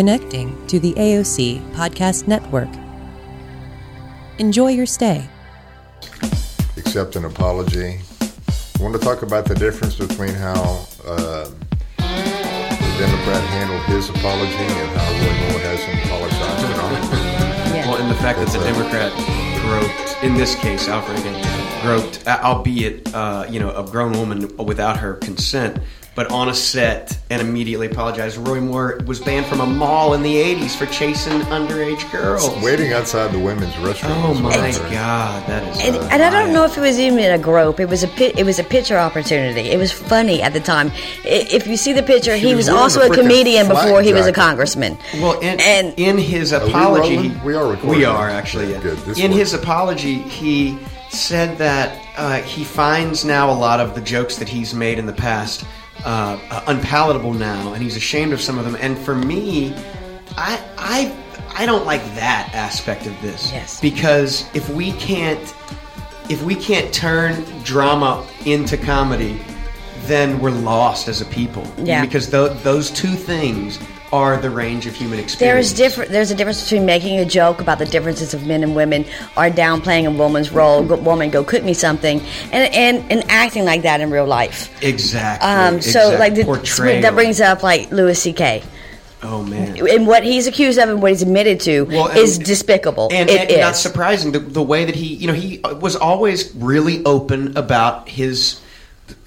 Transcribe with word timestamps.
connecting 0.00 0.66
to 0.66 0.80
the 0.80 0.94
AOC 0.94 1.60
Podcast 1.74 2.26
Network. 2.26 2.70
Enjoy 4.38 4.68
your 4.68 4.86
stay. 4.86 5.28
Accept 6.78 7.16
an 7.16 7.26
apology. 7.26 8.00
I 8.22 8.82
want 8.82 8.94
to 8.94 8.98
talk 8.98 9.20
about 9.20 9.44
the 9.44 9.54
difference 9.54 9.96
between 9.96 10.32
how 10.32 10.86
uh, 11.04 11.44
the 11.98 12.94
Democrat 12.98 13.42
handled 13.50 13.82
his 13.94 14.08
apology 14.08 14.54
and 14.54 14.90
how 14.96 15.10
Roy 15.20 15.50
Moore 15.50 15.60
has 15.68 15.80
him 15.80 15.98
apologized 16.06 16.66
to 16.66 16.72
Donald. 16.80 17.86
Well, 17.86 17.96
and 17.96 18.10
the 18.10 18.14
fact 18.14 18.38
that 18.38 18.48
the 18.48 18.58
a- 18.58 18.72
Democrat 18.72 19.12
groped, 19.60 20.24
in 20.24 20.34
this 20.34 20.54
case, 20.54 20.88
Al 20.88 21.02
Franken, 21.02 21.82
groped, 21.82 22.26
uh, 22.26 22.40
albeit, 22.42 23.14
uh, 23.14 23.44
you 23.50 23.60
know, 23.60 23.70
a 23.76 23.84
grown 23.84 24.12
woman 24.12 24.56
without 24.56 24.96
her 24.96 25.16
consent, 25.16 25.78
but 26.14 26.30
on 26.32 26.48
a 26.48 26.54
set 26.54 27.16
and 27.30 27.40
immediately 27.40 27.86
apologized. 27.86 28.36
Roy 28.36 28.60
Moore 28.60 29.00
was 29.06 29.20
banned 29.20 29.46
from 29.46 29.60
a 29.60 29.66
mall 29.66 30.14
in 30.14 30.22
the 30.22 30.34
80s 30.34 30.76
for 30.76 30.86
chasing 30.86 31.40
underage 31.42 32.10
girls. 32.10 32.48
Waiting 32.62 32.92
outside 32.92 33.32
the 33.32 33.38
women's 33.38 33.72
restroom. 33.74 34.10
Oh 34.24 34.34
my 34.34 34.54
another- 34.54 34.90
God, 34.90 35.46
that 35.48 35.62
is. 35.68 35.80
And, 35.80 35.96
and 36.12 36.22
I 36.22 36.30
don't 36.30 36.52
know 36.52 36.64
if 36.64 36.76
it 36.76 36.80
was 36.80 36.98
even 36.98 37.18
a 37.30 37.38
grope. 37.38 37.78
It 37.80 37.88
was 37.88 38.02
a 38.02 38.08
pi- 38.08 38.32
it 38.36 38.44
was 38.44 38.58
a 38.58 38.64
picture 38.64 38.98
opportunity. 38.98 39.70
It 39.70 39.78
was 39.78 39.92
funny 39.92 40.42
at 40.42 40.52
the 40.52 40.60
time. 40.60 40.90
If 41.24 41.66
you 41.66 41.76
see 41.76 41.92
the 41.92 42.02
picture, 42.02 42.36
She 42.38 42.48
he 42.48 42.54
was 42.54 42.66
was 42.66 42.76
also 42.76 43.00
a 43.02 43.10
a 43.10 43.14
comedian 43.14 43.66
flak 43.66 43.84
before 43.84 44.02
he 44.02 44.12
was 44.12 44.26
a 44.26 44.32
congressman. 44.32 44.98
Well, 45.14 45.38
in, 45.40 45.60
and 45.60 45.94
in 45.98 46.18
his 46.18 46.52
apology, 46.52 47.16
rolling? 47.16 47.44
We 47.44 47.54
are 47.54 47.70
recording. 47.70 47.90
We 48.00 48.04
are 48.04 48.28
actually. 48.28 48.66
Good, 48.66 48.82
good. 48.82 48.98
This 48.98 49.18
in 49.18 49.30
works. 49.30 49.38
his 49.38 49.54
apology, 49.54 50.14
he 50.18 50.78
said 51.10 51.56
that 51.58 52.04
uh, 52.16 52.40
he 52.42 52.64
finds 52.64 53.24
now 53.24 53.50
a 53.50 53.54
lot 53.54 53.80
of 53.80 53.94
the 53.94 54.00
jokes 54.00 54.36
that 54.36 54.48
he's 54.48 54.74
made 54.74 54.98
in 54.98 55.06
the 55.06 55.12
past 55.12 55.64
uh, 56.04 56.38
uh, 56.50 56.64
unpalatable 56.66 57.34
now, 57.34 57.72
and 57.72 57.82
he's 57.82 57.96
ashamed 57.96 58.32
of 58.32 58.40
some 58.40 58.58
of 58.58 58.64
them. 58.64 58.76
And 58.80 58.98
for 58.98 59.14
me, 59.14 59.74
I 60.36 60.60
I 60.78 61.16
I 61.54 61.66
don't 61.66 61.84
like 61.84 62.02
that 62.14 62.50
aspect 62.54 63.06
of 63.06 63.20
this. 63.22 63.52
Yes. 63.52 63.80
Because 63.80 64.48
if 64.54 64.68
we 64.70 64.92
can't 64.92 65.54
if 66.28 66.42
we 66.42 66.54
can't 66.54 66.92
turn 66.94 67.44
drama 67.64 68.26
into 68.46 68.76
comedy, 68.76 69.40
then 70.02 70.38
we're 70.38 70.50
lost 70.50 71.08
as 71.08 71.20
a 71.20 71.26
people. 71.26 71.66
Yeah. 71.78 72.00
Because 72.00 72.30
tho- 72.30 72.54
those 72.54 72.90
two 72.90 73.14
things 73.14 73.78
are 74.12 74.36
the 74.38 74.50
range 74.50 74.86
of 74.86 74.94
human 74.94 75.18
experience. 75.20 75.66
is 75.68 75.72
different. 75.72 76.10
There's 76.10 76.30
a 76.30 76.34
difference 76.34 76.62
between 76.62 76.84
making 76.84 77.18
a 77.20 77.24
joke 77.24 77.60
about 77.60 77.78
the 77.78 77.86
differences 77.86 78.34
of 78.34 78.46
men 78.46 78.62
and 78.62 78.74
women, 78.74 79.04
or 79.36 79.50
downplaying 79.50 80.06
a 80.06 80.10
woman's 80.10 80.50
role. 80.50 80.82
Go, 80.84 80.96
woman, 80.96 81.30
go 81.30 81.44
cook 81.44 81.62
me 81.62 81.74
something, 81.74 82.20
and 82.52 82.74
and 82.74 83.12
and 83.12 83.24
acting 83.30 83.64
like 83.64 83.82
that 83.82 84.00
in 84.00 84.10
real 84.10 84.26
life. 84.26 84.68
Exactly. 84.82 85.48
Um, 85.48 85.80
so 85.80 86.00
exact 86.12 86.18
like 86.20 86.34
the, 86.34 86.44
portrayal. 86.44 87.02
that 87.02 87.14
brings 87.14 87.40
up 87.40 87.62
like 87.62 87.90
Louis 87.92 88.20
C.K. 88.20 88.62
Oh 89.22 89.42
man. 89.44 89.76
and 89.86 90.06
what 90.06 90.24
he's 90.24 90.46
accused 90.46 90.78
of 90.78 90.88
and 90.88 91.02
what 91.02 91.10
he's 91.10 91.20
admitted 91.20 91.60
to 91.60 91.82
Well, 91.82 92.08
and- 92.08 92.18
is 92.18 92.38
despicable. 92.38 93.10
And, 93.12 93.28
It 93.28 93.50
and 93.50 93.60
not 93.60 93.76
surprising 93.76 94.32
the, 94.32 94.38
the 94.38 94.62
way 94.62 94.86
that 94.86 94.94
he, 94.94 95.14
you 95.14 95.26
know, 95.26 95.34
he 95.34 95.58
was 95.58 95.94
always 95.94 96.54
really 96.56 97.04
open 97.04 97.54
about 97.58 98.08
his, 98.08 98.62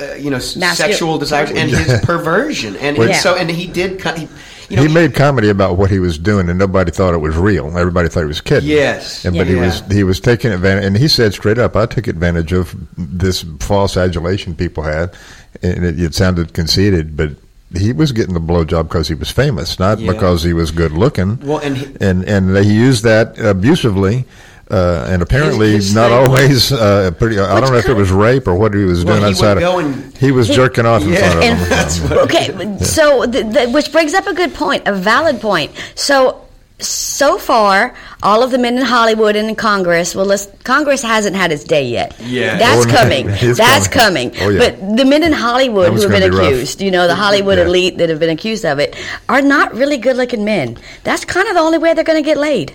uh, 0.02 0.16
you 0.16 0.31
know, 0.31 0.38
s- 0.38 0.56
Mascu- 0.56 0.75
sexual 0.78 1.20
desires 1.20 1.52
and 1.52 1.70
his 1.70 2.02
perversion, 2.03 2.75
and, 2.78 2.97
and 2.97 3.09
Yeah. 3.09 3.18
so 3.20 3.36
and 3.36 3.52
he 3.52 3.68
did, 3.68 4.00
co- 4.00 4.16
he, 4.16 4.28
you 4.74 4.78
know, 4.84 4.88
he 4.88 4.94
made 4.94 5.14
comedy 5.16 5.50
about 5.50 5.78
what 5.78 5.90
he 5.92 6.00
was 6.00 6.18
doing, 6.18 6.50
and 6.50 6.58
nobody 6.60 6.92
thought 6.92 7.14
it 7.14 7.20
was 7.20 7.36
real. 7.36 7.78
Everybody 7.78 8.10
thought 8.10 8.22
he 8.22 8.26
was 8.28 8.42
kidding. 8.42 8.70
Yes. 8.70 9.24
and, 9.26 9.36
but 9.36 9.48
he 9.48 9.56
was 9.56 9.82
he 9.92 10.04
was 10.04 10.20
taking 10.20 10.52
advantage, 10.52 10.86
and 10.86 10.98
he 10.98 11.08
said 11.08 11.34
straight 11.34 11.58
up, 11.58 11.76
"I 11.76 11.86
took 11.86 12.08
advantage 12.08 12.52
of 12.54 12.76
this 12.98 13.46
false 13.60 13.96
adulation 13.98 14.56
people 14.56 14.84
had," 14.84 15.14
and 15.62 15.86
it, 15.86 16.00
it 16.00 16.14
sounded 16.16 16.54
conceited, 16.54 17.16
but 17.16 17.32
he 17.76 17.92
was 17.94 18.12
getting 18.12 18.34
the 18.36 18.40
blowjob 18.40 18.84
because 18.84 19.08
he 19.08 19.16
was 19.16 19.32
famous, 19.32 19.80
not 19.80 20.00
Yeah. 20.00 20.12
because 20.12 20.44
he 20.44 20.54
was 20.54 20.70
good 20.72 20.92
looking. 20.92 21.40
Well, 21.42 21.58
and 21.60 21.78
he- 21.78 21.96
and 22.02 22.24
and 22.26 22.58
he 22.58 22.74
used 22.74 23.04
that 23.04 23.40
abusively. 23.40 24.26
Uh, 24.74 25.06
and 25.12 25.22
apparently, 25.22 25.72
His- 25.74 25.86
his 25.88 25.96
not 25.96 26.12
always 26.12 26.72
uh, 26.72 27.12
pretty. 27.20 27.38
I 27.40 27.60
don't 27.60 27.72
know 27.72 27.78
if 27.78 27.88
it 27.88 27.94
was 27.96 28.12
rape 28.12 28.48
or 28.48 28.56
what 28.56 28.74
he 28.74 28.84
was 28.86 29.06
Well, 29.06 29.20
doing 29.20 29.34
he 29.34 29.40
would 29.40 29.47
outside. 29.59 29.64
of, 29.64 29.86
and- 29.86 30.18
he 30.18 30.31
was 30.31 30.47
jerking 30.50 30.86
off 30.88 31.03
in 31.03 31.09
Yeah, 31.14 31.20
front 31.20 31.36
of 31.38 31.44
And- 31.44 31.59
them. 31.59 31.70
that's 31.70 32.00
what- 32.00 32.18
okay, 32.25 32.78
so 32.80 33.25
the, 33.28 33.44
the, 33.44 33.70
which 33.70 33.92
brings 33.92 34.14
up 34.16 34.25
a 34.25 34.34
good 34.34 34.53
point, 34.56 34.88
a 34.88 34.94
valid 34.94 35.40
point. 35.42 35.72
So 35.96 36.40
so 36.80 37.38
far, 37.38 37.94
all 38.24 38.44
of 38.44 38.52
the 38.52 38.58
men 38.58 38.78
in 38.78 38.84
Hollywood 38.84 39.36
and 39.38 39.47
in 39.47 39.56
Congress, 39.56 40.14
well, 40.16 40.25
let's, 40.25 40.47
Congress 40.64 41.02
hasn't 41.02 41.34
had 41.36 41.52
its 41.52 41.64
day 41.64 41.86
yet. 41.88 42.14
Yeah. 42.20 42.58
that's 42.58 42.86
Oh, 42.86 42.90
coming. 42.90 43.28
That's 43.56 43.88
coming. 43.88 44.31
coming. 44.31 44.44
Oh, 44.44 44.50
yeah. 44.50 44.59
But 44.72 44.97
the 44.97 45.06
men 45.06 45.24
in 45.24 45.31
Hollywood 45.31 45.94
who 45.94 46.02
have 46.02 46.09
been 46.12 46.20
gonna 46.22 46.31
be 46.31 46.38
rough. 46.38 46.47
accused, 46.47 46.81
you 46.81 46.92
know, 46.92 47.08
the 47.08 47.16
Hollywood 47.16 47.58
Yeah. 47.58 47.66
elite 47.66 48.00
that 48.00 48.09
have 48.09 48.20
been 48.20 48.31
accused 48.31 48.66
of 48.66 48.80
it, 48.80 48.96
are 49.30 49.42
not 49.42 49.74
really 49.76 49.97
good-looking 49.97 50.44
men. 50.44 50.78
That's 51.06 51.24
kind 51.24 51.47
of 51.47 51.53
the 51.53 51.62
only 51.62 51.78
way 51.78 51.94
they're 51.94 52.03
going 52.03 52.22
to 52.22 52.26
get 52.26 52.38
laid. 52.38 52.74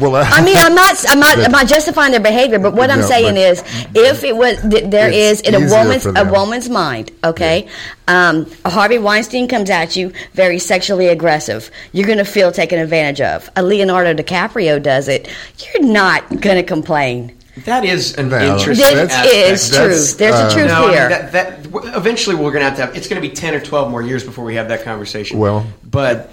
Well, 0.00 0.14
I 0.16 0.44
mean, 0.44 0.56
I'm 0.58 0.74
not, 0.74 0.96
I'm 1.08 1.20
not, 1.20 1.38
I'm 1.38 1.52
not 1.52 1.66
justifying 1.66 2.10
their 2.12 2.20
behavior, 2.20 2.58
but 2.58 2.74
what 2.74 2.90
I'm 2.90 3.00
No, 3.00 3.06
saying 3.06 3.36
is, 3.36 3.60
if 3.94 4.24
it 4.24 4.36
was, 4.36 4.60
th- 4.62 4.90
there 4.90 5.08
It's 5.08 5.40
is 5.40 5.40
in 5.42 5.54
a 5.54 5.70
woman's, 5.70 6.06
a 6.06 6.24
woman's 6.30 6.68
mind, 6.68 7.12
okay. 7.24 7.68
Um, 8.08 8.46
Harvey 8.64 8.98
Weinstein 8.98 9.48
comes 9.48 9.70
at 9.70 9.96
you 9.96 10.12
very 10.32 10.58
sexually 10.58 11.08
aggressive. 11.08 11.70
You're 11.92 12.06
going 12.06 12.18
to 12.18 12.24
feel 12.24 12.52
taken 12.52 12.78
advantage 12.78 13.20
of. 13.20 13.50
A 13.56 13.62
Leonardo 13.62 14.14
DiCaprio 14.14 14.82
does 14.82 15.08
it. 15.08 15.28
You're 15.74 15.84
not 15.90 16.28
going 16.28 16.56
to 16.56 16.62
complain. 16.62 17.36
that 17.64 17.84
is 17.84 18.14
an 18.18 18.28
Well, 18.30 18.58
interesting. 18.58 18.96
That 18.96 19.08
that's- 19.08 19.26
is 19.26 19.72
aspect. 19.72 19.82
that's- 19.82 20.10
true. 20.12 20.18
There's 20.18 20.34
uh, 20.36 20.48
a 20.48 20.52
truth 20.52 20.68
No, 20.68 20.74
I 20.74 20.80
mean, 20.82 20.90
here. 20.90 21.08
that, 21.08 21.32
that 21.32 21.96
eventually 21.96 22.36
we're 22.36 22.52
going 22.52 22.62
to 22.62 22.68
have 22.68 22.76
to 22.76 22.86
have. 22.86 22.96
It's 22.96 23.08
going 23.08 23.20
to 23.22 23.26
be 23.26 23.34
ten 23.34 23.54
or 23.54 23.60
twelve 23.60 23.90
more 23.90 24.02
years 24.02 24.22
before 24.24 24.44
we 24.44 24.56
have 24.56 24.68
that 24.68 24.82
conversation. 24.84 25.38
Well- 25.38 25.66
but 25.82 26.30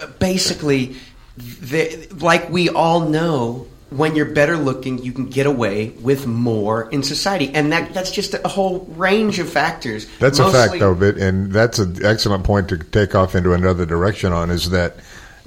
uh, 0.00 0.06
basically, 0.18 0.96
the, 1.40 2.08
like 2.20 2.50
we 2.50 2.68
all 2.68 3.00
know, 3.00 3.66
when 3.90 4.14
you're 4.14 4.32
better 4.32 4.56
looking, 4.56 5.02
you 5.02 5.12
can 5.12 5.26
get 5.26 5.46
away 5.46 5.88
with 6.00 6.26
more 6.26 6.88
in 6.90 7.02
society, 7.02 7.50
and 7.52 7.72
that 7.72 7.92
that's 7.92 8.12
just 8.12 8.34
a 8.34 8.48
whole 8.48 8.86
range 8.90 9.38
of 9.40 9.48
factors. 9.50 10.06
That's 10.18 10.38
a 10.38 10.50
fact, 10.50 10.78
though, 10.78 10.94
but, 10.94 11.16
and 11.16 11.52
that's 11.52 11.80
an 11.80 12.04
excellent 12.04 12.44
point 12.44 12.68
to 12.68 12.78
take 12.78 13.14
off 13.14 13.34
into 13.34 13.52
another 13.52 13.86
direction 13.86 14.32
on 14.32 14.50
is 14.50 14.70
that 14.70 14.96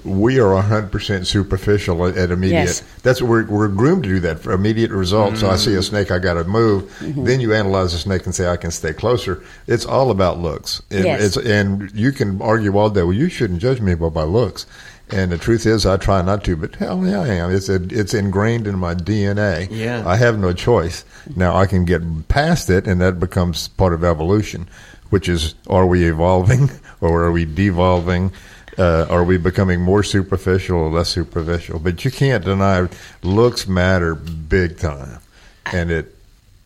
we 0.04 0.40
are 0.40 0.62
100% 0.62 1.26
superficial 1.26 2.06
at, 2.06 2.18
at 2.18 2.32
immediate. 2.32 2.64
Yes. 2.66 2.84
That's 3.04 3.22
what 3.22 3.30
we're, 3.30 3.46
we're 3.46 3.68
groomed 3.70 4.04
to 4.04 4.10
do 4.10 4.20
that 4.22 4.40
for 4.40 4.52
immediate 4.52 4.92
results. 4.92 5.40
So 5.40 5.50
I 5.50 5.56
see 5.56 5.76
a 5.76 5.82
snake, 5.82 6.12
I 6.12 6.20
got 6.20 6.34
to 6.34 6.44
move. 6.44 6.84
Mm-hmm. 7.00 7.24
Then 7.24 7.40
you 7.40 7.54
analyze 7.54 7.94
the 7.94 8.00
snake 8.00 8.26
and 8.26 8.36
say, 8.36 8.50
I 8.50 8.58
can 8.58 8.72
stay 8.72 8.92
closer. 8.92 9.42
It's 9.66 9.86
all 9.86 10.12
about 10.12 10.40
looks. 10.40 10.82
And, 10.92 11.06
Yes. 11.06 11.38
it's, 11.38 11.48
and 11.48 11.90
you 11.94 12.12
can 12.12 12.42
argue 12.42 12.78
all 12.78 12.90
day, 12.90 13.04
well, 13.04 13.14
you 13.14 13.30
shouldn't 13.30 13.62
judge 13.62 13.80
me 13.80 13.96
by 13.96 14.10
my 14.10 14.24
looks. 14.24 14.66
And 15.10 15.32
the 15.32 15.38
truth 15.38 15.66
is, 15.66 15.86
I 15.86 15.98
try 15.98 16.22
not 16.22 16.44
to, 16.46 16.56
but 16.56 16.76
hell 16.76 17.06
yeah, 17.06 17.22
I 17.22 17.28
am. 17.28 17.52
It's 17.52 17.70
a, 17.70 17.76
it's 17.76 18.14
ingrained 18.14 18.68
in 18.68 18.80
my 18.80 18.96
DNA. 18.96 19.68
Yeah. 19.70 20.04
I 20.08 20.16
have 20.16 20.40
no 20.40 20.54
choice. 20.54 21.06
Now 21.36 21.56
I 21.56 21.66
can 21.66 21.86
get 21.86 22.28
past 22.30 22.70
it, 22.70 22.88
and 22.88 23.02
that 23.02 23.20
becomes 23.20 23.68
part 23.68 23.94
of 23.94 24.04
evolution, 24.04 24.68
which 25.10 25.30
is: 25.30 25.56
are 25.68 25.86
we 25.86 26.06
evolving 26.10 26.72
or 27.02 27.24
are 27.24 27.32
we 27.32 27.46
devolving? 27.46 28.32
Uh, 28.78 29.06
are 29.08 29.24
we 29.24 29.38
becoming 29.38 29.80
more 29.80 30.02
superficial 30.02 30.78
or 30.78 30.90
less 30.90 31.10
superficial? 31.10 31.78
But 31.78 32.04
you 32.04 32.10
can't 32.10 32.44
deny 32.44 32.88
looks 33.22 33.68
matter 33.68 34.16
big 34.16 34.80
time, 34.80 35.20
and 35.66 35.92
it. 35.92 36.16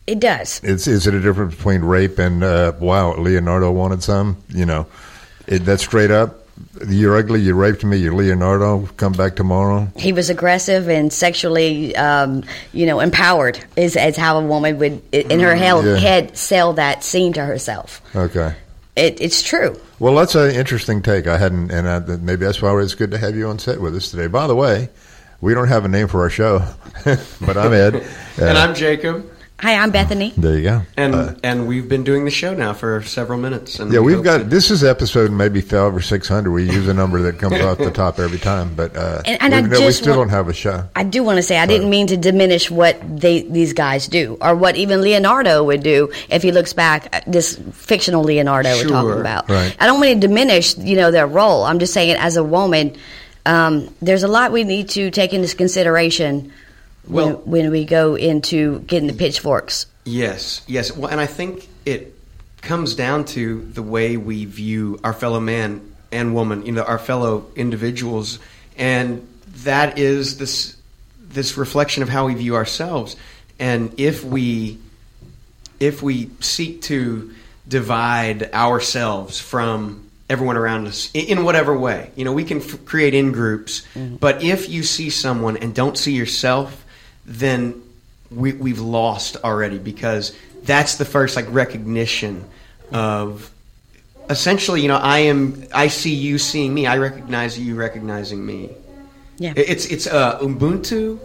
It 0.06 0.20
does. 0.20 0.62
It's 0.64 0.86
is 0.86 1.06
it 1.06 1.12
a 1.12 1.20
difference 1.20 1.54
between 1.56 1.82
rape 1.82 2.18
and 2.18 2.42
uh, 2.42 2.72
wow 2.80 3.14
Leonardo 3.18 3.70
wanted 3.70 4.02
some 4.02 4.38
you 4.48 4.64
know 4.64 4.86
it, 5.46 5.66
that's 5.66 5.82
straight 5.82 6.10
up 6.10 6.47
you're 6.88 7.16
ugly 7.16 7.40
you 7.40 7.54
raped 7.54 7.84
me 7.84 7.96
you're 7.96 8.14
Leonardo 8.14 8.86
come 8.96 9.12
back 9.12 9.36
tomorrow 9.36 9.88
He 9.96 10.12
was 10.12 10.30
aggressive 10.30 10.88
and 10.88 11.12
sexually, 11.12 11.94
um, 11.96 12.44
you 12.72 12.86
know, 12.86 13.00
empowered. 13.00 13.58
Is, 13.76 13.96
is 13.96 14.16
how 14.16 14.38
a 14.38 14.42
woman 14.44 14.78
would, 14.78 15.02
in 15.12 15.40
her 15.40 15.54
hell, 15.54 15.84
Yeah. 15.84 15.96
head, 15.96 16.36
sell 16.36 16.72
that 16.74 17.04
scene 17.04 17.32
to 17.34 17.44
herself. 17.44 18.00
okay 18.14 18.54
It, 18.96 19.20
it's 19.20 19.42
true. 19.42 19.78
Well, 20.00 20.14
that's 20.14 20.34
an 20.34 20.50
interesting 20.54 21.02
take. 21.02 21.26
I 21.26 21.38
hadn't, 21.38 21.70
and 21.70 21.88
I, 21.88 21.98
maybe 22.00 22.44
that's 22.44 22.60
why 22.62 22.76
it's 22.80 22.94
good 22.94 23.10
to 23.12 23.18
have 23.18 23.36
you 23.36 23.48
on 23.48 23.58
set 23.58 23.80
with 23.80 23.94
us 23.96 24.10
today. 24.10 24.26
By 24.28 24.46
the 24.46 24.54
way, 24.56 24.88
we 25.40 25.54
don't 25.54 25.68
have 25.68 25.84
a 25.84 25.88
name 25.88 26.08
for 26.08 26.20
our 26.22 26.30
show, 26.30 26.64
but 27.04 27.56
I'm 27.56 27.72
Ed. 27.72 27.94
Uh, 27.96 28.44
And 28.44 28.58
I'm 28.58 28.74
Jacob, 28.74 29.28
Hi, 29.60 29.74
I'm 29.74 29.90
Bethany. 29.90 30.32
there 30.36 30.56
you 30.56 30.62
go. 30.62 30.82
and 30.96 31.14
Uh, 31.16 31.34
and 31.42 31.66
we've 31.66 31.88
been 31.88 32.04
doing 32.04 32.24
the 32.24 32.30
show 32.30 32.54
now 32.54 32.72
for 32.72 33.02
several 33.02 33.40
minutes. 33.40 33.80
And 33.80 33.92
yeah, 33.92 33.98
we 33.98 34.14
we've 34.14 34.22
got 34.22 34.38
that- 34.38 34.50
this 34.50 34.70
is 34.70 34.84
episode 34.84 35.32
maybe 35.32 35.60
five 35.60 35.96
or 35.96 36.00
six 36.00 36.28
hundred. 36.28 36.52
We 36.52 36.62
use 36.70 36.86
a 36.86 36.94
number 36.94 37.20
that 37.22 37.40
comes 37.40 37.60
off 37.60 37.78
the 37.78 37.90
top 37.90 38.20
every 38.20 38.38
time, 38.38 38.74
but 38.76 38.96
uh, 38.96 39.20
And- 39.24 39.42
and 39.42 39.52
we, 39.52 39.76
I 39.76 39.80
no, 39.80 39.86
we 39.86 39.90
still 39.90 40.16
want- 40.16 40.30
don't 40.30 40.36
have 40.36 40.48
a 40.48 40.52
show. 40.52 40.84
I 40.94 41.02
do 41.02 41.24
want 41.24 41.38
to 41.38 41.42
say 41.42 41.58
I 41.58 41.66
didn't 41.66 41.90
mean 41.90 42.06
to 42.06 42.16
diminish 42.16 42.70
what 42.70 42.98
they 43.20 43.42
these 43.42 43.72
guys 43.72 44.06
do, 44.06 44.38
or 44.40 44.54
what 44.54 44.76
even 44.76 45.00
Leonardo 45.02 45.64
would 45.64 45.82
do 45.82 46.10
if 46.30 46.44
he 46.44 46.52
looks 46.52 46.72
back. 46.72 47.08
at 47.12 47.24
This 47.26 47.58
fictional 47.72 48.22
Leonardo 48.22 48.76
we're 48.76 48.84
talking 48.88 49.18
about. 49.20 49.50
Right. 49.50 49.74
I 49.80 49.86
don't 49.86 49.98
want 49.98 50.12
to 50.12 50.20
diminish, 50.28 50.78
you 50.78 50.94
know, 50.96 51.10
their 51.10 51.26
role. 51.26 51.64
I'm 51.64 51.80
just 51.80 51.92
saying, 51.92 52.14
as 52.16 52.36
a 52.36 52.44
woman, 52.44 52.94
um, 53.44 53.88
there's 54.00 54.22
a 54.22 54.28
lot 54.28 54.52
we 54.52 54.62
need 54.62 54.88
to 54.90 55.10
take 55.10 55.32
into 55.32 55.54
consideration 55.56 56.32
when, 56.36 56.52
Well- 57.08 57.42
when 57.44 57.70
we 57.70 57.84
go 57.84 58.14
into 58.14 58.80
getting 58.80 59.08
the 59.08 59.14
pitchforks. 59.14 59.86
Yes, 60.04 60.62
yes. 60.66 60.96
Well, 60.96 61.10
and 61.10 61.20
I 61.20 61.26
think 61.26 61.68
it 61.84 62.14
comes 62.62 62.94
down 62.94 63.24
to 63.26 63.62
the 63.72 63.82
way 63.82 64.16
we 64.16 64.44
view 64.44 64.98
our 65.04 65.12
fellow 65.12 65.40
man 65.40 65.80
and 66.10 66.34
woman, 66.34 66.64
you 66.64 66.72
know, 66.72 66.82
our 66.82 66.98
fellow 66.98 67.46
individuals, 67.56 68.38
and 68.76 69.26
that 69.64 69.98
is 69.98 70.38
this 70.38 70.76
this 71.30 71.56
reflection 71.58 72.02
of 72.02 72.08
how 72.08 72.26
we 72.26 72.34
view 72.34 72.54
ourselves. 72.56 73.16
And 73.58 73.92
if 73.98 74.24
we 74.24 74.78
if 75.80 76.02
we 76.02 76.30
seek 76.40 76.82
to 76.82 77.32
divide 77.66 78.54
ourselves 78.54 79.38
from 79.38 80.08
everyone 80.30 80.56
around 80.56 80.86
us 80.86 81.10
in, 81.14 81.38
in 81.38 81.44
whatever 81.44 81.76
way, 81.78 82.10
you 82.16 82.24
know, 82.24 82.32
we 82.32 82.44
can 82.44 82.58
f- 82.60 82.84
create 82.84 83.14
in 83.14 83.32
groups. 83.32 83.82
Mm-hmm. 83.94 84.16
But 84.16 84.42
if 84.42 84.68
you 84.68 84.82
see 84.82 85.10
someone 85.10 85.56
and 85.58 85.74
don't 85.74 85.96
see 85.96 86.12
yourself, 86.12 86.84
then 87.28 87.82
we, 88.30 88.54
we've 88.54 88.80
lost 88.80 89.36
already 89.44 89.78
because 89.78 90.36
that's 90.62 90.96
the 90.96 91.04
first 91.04 91.36
like 91.36 91.46
recognition 91.50 92.44
of 92.92 93.50
essentially, 94.30 94.80
you 94.80 94.88
know, 94.88 94.96
I 94.96 95.20
am 95.20 95.64
I 95.72 95.88
see 95.88 96.14
you 96.14 96.38
seeing 96.38 96.74
me. 96.74 96.86
I 96.86 96.96
recognize 96.96 97.58
you 97.58 97.76
recognizing 97.76 98.44
me. 98.44 98.70
Yeah. 99.38 99.52
It's 99.56 99.86
it's 99.86 100.06
uh, 100.06 100.38
Ubuntu. 100.40 101.20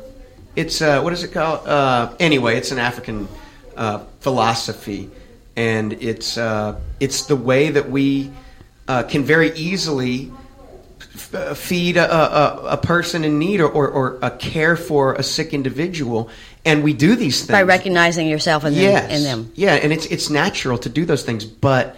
It's 0.56 0.82
uh, 0.82 1.02
what 1.02 1.14
is 1.14 1.24
it 1.24 1.32
called? 1.32 1.68
Uh, 1.68 2.14
anyway, 2.20 2.58
it's 2.58 2.72
an 2.72 2.80
African 2.80 3.28
uh, 3.76 4.00
philosophy, 4.20 5.10
and 5.56 5.94
it's 5.94 6.38
uh, 6.38 6.80
it's 7.00 7.26
the 7.26 7.36
way 7.36 7.70
that 7.70 7.90
we 7.90 8.32
uh, 8.88 9.04
can 9.04 9.24
very 9.24 9.52
easily 9.54 10.32
uh, 11.34 11.54
feed 11.54 11.98
a, 11.98 12.12
a, 12.12 12.66
a 12.70 12.78
person 12.78 13.24
in 13.24 13.38
need 13.38 13.62
or, 13.62 13.70
or, 13.70 13.88
or 13.88 14.20
a 14.22 14.32
care 14.32 14.76
for 14.76 15.14
a 15.14 15.24
sick 15.24 15.54
individual, 15.54 16.30
and 16.66 16.84
we 16.84 16.94
do 16.94 17.16
these 17.16 17.40
things 17.40 17.52
By 17.52 17.64
recognizing 17.64 18.28
yourself 18.28 18.66
in 18.66 18.74
them. 18.74 19.12
In 19.12 19.24
them. 19.24 19.52
Yeah, 19.56 19.76
and 19.76 19.94
it's 19.94 20.06
it's 20.08 20.30
natural 20.30 20.78
to 20.80 20.90
do 20.90 21.06
those 21.06 21.24
things, 21.24 21.46
but 21.46 21.96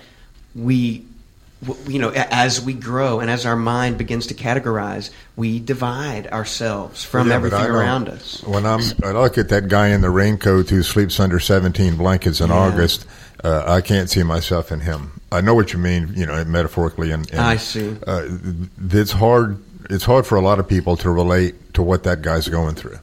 we, 0.53 1.06
you 1.88 2.00
know, 2.00 2.12
as 2.12 2.62
we 2.62 2.74
grow 2.74 3.19
and 3.19 3.30
as 3.31 3.46
our 3.46 3.56
mind 3.56 3.98
begins 3.98 4.28
to 4.28 4.34
categorize, 4.34 5.10
we 5.36 5.60
divide 5.60 6.28
ourselves 6.28 7.04
from 7.04 7.30
Yeah, 7.30 7.36
everything 7.36 7.66
around 7.66 8.10
us. 8.10 8.44
When 8.44 8.66
I'm, 8.66 8.81
I 9.04 9.12
look 9.12 9.38
at 9.38 9.50
that 9.50 9.68
guy 9.68 9.88
in 9.88 10.02
the 10.02 10.10
raincoat 10.10 10.69
who 10.69 10.84
sleeps 10.84 11.19
under 11.19 11.40
17 11.40 11.96
blankets 11.98 12.40
in 12.42 12.50
Yeah. 12.50 12.56
August. 12.56 13.06
Uh, 13.44 13.63
I 13.66 13.81
can't 13.81 14.10
see 14.10 14.24
myself 14.24 14.72
in 14.72 14.80
him. 14.81 15.22
I 15.31 15.42
know 15.42 15.54
what 15.56 15.74
you 15.74 15.80
mean, 15.80 16.12
you 16.16 16.25
know, 16.25 16.44
metaphorically. 16.46 17.12
And, 17.12 17.30
and 17.31 17.40
I 17.42 17.57
see. 17.57 17.96
Uh, 18.06 18.28
it's 18.92 19.12
hard. 19.12 19.57
It's 19.90 20.04
hard 20.06 20.25
for 20.25 20.36
a 20.36 20.42
lot 20.42 20.60
of 20.60 20.68
people 20.68 20.98
to 20.98 21.10
relate 21.10 21.74
to 21.75 21.84
what 21.84 22.04
that 22.04 22.22
guy's 22.22 22.48
going 22.48 22.75
through. 22.75 22.98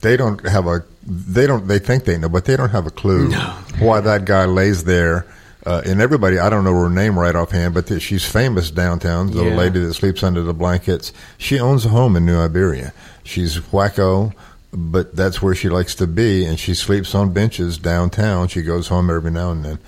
They 0.00 0.16
don't 0.16 0.44
have 0.48 0.66
a. 0.66 0.84
They 1.06 1.46
don't. 1.46 1.66
They 1.66 1.78
think 1.78 2.04
they 2.04 2.16
know, 2.18 2.28
but 2.28 2.44
they 2.44 2.56
don't 2.56 2.70
have 2.70 2.86
a 2.86 2.90
clue 2.90 3.32
why 3.78 4.00
that 4.00 4.24
guy 4.26 4.44
lays 4.44 4.84
there. 4.84 5.26
Uh, 5.66 5.82
and 5.84 6.00
everybody, 6.00 6.38
I 6.38 6.48
don't 6.48 6.64
know 6.64 6.72
her 6.74 6.88
name 6.88 7.18
right 7.18 7.34
offhand, 7.34 7.74
but 7.74 8.00
she's 8.00 8.24
famous 8.24 8.70
downtown. 8.70 9.30
The 9.30 9.44
Yeah. 9.44 9.54
lady 9.56 9.80
that 9.80 9.92
sleeps 9.94 10.22
under 10.22 10.42
the 10.42 10.54
blankets. 10.54 11.12
She 11.36 11.60
owns 11.60 11.84
a 11.84 11.90
home 11.90 12.16
in 12.16 12.24
New 12.24 12.38
Iberia. 12.38 12.92
She's 13.24 13.58
wacko, 13.58 14.32
but 14.72 15.14
that's 15.16 15.42
where 15.42 15.54
she 15.54 15.68
likes 15.68 15.94
to 15.96 16.06
be, 16.06 16.44
and 16.46 16.58
she 16.58 16.74
sleeps 16.74 17.14
on 17.14 17.32
benches 17.32 17.76
downtown. 17.76 18.48
She 18.48 18.62
goes 18.62 18.88
home 18.88 19.10
every 19.10 19.30
now 19.30 19.50
and 19.50 19.64
then. 19.64 19.78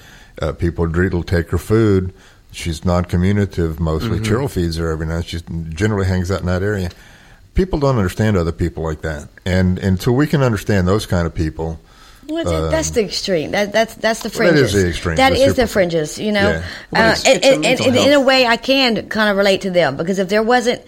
Uh, 0.41 0.53
people 0.53 0.87
will 0.87 1.23
take 1.23 1.51
her 1.51 1.59
food. 1.59 2.13
She's 2.51 2.85
non-communicative 2.85 3.81
mostly. 3.81 4.19
Mm-hmm. 4.21 4.25
Cheryl 4.35 4.51
feeds 4.51 4.77
her 4.77 4.91
every 4.91 5.07
night. 5.07 5.25
She 5.25 5.41
generally 5.71 6.07
hangs 6.07 6.31
out 6.31 6.41
in 6.41 6.47
that 6.47 6.63
area. 6.63 6.91
People 7.55 7.79
don't 7.79 7.97
understand 7.97 8.37
other 8.37 8.53
people 8.53 8.83
like 8.83 9.03
that, 9.03 9.29
and 9.47 9.79
until 9.79 10.15
we 10.15 10.27
can 10.27 10.43
understand 10.43 10.87
those 10.89 11.07
kind 11.07 11.27
of 11.27 11.35
people, 11.35 11.81
Well, 12.33 12.45
that- 12.45 12.71
that's 12.71 12.91
the 12.91 13.05
extreme. 13.05 13.51
That, 13.53 13.73
that's 13.73 13.95
that's 13.97 14.21
the 14.23 14.29
Well, 14.29 14.49
that 14.49 14.55
fringes. 14.55 14.75
is 14.75 14.83
the 14.83 14.89
extreme, 14.89 15.17
That 15.17 15.33
is 15.33 15.39
the 15.39 15.45
is 15.45 15.51
super- 15.53 15.63
the 15.63 15.67
fringes. 15.73 16.19
You 16.19 16.33
know, 16.33 16.49
Yeah. 16.51 16.63
Well, 16.93 17.09
uh, 17.09 17.13
it's- 17.13 17.25
and, 17.27 17.37
it's 17.37 17.81
a 17.81 17.85
and, 17.85 17.97
and 17.97 18.07
in 18.07 18.13
a 18.13 18.21
way, 18.21 18.47
I 18.47 18.57
can 18.57 19.09
kind 19.09 19.31
of 19.31 19.37
relate 19.37 19.61
to 19.63 19.71
them 19.71 19.97
because 19.97 20.19
if 20.19 20.29
there 20.29 20.43
wasn't, 20.43 20.83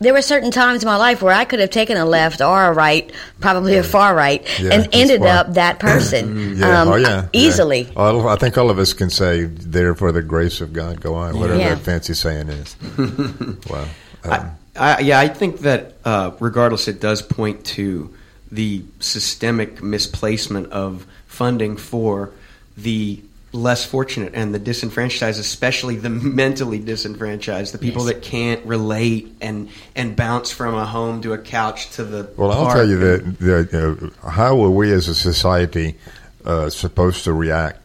there 0.00 0.12
were 0.12 0.22
certain 0.22 0.50
times 0.50 0.82
in 0.82 0.86
my 0.88 0.96
life 0.96 1.22
where 1.22 1.32
I 1.32 1.44
could 1.44 1.60
have 1.60 1.70
taken 1.70 1.96
a 1.96 2.04
left 2.04 2.40
or 2.42 2.64
a 2.64 2.72
right, 2.72 3.10
probably 3.40 3.76
a 3.76 3.82
far 3.82 4.14
right, 4.14 4.42
Yeah, 4.60 4.72
and 4.74 4.88
ended 4.92 5.20
far. 5.20 5.28
up 5.28 5.54
that 5.54 5.78
person. 5.78 6.56
yeah, 6.58 6.80
um, 6.82 6.88
oh 6.88 6.96
yeah, 6.96 7.08
yeah. 7.08 7.26
easily. 7.32 7.88
All, 7.96 8.28
I 8.28 8.36
think 8.36 8.58
all 8.58 8.70
of 8.70 8.78
us 8.78 8.92
can 8.92 9.08
say, 9.08 9.44
"There 9.44 9.94
for 9.94 10.10
the 10.12 10.20
grace 10.22 10.60
of 10.60 10.72
God, 10.72 11.00
go 11.00 11.14
on." 11.14 11.38
Whatever 11.38 11.60
Yeah. 11.60 11.74
that 11.76 11.84
fancy 11.84 12.12
saying 12.14 12.48
is. 12.48 12.76
wow. 13.70 13.84
I, 14.24 14.50
I, 14.76 14.98
yeah, 15.00 15.20
I 15.20 15.28
think 15.28 15.60
that 15.60 15.94
uh, 16.04 16.32
regardless, 16.40 16.88
it 16.88 17.00
does 17.00 17.22
point 17.22 17.64
to 17.76 18.12
the 18.54 18.84
systemic 19.00 19.82
misplacement 19.82 20.70
of 20.72 21.06
funding 21.26 21.76
for 21.76 22.30
the 22.76 23.20
less 23.52 23.84
fortunate 23.84 24.32
and 24.34 24.52
the 24.52 24.58
disenfranchised, 24.58 25.38
especially 25.38 25.96
the 25.96 26.10
mentally 26.42 26.78
disenfranchised, 26.78 27.72
the 27.72 27.78
people 27.78 28.04
Yes. 28.06 28.14
that 28.14 28.22
can't 28.22 28.64
relate 28.66 29.32
and 29.40 29.68
and 29.94 30.16
bounce 30.16 30.50
from 30.50 30.74
a 30.74 30.84
home 30.86 31.22
to 31.22 31.32
a 31.32 31.38
couch 31.38 31.90
to 31.92 32.04
the. 32.04 32.28
Well, 32.36 32.50
I'll 32.52 32.72
tell 32.72 32.88
you 32.88 32.98
that, 32.98 33.38
that 33.40 34.10
uh, 34.24 34.28
how 34.28 34.60
are 34.62 34.70
we 34.70 34.92
as 34.92 35.08
a 35.08 35.14
society 35.14 35.96
uh, 36.44 36.70
supposed 36.70 37.24
to 37.24 37.32
react? 37.32 37.80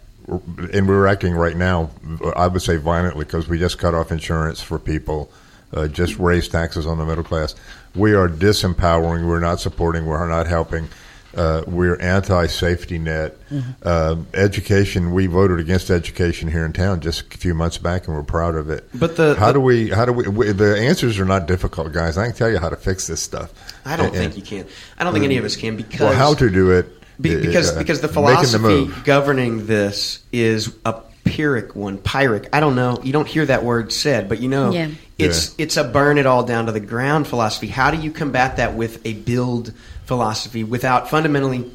And 0.74 0.88
we're 0.88 1.08
acting 1.08 1.34
right 1.34 1.58
now, 1.58 1.90
I 2.36 2.46
would 2.48 2.62
say 2.62 2.78
violently, 2.78 3.26
because 3.26 3.48
we 3.48 3.58
just 3.58 3.80
cut 3.80 3.96
off 3.96 4.12
insurance 4.12 4.62
for 4.62 4.78
people, 4.78 5.32
uh, 5.74 5.88
just 5.88 6.20
raised 6.20 6.52
taxes 6.52 6.86
on 6.86 7.00
the 7.00 7.06
middle 7.06 7.24
class. 7.24 7.56
We 8.00 8.14
are 8.14 8.30
disempowering. 8.30 9.28
We're 9.28 9.42
not 9.42 9.60
supporting. 9.60 10.06
We're 10.06 10.28
not 10.28 10.48
helping. 10.48 10.88
Uh, 11.36 11.64
we're 11.68 12.00
anti-safety 12.00 12.98
net. 12.98 13.38
Uh, 13.84 14.16
education. 14.34 15.12
We 15.12 15.28
voted 15.28 15.60
against 15.60 15.92
education 15.92 16.50
here 16.50 16.66
in 16.66 16.74
town 16.74 17.02
just 17.02 17.34
a 17.34 17.38
few 17.38 17.54
months 17.54 17.78
back, 17.78 18.08
and 18.08 18.16
we're 18.16 18.24
proud 18.24 18.56
of 18.56 18.70
it. 18.70 18.90
But 18.96 19.16
the- 19.16 19.36
how 19.36 19.48
the- 19.48 19.54
do 19.54 19.60
we? 19.60 19.90
How 19.90 20.06
do 20.06 20.14
we, 20.14 20.28
we? 20.28 20.52
The 20.54 20.80
answers 20.80 21.20
are 21.20 21.26
not 21.26 21.46
difficult, 21.46 21.92
guys. 21.92 22.18
I 22.18 22.28
can 22.28 22.36
tell 22.36 22.50
you 22.50 22.58
how 22.58 22.70
to 22.70 22.76
fix 22.76 23.06
this 23.06 23.22
stuff. 23.22 23.54
I 23.86 23.96
don't 23.96 24.08
And- 24.08 24.16
think 24.16 24.38
you 24.38 24.44
can. 24.44 24.66
I 24.98 25.04
don't 25.04 25.14
think 25.14 25.26
any 25.26 25.38
of 25.38 25.46
us 25.46 25.56
can 25.56 25.76
because 25.76 26.00
well, 26.00 26.14
how 26.14 26.34
to 26.34 26.50
do 26.50 26.72
it? 26.72 26.96
Be, 27.22 27.36
because 27.36 27.76
uh, 27.76 27.80
because 27.80 28.00
the 28.00 28.08
philosophy 28.08 28.64
move. 28.64 29.04
governing 29.04 29.66
this 29.68 30.20
is 30.32 30.74
a 30.86 30.96
pyrrhic 31.24 31.76
one, 31.76 31.98
pyrrhic. 31.98 32.50
I 32.54 32.60
don't 32.60 32.76
know. 32.76 33.00
You 33.04 33.14
don't 33.14 33.28
hear 33.28 33.46
that 33.46 33.64
word 33.64 33.92
said, 33.92 34.28
but 34.30 34.40
you 34.40 34.50
know, 34.50 34.72
Yeah. 34.72 34.90
it's 35.18 35.54
it's 35.58 35.78
a 35.78 35.84
burn 35.84 36.18
it 36.18 36.26
all 36.26 36.44
down 36.44 36.66
to 36.68 36.72
the 36.72 36.80
ground 36.80 37.28
philosophy. 37.28 37.68
How 37.68 37.92
do 37.92 37.98
you 37.98 38.12
combat 38.12 38.58
that 38.58 38.76
with 38.76 39.06
a 39.06 39.14
build 39.14 39.74
philosophy 40.06 40.64
without 40.64 41.10
fundamentally 41.10 41.72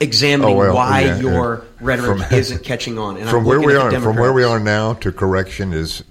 examining 0.00 0.54
Oh, 0.54 0.58
well, 0.58 0.74
why 0.74 1.00
yeah, 1.02 1.18
your 1.18 1.56
yeah. 1.56 1.84
rhetoric 1.86 2.22
From- 2.28 2.38
isn't 2.38 2.64
catching 2.64 2.98
on? 2.98 3.16
And 3.16 3.28
from 3.28 3.40
I'm 3.40 3.44
where 3.46 3.60
we 3.60 3.74
are, 3.76 3.90
from 4.00 4.16
where 4.16 4.32
we 4.32 4.44
are 4.44 4.60
now 4.60 4.94
to 4.94 5.12
correction 5.12 5.72
is, 5.72 6.02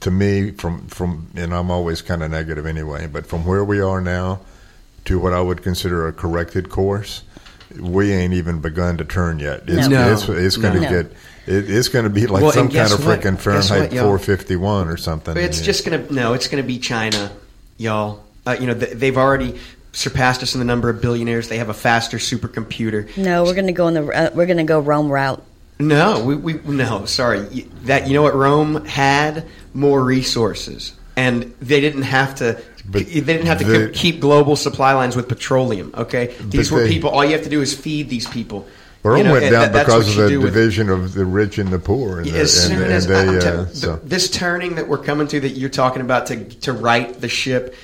to 0.00 0.10
me, 0.10 0.50
from 0.52 0.86
from 0.88 1.28
and 1.34 1.54
I'm 1.54 1.70
always 1.70 2.02
kind 2.02 2.22
of 2.22 2.30
negative 2.30 2.66
anyway. 2.66 3.06
But 3.06 3.26
from 3.26 3.44
where 3.46 3.64
we 3.64 3.80
are 3.80 4.00
now 4.00 4.40
to 5.06 5.18
what 5.18 5.32
I 5.32 5.40
would 5.40 5.62
consider 5.62 6.06
a 6.06 6.12
corrected 6.12 6.68
course, 6.68 7.22
we 7.80 8.12
ain't 8.12 8.34
even 8.34 8.60
begun 8.60 8.98
to 8.98 9.04
turn 9.04 9.38
yet. 9.38 9.62
It's 9.66 9.88
No. 9.88 10.12
it's, 10.12 10.28
it's 10.28 10.56
going 10.56 10.74
to 10.74 10.80
No. 10.80 10.88
get. 10.90 11.12
It, 11.46 11.70
it's 11.70 11.88
going 11.88 12.04
to 12.04 12.10
be 12.10 12.26
like 12.26 12.42
Well, 12.42 12.52
some 12.52 12.68
kind 12.68 12.92
of 12.92 13.04
what? 13.04 13.20
freaking 13.20 13.38
Fahrenheit 13.38 13.92
what, 13.92 14.00
451 14.00 14.88
or 14.88 14.96
something. 14.96 15.36
It's 15.36 15.60
just 15.60 15.84
gonna 15.84 16.04
no. 16.10 16.32
It's 16.32 16.48
gonna 16.48 16.62
be 16.62 16.78
China, 16.78 17.30
y'all. 17.76 18.24
Uh, 18.46 18.56
you 18.60 18.66
know 18.66 18.74
th- 18.74 18.92
they've 18.92 19.16
already 19.16 19.58
surpassed 19.92 20.42
us 20.42 20.54
in 20.54 20.58
the 20.58 20.64
number 20.64 20.90
of 20.90 21.00
billionaires. 21.00 21.48
They 21.48 21.58
have 21.58 21.68
a 21.68 21.74
faster 21.74 22.18
supercomputer. 22.18 23.16
No, 23.16 23.44
we're 23.44 23.54
going 23.54 23.66
to 23.66 23.72
go 23.72 23.88
in 23.88 23.94
the 23.94 24.06
uh, 24.06 24.30
we're 24.34 24.46
going 24.46 24.58
to 24.58 24.64
go 24.64 24.80
Rome 24.80 25.08
route. 25.10 25.42
No, 25.78 26.24
we, 26.24 26.36
we 26.36 26.52
no. 26.64 27.04
Sorry, 27.06 27.40
that 27.84 28.06
you 28.06 28.14
know 28.14 28.22
what 28.22 28.34
Rome 28.34 28.84
had 28.84 29.46
more 29.74 30.02
resources, 30.02 30.94
and 31.16 31.54
they 31.60 31.80
didn't 31.80 32.02
have 32.02 32.36
to. 32.36 32.60
But 32.88 33.06
they 33.06 33.20
didn't 33.20 33.46
have 33.46 33.58
to 33.58 33.64
the- 33.64 33.90
keep 33.92 34.20
global 34.20 34.54
supply 34.56 34.92
lines 34.94 35.16
with 35.16 35.28
petroleum. 35.28 35.92
Okay, 35.96 36.34
these 36.40 36.70
were 36.70 36.82
they- 36.82 36.88
people. 36.88 37.10
All 37.10 37.24
you 37.24 37.32
have 37.32 37.42
to 37.42 37.50
do 37.50 37.60
is 37.60 37.74
feed 37.74 38.08
these 38.08 38.26
people. 38.28 38.66
Rome 39.06 39.18
You 39.18 39.24
know, 39.24 39.32
went 39.32 39.50
down 39.50 39.72
that- 39.72 39.86
because 39.86 40.08
of 40.08 40.16
the 40.16 40.28
do 40.28 40.40
with- 40.40 40.52
division 40.54 40.88
of 40.90 41.14
the 41.14 41.24
rich 41.24 41.58
and 41.58 41.68
the 41.70 41.78
poor, 41.78 42.18
and, 42.20 42.26
the, 42.30 42.38
as 42.38 42.52
soon 42.66 42.82
as 42.82 43.06
they, 43.06 43.14
I'm 43.28 43.38
uh, 43.60 43.66
so. 43.66 44.00
this 44.04 44.28
turning 44.30 44.74
that 44.76 44.88
we're 44.88 44.98
coming 44.98 45.28
to 45.28 45.40
that 45.40 45.50
you're 45.50 45.70
talking 45.70 46.02
about 46.02 46.26
to 46.26 46.44
to 46.44 46.72
right 46.72 47.18
the 47.20 47.28
ship, 47.28 47.74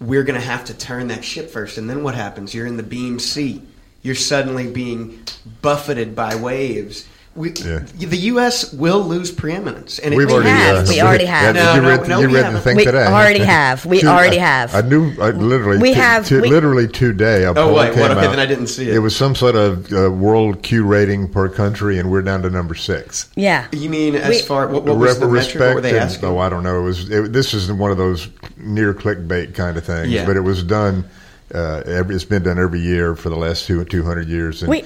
we're 0.00 0.24
going 0.24 0.40
to 0.40 0.46
have 0.46 0.64
to 0.66 0.74
turn 0.74 1.08
that 1.08 1.24
ship 1.24 1.50
first, 1.50 1.76
and 1.78 1.88
then 1.90 2.02
what 2.02 2.14
happens? 2.14 2.54
You're 2.54 2.66
in 2.66 2.76
the 2.76 2.82
beam 2.82 3.18
seat. 3.18 3.62
You're 4.02 4.14
suddenly 4.14 4.66
being 4.66 5.20
buffeted 5.60 6.16
by 6.16 6.34
waves. 6.34 7.06
We, 7.40 7.52
Yeah. 7.52 7.80
The 7.96 8.16
U.S. 8.34 8.70
will 8.74 9.00
lose 9.00 9.30
preeminence, 9.30 9.98
and 9.98 10.14
We've 10.14 10.28
may 10.28 10.34
already, 10.34 10.50
have. 10.50 10.76
uh, 10.86 10.90
We 10.90 11.00
already 11.00 11.24
have. 11.24 11.56
Yeah, 11.56 11.62
No, 11.64 11.74
you 11.74 11.80
no, 11.80 11.88
read, 11.88 12.08
no, 12.08 12.20
you 12.20 12.28
we 12.28 12.34
read 12.34 12.54
the 12.54 12.60
thing 12.60 12.76
We 12.76 12.84
today. 12.84 13.06
already 13.06 13.38
have. 13.40 13.86
We 13.86 14.00
Two- 14.02 14.08
already 14.08 14.38
I- 14.38 14.44
have. 14.46 14.74
I 14.74 14.82
knew. 14.82 15.12
I 15.18 15.30
literally. 15.30 15.78
We 15.78 15.94
t- 15.94 16.00
have- 16.00 16.26
t- 16.28 16.38
we- 16.38 16.50
literally 16.50 16.86
today. 16.86 17.44
A 17.44 17.52
Oh, 17.52 17.54
poll 17.54 17.74
wait, 17.76 17.92
came 17.94 18.00
what? 18.02 18.10
Okay, 18.10 18.26
out. 18.26 18.30
then 18.30 18.38
I 18.40 18.44
didn't 18.44 18.66
see 18.66 18.90
it. 18.90 18.94
It 18.96 18.98
was 18.98 19.16
some 19.16 19.34
sort 19.34 19.56
of 19.56 19.90
uh, 19.90 20.10
world 20.10 20.62
Q 20.62 20.84
rating 20.84 21.28
per 21.28 21.48
country, 21.48 21.98
and 21.98 22.10
we're 22.10 22.20
down 22.20 22.42
to 22.42 22.50
number 22.50 22.74
six. 22.74 23.30
Yeah. 23.36 23.66
You 23.72 23.88
mean 23.88 24.16
as 24.16 24.28
We- 24.28 24.42
far 24.42 24.68
what, 24.68 24.84
what 24.84 24.98
was 24.98 25.18
the 25.18 25.26
metric? 25.26 25.60
What 25.60 25.74
were 25.76 25.80
they 25.80 25.90
and- 25.90 26.00
asking? 26.00 26.28
Oh, 26.28 26.38
I 26.38 26.50
don't 26.50 26.62
know. 26.62 26.80
It 26.80 26.82
was. 26.84 27.10
It, 27.10 27.32
this 27.32 27.54
is 27.54 27.72
one 27.72 27.90
of 27.90 27.96
those 27.96 28.28
near 28.58 28.92
clickbait 28.92 29.54
kind 29.54 29.78
of 29.78 29.84
things, 29.84 30.08
Yeah. 30.10 30.26
but 30.26 30.36
it 30.36 30.42
was 30.42 30.62
done 30.62 31.06
Uh, 31.52 31.82
every, 31.86 32.14
it's 32.14 32.24
been 32.24 32.42
done 32.44 32.58
every 32.58 32.80
year 32.80 33.16
for 33.16 33.28
the 33.28 33.36
last 33.36 33.66
two 33.66 33.84
two 33.84 34.04
hundred 34.04 34.28
years. 34.28 34.62
And 34.62 34.70
Wait. 34.70 34.84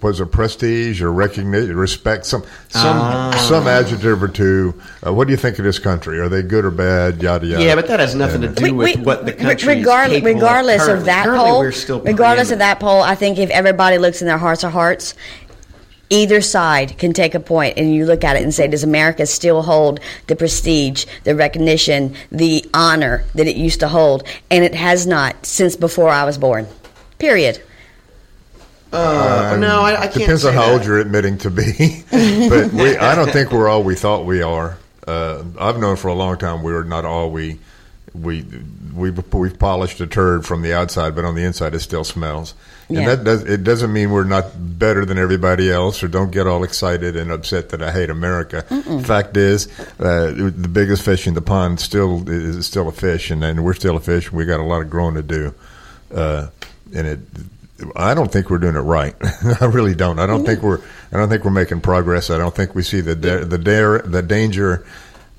was 0.00 0.20
it 0.20 0.26
prestige 0.26 1.02
or 1.02 1.12
recognition, 1.12 1.76
respect, 1.76 2.24
some 2.24 2.42
some 2.68 2.96
Ah. 2.98 3.46
some 3.48 3.66
adjective 3.66 4.22
or 4.22 4.28
two? 4.28 4.80
Uh, 5.04 5.12
what 5.12 5.26
do 5.26 5.32
you 5.32 5.36
think 5.36 5.58
of 5.58 5.64
this 5.64 5.78
country? 5.80 6.20
Are 6.20 6.28
they 6.28 6.42
good 6.42 6.64
or 6.64 6.70
bad? 6.70 7.20
Yada 7.20 7.46
yada. 7.46 7.64
Yeah, 7.64 7.74
but 7.74 7.88
that 7.88 7.98
has 7.98 8.14
nothing 8.14 8.42
to 8.42 8.48
do 8.48 8.62
Wait, 8.62 8.72
with 8.72 8.96
wait, 8.96 9.04
what 9.06 9.26
the 9.26 9.32
country 9.32 9.76
regard- 9.76 10.12
is 10.12 10.22
regardless 10.22 10.86
of, 10.86 10.98
of 11.00 11.04
that 11.06 11.24
currently, 11.24 11.48
poll, 11.48 11.58
We're 11.60 11.72
still 11.72 12.00
regardless 12.00 12.50
of 12.52 12.58
that 12.60 12.78
poll, 12.78 13.02
I 13.02 13.16
think 13.16 13.38
if 13.38 13.50
everybody 13.50 13.98
looks 13.98 14.20
in 14.22 14.28
their 14.28 14.38
hearts 14.38 14.62
of 14.62 14.70
hearts, 14.72 15.14
either 16.10 16.40
side 16.40 16.96
can 16.98 17.12
take 17.12 17.34
a 17.34 17.40
point 17.40 17.76
and 17.76 17.94
you 17.94 18.06
look 18.06 18.24
at 18.24 18.36
it 18.36 18.42
and 18.42 18.54
say, 18.54 18.68
does 18.68 18.84
America 18.84 19.26
still 19.26 19.62
hold 19.62 20.00
the 20.26 20.36
prestige, 20.36 21.06
the 21.24 21.34
recognition, 21.34 22.14
the 22.30 22.64
honor 22.74 23.24
that 23.34 23.46
it 23.46 23.56
used 23.56 23.80
to 23.80 23.88
hold? 23.88 24.26
And 24.50 24.64
it 24.64 24.74
has 24.74 25.06
not 25.06 25.46
since 25.46 25.76
before 25.76 26.10
I 26.10 26.24
was 26.24 26.38
born. 26.38 26.66
Period. 27.18 27.62
Uh, 28.92 29.56
no, 29.60 29.82
I, 29.82 29.94
I 29.94 30.06
can't. 30.06 30.14
Depends 30.14 30.42
say 30.42 30.48
on 30.48 30.54
how 30.54 30.66
that. 30.66 30.72
old 30.72 30.84
you're 30.84 30.98
admitting 30.98 31.36
to 31.38 31.50
be. 31.50 32.04
but 32.10 32.72
we, 32.72 32.96
I 32.96 33.14
don't 33.14 33.30
think 33.30 33.52
we're 33.52 33.68
all 33.68 33.82
we 33.82 33.94
thought 33.94 34.24
we 34.24 34.40
are. 34.40 34.78
Uh, 35.06 35.44
I've 35.58 35.78
known 35.78 35.96
for 35.96 36.08
a 36.08 36.14
long 36.14 36.38
time 36.38 36.62
we 36.62 36.72
are 36.72 36.84
not 36.84 37.04
all 37.04 37.30
we 37.30 37.58
we 38.14 38.44
we've, 38.94 39.34
we've 39.34 39.58
polished 39.58 40.00
a 40.00 40.06
turd 40.06 40.46
from 40.46 40.62
the 40.62 40.72
outside, 40.72 41.14
but 41.14 41.24
on 41.24 41.34
the 41.34 41.44
inside 41.44 41.74
it 41.74 41.80
still 41.80 42.04
smells. 42.04 42.54
And 42.88 42.96
Yeah. 42.98 43.06
that 43.16 43.24
does 43.24 43.42
it 43.42 43.64
doesn't 43.64 43.92
mean 43.92 44.10
we're 44.10 44.24
not 44.24 44.46
better 44.78 45.04
than 45.04 45.18
everybody 45.18 45.70
else, 45.70 46.02
or 46.02 46.08
don't 46.08 46.30
get 46.30 46.46
all 46.46 46.64
excited 46.64 47.16
and 47.16 47.30
upset 47.30 47.68
that 47.70 47.82
I 47.82 47.90
hate 47.90 48.08
America. 48.10 48.62
Fact 49.04 49.36
is, 49.36 49.68
uh, 50.00 50.32
the 50.34 50.70
biggest 50.72 51.02
fish 51.02 51.26
in 51.26 51.34
the 51.34 51.42
pond 51.42 51.80
still 51.80 52.26
is 52.28 52.64
still 52.66 52.88
a 52.88 52.92
fish, 52.92 53.30
and, 53.30 53.44
and 53.44 53.62
we're 53.62 53.74
still 53.74 53.96
a 53.96 54.00
fish. 54.00 54.28
and 54.28 54.36
We 54.38 54.46
got 54.46 54.60
a 54.60 54.62
lot 54.64 54.80
of 54.80 54.88
growing 54.88 55.14
to 55.16 55.22
do, 55.22 55.54
uh, 56.14 56.46
and 56.94 57.06
it. 57.06 57.20
I 57.94 58.12
don't 58.14 58.32
think 58.32 58.50
we're 58.50 58.58
doing 58.58 58.74
it 58.74 58.80
right. 58.80 59.14
I 59.60 59.66
really 59.66 59.94
don't. 59.94 60.18
I 60.18 60.26
don't 60.26 60.44
think 60.44 60.62
we're. 60.62 60.80
I 61.12 61.16
don't 61.18 61.28
think 61.28 61.44
we're 61.44 61.50
making 61.52 61.80
progress. 61.82 62.30
I 62.30 62.38
don't 62.38 62.54
think 62.54 62.74
we 62.74 62.82
see 62.82 63.00
the 63.02 63.14
da- 63.14 63.44
the 63.44 63.58
dare 63.58 63.98
the 64.00 64.22
danger 64.22 64.84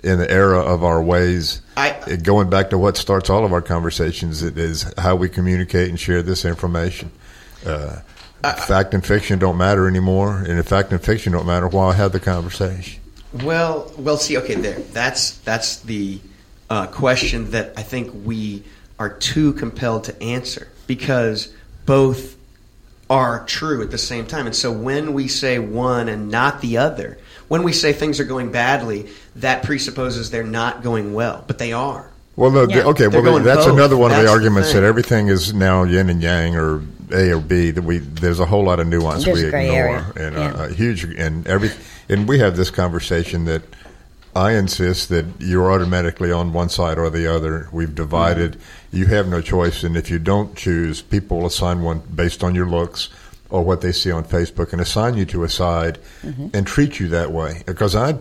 in 0.04 0.20
the 0.20 0.32
era 0.32 0.60
of 0.60 0.84
our 0.84 1.02
ways. 1.04 1.62
I- 1.76 1.96
going 2.24 2.50
back 2.50 2.70
to 2.70 2.78
what 2.78 2.96
starts 2.96 3.30
all 3.30 3.44
of 3.44 3.52
our 3.54 3.62
conversations, 3.62 4.42
it 4.44 4.58
is 4.58 4.86
how 5.00 5.16
we 5.16 5.28
communicate 5.30 5.90
and 5.90 6.00
share 6.00 6.22
this 6.22 6.46
information. 6.46 7.12
Uh, 7.66 8.00
fact 8.44 8.94
and 8.94 9.06
fiction 9.06 9.38
don't 9.40 9.58
matter 9.58 9.88
anymore, 9.88 10.38
and 10.40 10.58
if 10.60 10.68
fact 10.68 10.92
and 10.92 11.02
fiction 11.02 11.34
don't 11.34 11.46
matter, 11.46 11.68
why 11.68 11.94
have 11.94 12.12
the 12.12 12.20
conversation? 12.20 13.02
Well, 13.44 13.92
well, 13.98 14.18
see, 14.18 14.38
okay, 14.38 14.56
there. 14.56 14.80
That's 14.80 15.38
that's 15.40 15.78
the 15.82 16.20
uh, 16.70 16.88
question 16.88 17.52
that 17.52 17.74
I 17.78 17.84
think 17.84 18.12
we 18.26 18.64
are 18.98 19.10
too 19.10 19.54
compelled 19.54 20.06
to 20.06 20.22
answer 20.24 20.68
because 20.88 21.54
both 21.86 22.38
are 23.10 23.44
true 23.46 23.82
at 23.82 23.92
the 23.92 23.98
same 23.98 24.26
time. 24.26 24.46
And 24.46 24.56
so 24.56 24.72
when 24.72 25.14
we 25.14 25.28
say 25.28 25.58
one 25.60 26.10
and 26.10 26.30
not 26.30 26.62
the 26.62 26.78
other, 26.78 27.18
when 27.48 27.64
we 27.64 27.74
say 27.74 27.92
things 27.94 28.20
are 28.20 28.24
going 28.26 28.52
badly, 28.52 29.08
that 29.38 29.64
presupposes 29.64 30.30
they're 30.32 30.44
not 30.44 30.84
going 30.84 31.14
well, 31.14 31.44
but 31.48 31.58
they 31.58 31.74
are. 31.74 32.10
Well, 32.36 32.52
no, 32.52 32.68
Yeah. 32.68 32.84
okay. 32.86 33.08
They're 33.08 33.22
Well, 33.22 33.40
that's 33.40 33.66
both. 33.66 33.74
another 33.74 33.98
one 33.98 34.12
of 34.12 34.18
That's 34.18 34.26
the 34.28 34.32
the 34.32 34.34
arguments 34.34 34.72
thing. 34.72 34.82
that 34.82 34.88
everything 34.88 35.28
is 35.28 35.54
now 35.54 35.84
yin 35.84 36.10
and 36.10 36.22
yang 36.22 36.56
or 36.56 36.82
A 37.12 37.32
or 37.32 37.40
B. 37.40 37.72
That 37.72 37.84
we 37.84 37.98
there's 38.00 38.40
a 38.40 38.46
whole 38.46 38.64
lot 38.64 38.80
of 38.80 38.88
nuance 38.88 39.26
There's 39.26 39.42
we 39.42 39.48
ignore, 39.48 39.62
area. 39.62 40.14
and 40.16 40.36
Yeah. 40.36 40.52
uh, 40.54 40.68
a 40.70 40.74
huge 40.74 41.04
and 41.04 41.48
every 41.48 41.72
and 42.08 42.28
we 42.28 42.40
have 42.40 42.56
this 42.58 42.70
conversation 42.70 43.46
that 43.46 43.62
I 44.36 44.54
insist 44.54 45.10
that 45.10 45.26
you're 45.40 45.72
automatically 45.72 46.32
on 46.32 46.54
one 46.54 46.70
side 46.70 46.98
or 47.00 47.10
the 47.10 47.28
other. 47.28 47.68
We've 47.72 47.94
divided. 47.96 48.54
Mm-hmm. 48.54 48.98
You 48.98 49.06
have 49.08 49.28
no 49.28 49.42
choice, 49.42 49.84
and 49.84 49.98
if 49.98 50.10
you 50.10 50.20
don't 50.20 50.56
choose, 50.56 51.02
people 51.02 51.40
will 51.40 51.48
assign 51.48 51.82
one 51.82 52.00
based 52.14 52.44
on 52.44 52.54
your 52.56 52.68
looks 52.68 53.10
or 53.50 53.64
what 53.64 53.82
they 53.82 53.92
see 53.92 54.12
on 54.12 54.24
Facebook 54.24 54.72
and 54.72 54.80
assign 54.82 55.18
you 55.18 55.26
to 55.26 55.44
a 55.44 55.50
side 55.50 55.98
Mm-hmm. 56.24 56.48
and 56.54 56.68
treat 56.68 57.00
you 57.00 57.08
that 57.10 57.32
way. 57.32 57.64
Because 57.66 57.96
I. 57.96 58.18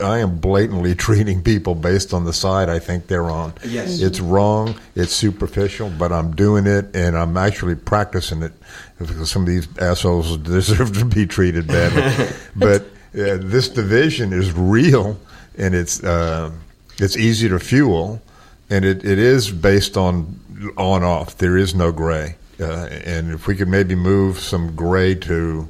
I 0.00 0.18
am 0.18 0.38
blatantly 0.38 0.94
treating 1.06 1.42
people 1.42 1.74
based 1.74 2.14
on 2.14 2.24
the 2.24 2.32
side 2.32 2.68
I 2.68 2.78
think 2.78 3.06
they're 3.06 3.30
on. 3.30 3.54
Yes. 3.64 4.00
It's 4.00 4.20
wrong. 4.20 4.76
It's 4.94 5.12
superficial, 5.12 5.90
but 5.90 6.12
I'm 6.12 6.34
doing 6.36 6.66
it 6.66 6.94
and 6.94 7.16
I'm 7.16 7.36
actually 7.36 7.74
practicing 7.74 8.42
it 8.42 8.52
because 8.98 9.30
some 9.30 9.42
of 9.42 9.48
these 9.48 9.68
assholes 9.78 10.36
deserve 10.38 10.96
to 10.98 11.04
be 11.04 11.26
treated 11.26 11.66
badly. 11.66 12.28
but 12.56 12.82
uh, 12.82 13.38
this 13.40 13.68
division 13.68 14.32
is 14.32 14.52
real 14.52 15.18
and 15.58 15.74
it's 15.74 16.02
uh, 16.02 16.50
it's 16.98 17.16
easy 17.16 17.48
to 17.48 17.58
fuel, 17.58 18.22
and 18.70 18.84
it, 18.84 19.04
it 19.04 19.18
is 19.18 19.50
based 19.50 19.96
on 19.96 20.40
on 20.76 21.02
off. 21.02 21.36
There 21.38 21.56
is 21.56 21.74
no 21.74 21.92
gray, 21.92 22.36
uh, 22.60 22.86
and 23.04 23.32
if 23.32 23.46
we 23.46 23.56
could 23.56 23.68
maybe 23.68 23.94
move 23.94 24.38
some 24.38 24.74
gray 24.74 25.14
to 25.16 25.68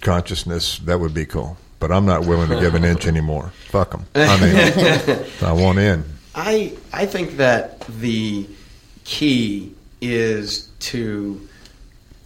consciousness, 0.00 0.78
that 0.80 1.00
would 1.00 1.14
be 1.14 1.26
cool. 1.26 1.56
But 1.82 1.90
I'm 1.90 2.06
not 2.06 2.24
willing 2.24 2.48
to 2.50 2.60
give 2.60 2.76
an 2.76 2.84
inch 2.84 3.08
anymore. 3.08 3.52
Fuck 3.66 3.90
them. 3.90 4.06
I 4.14 4.40
mean, 4.40 5.18
I 5.42 5.52
want 5.52 5.80
in. 5.80 6.04
I 6.32 6.74
I 6.92 7.06
think 7.06 7.38
that 7.38 7.80
the 7.80 8.46
key 9.02 9.74
is 10.00 10.68
to 10.78 11.40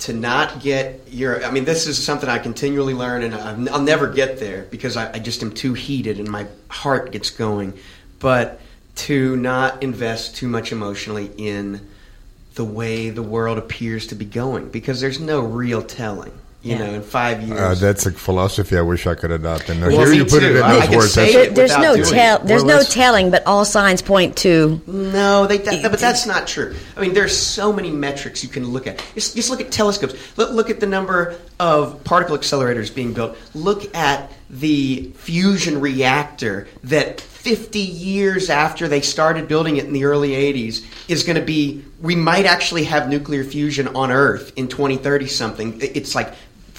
to 0.01 0.13
not 0.13 0.61
get 0.61 1.09
your. 1.11 1.43
I 1.43 1.51
mean, 1.51 1.65
this 1.65 1.87
is 1.87 1.97
something 2.05 2.29
I 2.29 2.39
continually 2.39 2.93
learn, 2.93 3.23
and 3.23 3.35
I'll 3.35 3.77
I'll 3.77 3.83
never 3.83 4.09
get 4.09 4.39
there 4.39 4.67
because 4.71 4.95
I, 4.99 5.15
I 5.15 5.21
just 5.21 5.43
am 5.43 5.53
too 5.55 5.73
heated 5.73 6.19
and 6.19 6.29
my 6.29 6.47
heart 6.69 7.11
gets 7.11 7.31
going. 7.31 7.73
But 8.19 8.61
to 8.97 9.37
not 9.37 9.83
invest 9.83 10.37
too 10.37 10.49
much 10.49 10.71
emotionally 10.71 11.31
in 11.39 11.89
the 12.57 12.65
way 12.65 13.09
the 13.09 13.23
world 13.23 13.57
appears 13.57 14.07
to 14.09 14.15
be 14.15 14.27
going, 14.27 14.69
because 14.69 15.01
there's 15.01 15.19
no 15.19 15.41
real 15.41 15.83
telling. 15.83 16.33
You 16.67 16.73
Yeah. 16.75 16.79
know, 16.87 16.95
in 16.95 17.03
five 17.03 17.43
years, 17.43 17.61
Uh, 17.61 17.75
that's 17.79 18.07
a 18.07 18.11
philosophy 18.11 18.77
I 18.77 18.81
wish 18.81 19.07
I 19.07 19.15
could 19.15 19.31
adopt. 19.31 19.69
And 19.69 19.81
Well, 19.81 19.91
here 19.91 20.13
you 20.13 20.25
put 20.25 20.41
too. 20.41 20.47
it 20.47 20.57
in 20.57 20.63
I- 20.65 20.79
I 20.81 20.87
those 20.87 20.97
words. 20.97 21.13
say 21.13 21.29
it. 21.29 21.55
There- 21.55 21.69
there's 21.69 21.79
no 21.79 21.97
tell. 22.03 22.41
There's 22.45 22.65
no 22.65 22.83
telling, 22.83 23.31
but 23.31 23.45
all 23.47 23.65
signs 23.65 24.03
point 24.03 24.35
to. 24.39 24.81
No, 24.89 25.47
they, 25.47 25.59
that, 25.59 25.83
but 25.89 26.01
that's 26.01 26.27
not 26.27 26.49
true. 26.49 26.75
I 26.97 27.01
mean, 27.03 27.15
there's 27.15 27.37
so 27.37 27.73
many 27.73 27.91
metrics 27.91 28.43
you 28.43 28.49
can 28.49 28.69
look 28.73 28.89
at. 28.89 29.01
Just, 29.15 29.37
just 29.37 29.49
look 29.49 29.61
at 29.61 29.71
telescopes. 29.71 30.15
Look, 30.37 30.51
look 30.51 30.69
at 30.69 30.81
the 30.81 30.87
number 30.87 31.37
of 31.61 32.03
particle 32.03 32.37
accelerators 32.37 32.93
being 32.93 33.13
built. 33.13 33.37
Look 33.55 33.95
at 33.97 34.33
the 34.51 35.11
fusion 35.19 35.81
reactor 35.81 36.67
that 36.83 37.21
50 37.21 37.79
years 37.79 38.51
after 38.51 38.89
they 38.89 39.01
started 39.01 39.47
building 39.47 39.77
it 39.77 39.85
in 39.85 39.93
the 39.93 40.05
early 40.05 40.35
80s 40.35 40.83
is 41.07 41.23
going 41.23 41.37
to 41.37 41.43
be. 41.43 41.85
We 42.03 42.17
might 42.17 42.45
actually 42.45 42.85
have 42.85 43.09
nuclear 43.09 43.45
fusion 43.45 43.89
on 43.95 44.11
Earth 44.11 44.51
in 44.57 44.67
2030 44.67 45.29
something. 45.29 45.77
It's 45.81 46.15
like 46.17 46.33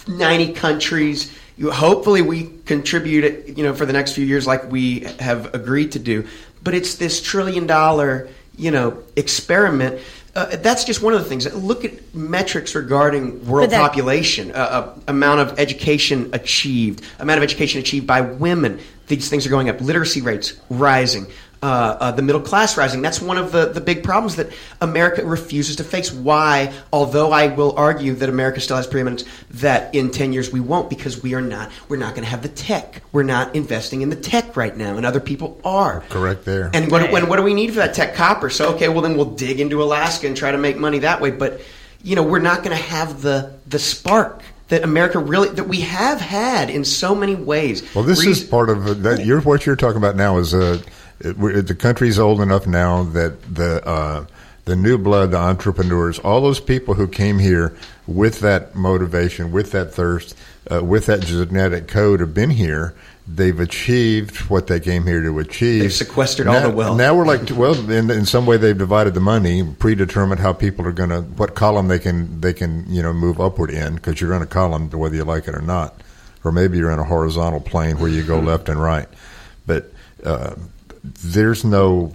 90 0.08 0.54
countries. 0.54 1.34
You, 1.58 1.72
hopefully, 1.72 2.22
we 2.22 2.52
contribute 2.66 3.24
it, 3.24 3.58
you 3.58 3.64
know, 3.64 3.74
for 3.74 3.86
the 3.86 3.94
next 3.94 4.14
few 4.14 4.26
years, 4.26 4.46
like 4.46 4.72
we 4.72 5.02
have 5.20 5.54
agreed 5.54 5.94
to 5.94 6.00
do. 6.00 6.28
But 6.64 6.74
it's 6.74 6.96
this 6.96 7.22
trillion 7.22 7.66
dollar, 7.68 8.30
you 8.58 8.72
know, 8.72 9.04
experiment. 9.16 10.00
Uh, 10.36 10.56
that's 10.58 10.84
just 10.84 11.02
one 11.02 11.14
of 11.16 11.20
the 11.20 11.26
things. 11.28 11.52
Look 11.56 11.84
at 11.84 12.14
metrics 12.14 12.76
regarding 12.76 13.48
world 13.48 13.72
that- 13.72 13.82
population, 13.82 14.52
uh, 14.52 14.56
uh, 14.56 15.00
amount 15.08 15.40
of 15.40 15.60
education 15.60 16.30
achieved, 16.34 17.04
amount 17.18 17.38
of 17.40 17.44
education 17.44 17.80
achieved 17.80 18.06
by 18.06 18.22
women. 18.22 18.80
These 19.08 19.30
things 19.30 19.48
are 19.48 19.50
going 19.50 19.68
up. 19.70 19.82
Literacy 19.82 20.22
rates 20.22 20.54
rising. 20.70 21.26
Uh, 21.64 21.98
uh, 22.00 22.12
the 22.12 22.22
middle 22.22 22.42
class 22.42 22.78
rising. 22.78 23.02
That's 23.02 23.20
one 23.20 23.40
of 23.40 23.52
the, 23.52 23.66
the 23.66 23.82
big 23.82 24.04
problems 24.04 24.36
that 24.36 24.52
America 24.80 25.26
refuses 25.26 25.78
to 25.78 25.84
face. 25.84 26.12
Why, 26.12 26.72
although 26.94 27.32
I 27.32 27.48
will 27.48 27.74
argue 27.76 28.14
that 28.14 28.30
America 28.30 28.62
still 28.62 28.78
has 28.78 28.86
preeminence, 28.86 29.26
that 29.52 29.96
in 29.96 30.12
10 30.12 30.34
years 30.34 30.52
we 30.52 30.60
won't 30.60 30.88
because 30.88 31.24
we 31.24 31.34
are 31.34 31.42
not, 31.42 31.72
we're 31.90 31.98
not 31.98 32.14
going 32.14 32.24
to 32.24 32.30
have 32.30 32.44
the 32.44 32.50
tech. 32.50 33.02
We're 33.12 33.24
not 33.24 33.56
investing 33.56 34.02
in 34.02 34.10
the 34.10 34.16
tech 34.16 34.56
right 34.56 34.78
now, 34.78 34.98
and 34.98 35.06
other 35.06 35.20
people 35.20 35.60
are. 35.66 36.02
Correct 36.10 36.46
there. 36.46 36.70
And 36.76 36.92
what, 36.92 37.12
when, 37.12 37.28
what 37.28 37.38
do 37.38 37.44
we 37.44 37.56
need 37.56 37.72
for 37.72 37.78
that 37.78 37.96
tech 37.96 38.14
copper? 38.14 38.52
So, 38.52 38.76
okay, 38.76 38.88
well, 38.88 39.02
then 39.02 39.16
we'll 39.16 39.32
dig 39.32 39.60
into 39.60 39.82
Alaska 39.82 40.28
and 40.28 40.38
try 40.38 40.52
to 40.52 40.60
make 40.60 40.78
money 40.78 41.00
that 41.00 41.22
way. 41.22 41.32
But, 41.32 41.62
you 42.04 42.16
know, 42.16 42.24
we're 42.24 42.38
not 42.38 42.64
going 42.64 42.78
to 42.78 42.84
have 42.84 43.24
the, 43.24 43.58
the 43.66 43.80
spark 43.80 44.44
that 44.68 44.84
America 44.84 45.20
really, 45.20 45.50
that 45.50 45.68
we 45.68 45.82
have 45.82 46.20
had 46.20 46.70
in 46.70 46.84
so 46.84 47.16
many 47.16 47.36
ways. 47.36 47.84
Well, 47.96 48.04
this 48.04 48.26
is 48.26 48.44
part 48.44 48.70
of 48.70 49.04
that. 49.04 49.26
You're 49.26 49.42
what 49.42 49.66
you're 49.66 49.76
talking 49.76 49.98
about 49.98 50.16
now 50.16 50.38
is 50.38 50.54
uh, 50.54 50.82
it, 51.20 51.68
the 51.68 51.76
country's 51.76 52.20
old 52.20 52.42
enough 52.42 52.68
now 52.68 53.04
that 53.04 53.42
the 53.54 53.86
uh, 53.88 54.26
the 54.66 54.76
new 54.76 54.98
blood, 54.98 55.32
the 55.32 55.38
entrepreneurs, 55.38 56.20
all 56.20 56.42
those 56.42 56.60
people 56.60 56.94
who 56.94 57.08
came 57.08 57.40
here 57.40 57.76
with 58.06 58.42
that 58.42 58.76
motivation, 58.76 59.52
with 59.52 59.72
that 59.72 59.94
thirst, 59.94 60.36
uh, 60.70 60.84
with 60.84 61.06
that 61.06 61.22
genetic 61.22 61.88
code, 61.88 62.20
have 62.20 62.34
been 62.34 62.50
here. 62.50 62.94
They've 63.30 63.60
achieved 63.60 64.50
what 64.50 64.68
they 64.68 64.80
came 64.80 65.06
here 65.06 65.22
to 65.22 65.40
achieve. 65.40 65.82
They've 65.82 65.94
sequestered 65.94 66.48
all 66.48 66.54
now, 66.54 66.70
the 66.70 66.76
wealth. 66.76 66.98
Now 66.98 67.16
we're 67.16 67.26
like, 67.26 67.50
well, 67.52 67.90
in, 67.90 68.10
in 68.12 68.26
some 68.26 68.46
way 68.46 68.58
they've 68.58 68.78
divided 68.78 69.14
the 69.14 69.22
money, 69.22 69.64
predetermined 69.80 70.40
how 70.40 70.54
people 70.54 70.86
are 70.86 70.94
going 70.94 71.10
to, 71.10 71.22
what 71.22 71.56
column 71.56 71.88
they 71.88 72.00
can 72.00 72.40
they 72.40 72.54
can 72.54 72.86
you 72.90 73.02
know 73.02 73.14
move 73.14 73.40
upward 73.40 73.70
in, 73.70 73.96
because 73.96 74.20
you're 74.22 74.34
in 74.34 74.42
a 74.42 74.48
column 74.48 74.90
whether 74.92 75.16
you 75.16 75.24
like 75.24 75.48
it 75.48 75.56
or 75.56 75.62
not, 75.62 75.96
or 76.44 76.52
maybe 76.52 76.78
you're 76.78 76.92
in 76.92 77.00
a 77.00 77.06
horizontal 77.06 77.62
plane 77.62 78.00
where 78.00 78.10
you 78.10 78.24
go 78.24 78.40
left 78.40 78.70
and 78.70 78.82
right, 78.82 79.08
but 79.66 79.92
uh, 80.24 80.56
there's 81.04 81.64
no 81.64 82.14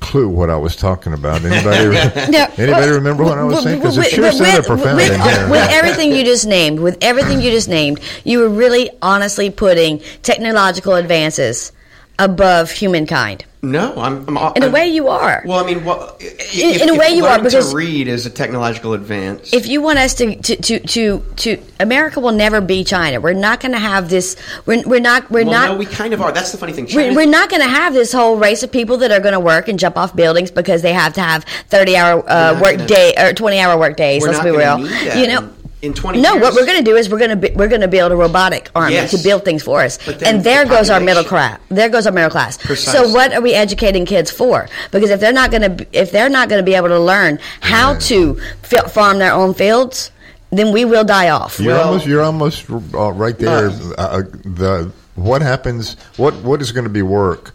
clue 0.00 0.28
what 0.28 0.48
I 0.50 0.56
was 0.56 0.76
talking 0.76 1.12
about. 1.12 1.44
Anybody? 1.44 1.84
No, 2.30 2.44
anybody 2.56 2.66
well, 2.70 2.94
remember 2.94 3.24
what 3.24 3.38
I 3.38 3.44
was 3.44 3.56
with- 3.56 3.64
saying? 3.64 3.78
Because 3.80 3.98
it 3.98 4.10
sure 4.10 4.24
with- 4.24 4.34
sounded 4.34 4.64
profound 4.64 4.96
with, 4.96 5.12
in 5.12 5.20
uh, 5.20 5.28
here. 5.28 5.50
with 5.50 5.68
everything 5.70 6.12
you 6.12 6.24
just 6.24 6.46
named, 6.46 6.80
with 6.80 6.96
everything 7.02 7.40
you 7.40 7.50
just 7.50 7.68
named, 7.68 8.00
you 8.24 8.38
were 8.40 8.48
really 8.48 8.90
honestly 9.02 9.50
putting 9.50 10.00
technological 10.22 10.94
advances 10.94 11.72
above 12.18 12.70
humankind. 12.70 13.44
No, 13.62 13.94
I'm. 13.96 14.26
I'm 14.26 14.52
In 14.56 14.62
a 14.62 14.66
I'm- 14.66 14.72
way, 14.72 14.88
you 14.88 15.08
are. 15.08 15.42
Well, 15.44 15.62
I 15.62 15.66
mean, 15.66 15.84
what, 15.84 16.22
In- 16.54 16.80
in 16.80 16.88
a 16.88 16.94
way 16.94 17.10
you 17.10 17.26
are, 17.26 17.38
because- 17.42 17.70
to 17.70 17.76
read 17.76 18.08
is 18.08 18.24
a 18.24 18.30
technological 18.30 18.94
advance. 18.94 19.52
if 19.52 19.66
you 19.66 19.82
want 19.82 19.98
us 19.98 20.14
to 20.14 20.34
to, 20.36 20.56
to, 20.56 20.78
to, 20.80 21.24
to 21.36 21.62
America 21.78 22.20
will 22.20 22.32
never 22.32 22.62
be 22.62 22.84
China. 22.84 23.20
We're 23.20 23.34
not 23.34 23.60
going 23.60 23.72
to 23.72 23.78
have 23.78 24.08
this. 24.08 24.36
We're, 24.64 24.82
we're 24.88 25.00
not. 25.00 25.30
We're 25.30 25.44
well, 25.44 25.52
not. 25.52 25.72
no, 25.72 25.76
we 25.76 25.84
kind 25.84 26.14
of 26.14 26.22
are. 26.22 26.32
That's 26.32 26.52
the 26.52 26.58
funny 26.58 26.72
thing. 26.72 26.88
we're, 26.94 27.14
we're 27.14 27.26
not 27.26 27.50
going 27.50 27.60
to 27.62 27.68
have 27.68 27.92
this 27.92 28.12
whole 28.12 28.36
race 28.38 28.62
of 28.62 28.72
people 28.72 28.96
that 28.98 29.10
are 29.10 29.20
going 29.20 29.34
to 29.34 29.40
work 29.40 29.68
and 29.68 29.78
jump 29.78 29.98
off 29.98 30.16
buildings 30.16 30.50
because 30.50 30.80
they 30.80 30.94
have 30.94 31.12
to 31.14 31.20
have 31.20 31.44
thirty 31.68 31.96
hour 31.96 32.24
uh, 32.30 32.58
work 32.62 32.76
gonna- 32.76 32.86
day 32.86 33.14
or 33.18 33.34
twenty 33.34 33.58
hour 33.58 33.78
work 33.78 33.96
days. 33.96 34.24
Let's 34.26 34.42
be 34.42 34.50
real. 34.50 34.80
You 35.18 35.26
know. 35.26 35.52
In- 35.82 35.88
in 35.90 35.94
20 35.94 36.20
no, 36.20 36.32
years. 36.34 36.42
what 36.42 36.54
we're 36.54 36.66
going 36.66 36.78
to 36.78 36.90
do 36.90 36.96
is 36.96 37.08
we're 37.08 37.18
going 37.18 37.30
to 37.30 37.36
be, 37.36 37.50
we're 37.54 37.68
going 37.68 37.80
to 37.80 37.88
build 37.88 38.12
a 38.12 38.16
robotic 38.16 38.70
army 38.74 38.94
Yes. 38.94 39.10
to 39.12 39.18
build 39.18 39.44
things 39.44 39.62
for 39.62 39.80
us, 39.82 39.98
and 40.22 40.42
there 40.44 40.64
the 40.64 40.70
goes 40.70 40.90
our 40.90 41.00
middle 41.00 41.24
class. 41.24 41.58
There 41.68 41.88
goes 41.88 42.06
our 42.06 42.12
middle 42.12 42.30
class. 42.30 42.58
So 42.78 43.08
what 43.10 43.32
are 43.32 43.40
we 43.40 43.54
educating 43.54 44.04
kids 44.06 44.30
for? 44.30 44.68
Because 44.90 45.10
if 45.10 45.20
they're 45.20 45.32
not 45.32 45.50
going 45.50 45.76
to 45.76 45.86
if 45.92 46.12
they're 46.12 46.28
not 46.28 46.48
going 46.48 46.60
to 46.60 46.64
be 46.64 46.74
able 46.74 46.88
to 46.88 47.00
learn 47.00 47.38
how 47.60 47.94
to 48.10 48.34
fi- 48.62 48.88
farm 48.88 49.18
their 49.18 49.32
own 49.32 49.54
fields, 49.54 50.10
then 50.50 50.72
we 50.72 50.84
will 50.84 51.04
die 51.04 51.30
off. 51.30 51.58
You're 51.60 51.74
Well- 51.74 51.86
almost 51.88 52.06
you're 52.06 52.22
almost 52.22 52.70
uh, 52.70 53.12
right 53.12 53.38
there. 53.38 53.70
Uh, 53.96 54.22
the 54.44 54.90
what 55.14 55.42
happens? 55.42 55.96
What 56.16 56.34
what 56.42 56.60
is 56.60 56.72
going 56.72 56.84
to 56.84 56.90
be 56.90 57.02
work 57.02 57.52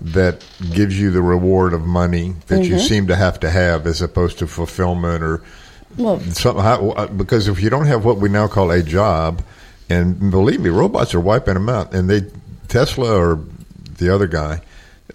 that 0.00 0.44
gives 0.74 0.98
you 1.00 1.10
the 1.12 1.22
reward 1.22 1.72
of 1.72 1.82
money 1.86 2.34
that 2.48 2.56
Mm-hmm. 2.60 2.72
you 2.72 2.78
seem 2.80 3.06
to 3.06 3.14
have 3.16 3.38
to 3.40 3.48
have 3.50 3.86
as 3.86 4.02
opposed 4.02 4.38
to 4.40 4.46
fulfillment 4.48 5.22
or 5.22 5.40
Well- 5.96 6.20
something? 6.20 6.62
How, 6.62 6.90
uh, 6.90 7.06
because 7.06 7.48
if 7.48 7.62
you 7.62 7.70
don't 7.70 7.86
have 7.86 8.04
what 8.04 8.18
we 8.18 8.28
now 8.28 8.46
call 8.48 8.70
a 8.70 8.82
job, 8.82 9.42
and 9.90 10.30
believe 10.30 10.60
me, 10.60 10.70
robots 10.70 11.14
are 11.14 11.20
wiping 11.20 11.54
them 11.54 11.68
out. 11.68 11.92
And 11.94 12.08
they 12.08 12.22
Tesla 12.68 13.14
or 13.18 13.40
the 13.98 14.08
other 14.14 14.26
guy 14.26 14.60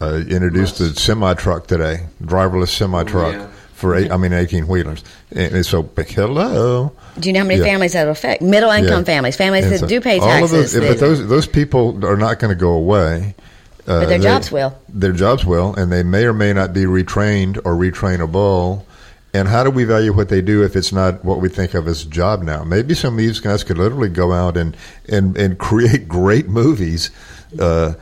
uh, 0.01 0.21
introduced 0.29 0.79
a 0.79 0.93
semi 0.99 1.33
truck 1.33 1.67
today, 1.67 2.05
driverless 2.23 2.69
semi 2.69 3.03
truck. 3.03 3.33
yeah. 3.33 3.47
For 3.73 3.95
eight, 3.95 4.11
I 4.11 4.17
mean, 4.17 4.33
eighteen 4.33 4.67
wheelers, 4.67 5.03
and, 5.31 5.53
and 5.57 5.63
so 5.65 5.87
hello. 5.95 6.91
Do 7.19 7.29
you 7.29 7.33
know 7.33 7.41
how 7.41 7.45
many 7.45 7.59
Yeah. 7.59 7.65
families 7.67 7.93
that 7.93 8.05
will 8.05 8.11
affect? 8.13 8.41
Middle 8.41 8.71
income 8.71 9.01
Yeah. 9.01 9.03
families, 9.03 9.35
families 9.35 9.65
And 9.65 9.73
that 9.73 9.79
so 9.81 9.87
do 9.87 10.01
pay 10.01 10.17
all 10.17 10.23
of 10.25 10.49
taxes. 10.49 10.51
those, 10.51 10.73
that- 10.73 10.87
but 10.87 10.99
those 10.99 11.27
those 11.27 11.45
people 11.45 12.03
are 12.03 12.17
not 12.17 12.39
going 12.39 12.49
to 12.49 12.59
go 12.59 12.71
away. 12.71 13.35
Uh, 13.87 13.99
But 14.01 14.09
their 14.09 14.17
they- 14.17 14.23
jobs 14.23 14.51
will. 14.51 14.73
Their 14.89 15.11
jobs 15.11 15.45
will, 15.45 15.75
and 15.75 15.91
they 15.91 16.01
may 16.01 16.25
or 16.25 16.33
may 16.33 16.53
not 16.53 16.73
be 16.73 16.85
retrained 16.85 17.57
or 17.65 17.75
retrainable. 17.75 18.81
And 19.33 19.47
how 19.47 19.63
do 19.63 19.69
we 19.69 19.83
value 19.83 20.13
what 20.13 20.29
they 20.29 20.41
do 20.41 20.63
if 20.63 20.75
it's 20.75 20.91
not 20.91 21.23
what 21.23 21.41
we 21.41 21.49
think 21.49 21.73
of 21.73 21.87
as 21.87 22.03
a 22.03 22.07
job 22.07 22.41
now? 22.41 22.63
Maybe 22.63 22.93
some 22.93 23.15
of 23.15 23.17
these 23.17 23.39
guys 23.39 23.63
could 23.63 23.77
literally 23.77 24.09
go 24.09 24.33
out 24.33 24.57
and 24.57 24.75
and, 25.07 25.37
and 25.37 25.57
create 25.59 26.07
great 26.07 26.47
movies. 26.47 27.11
Uh, 27.59 27.93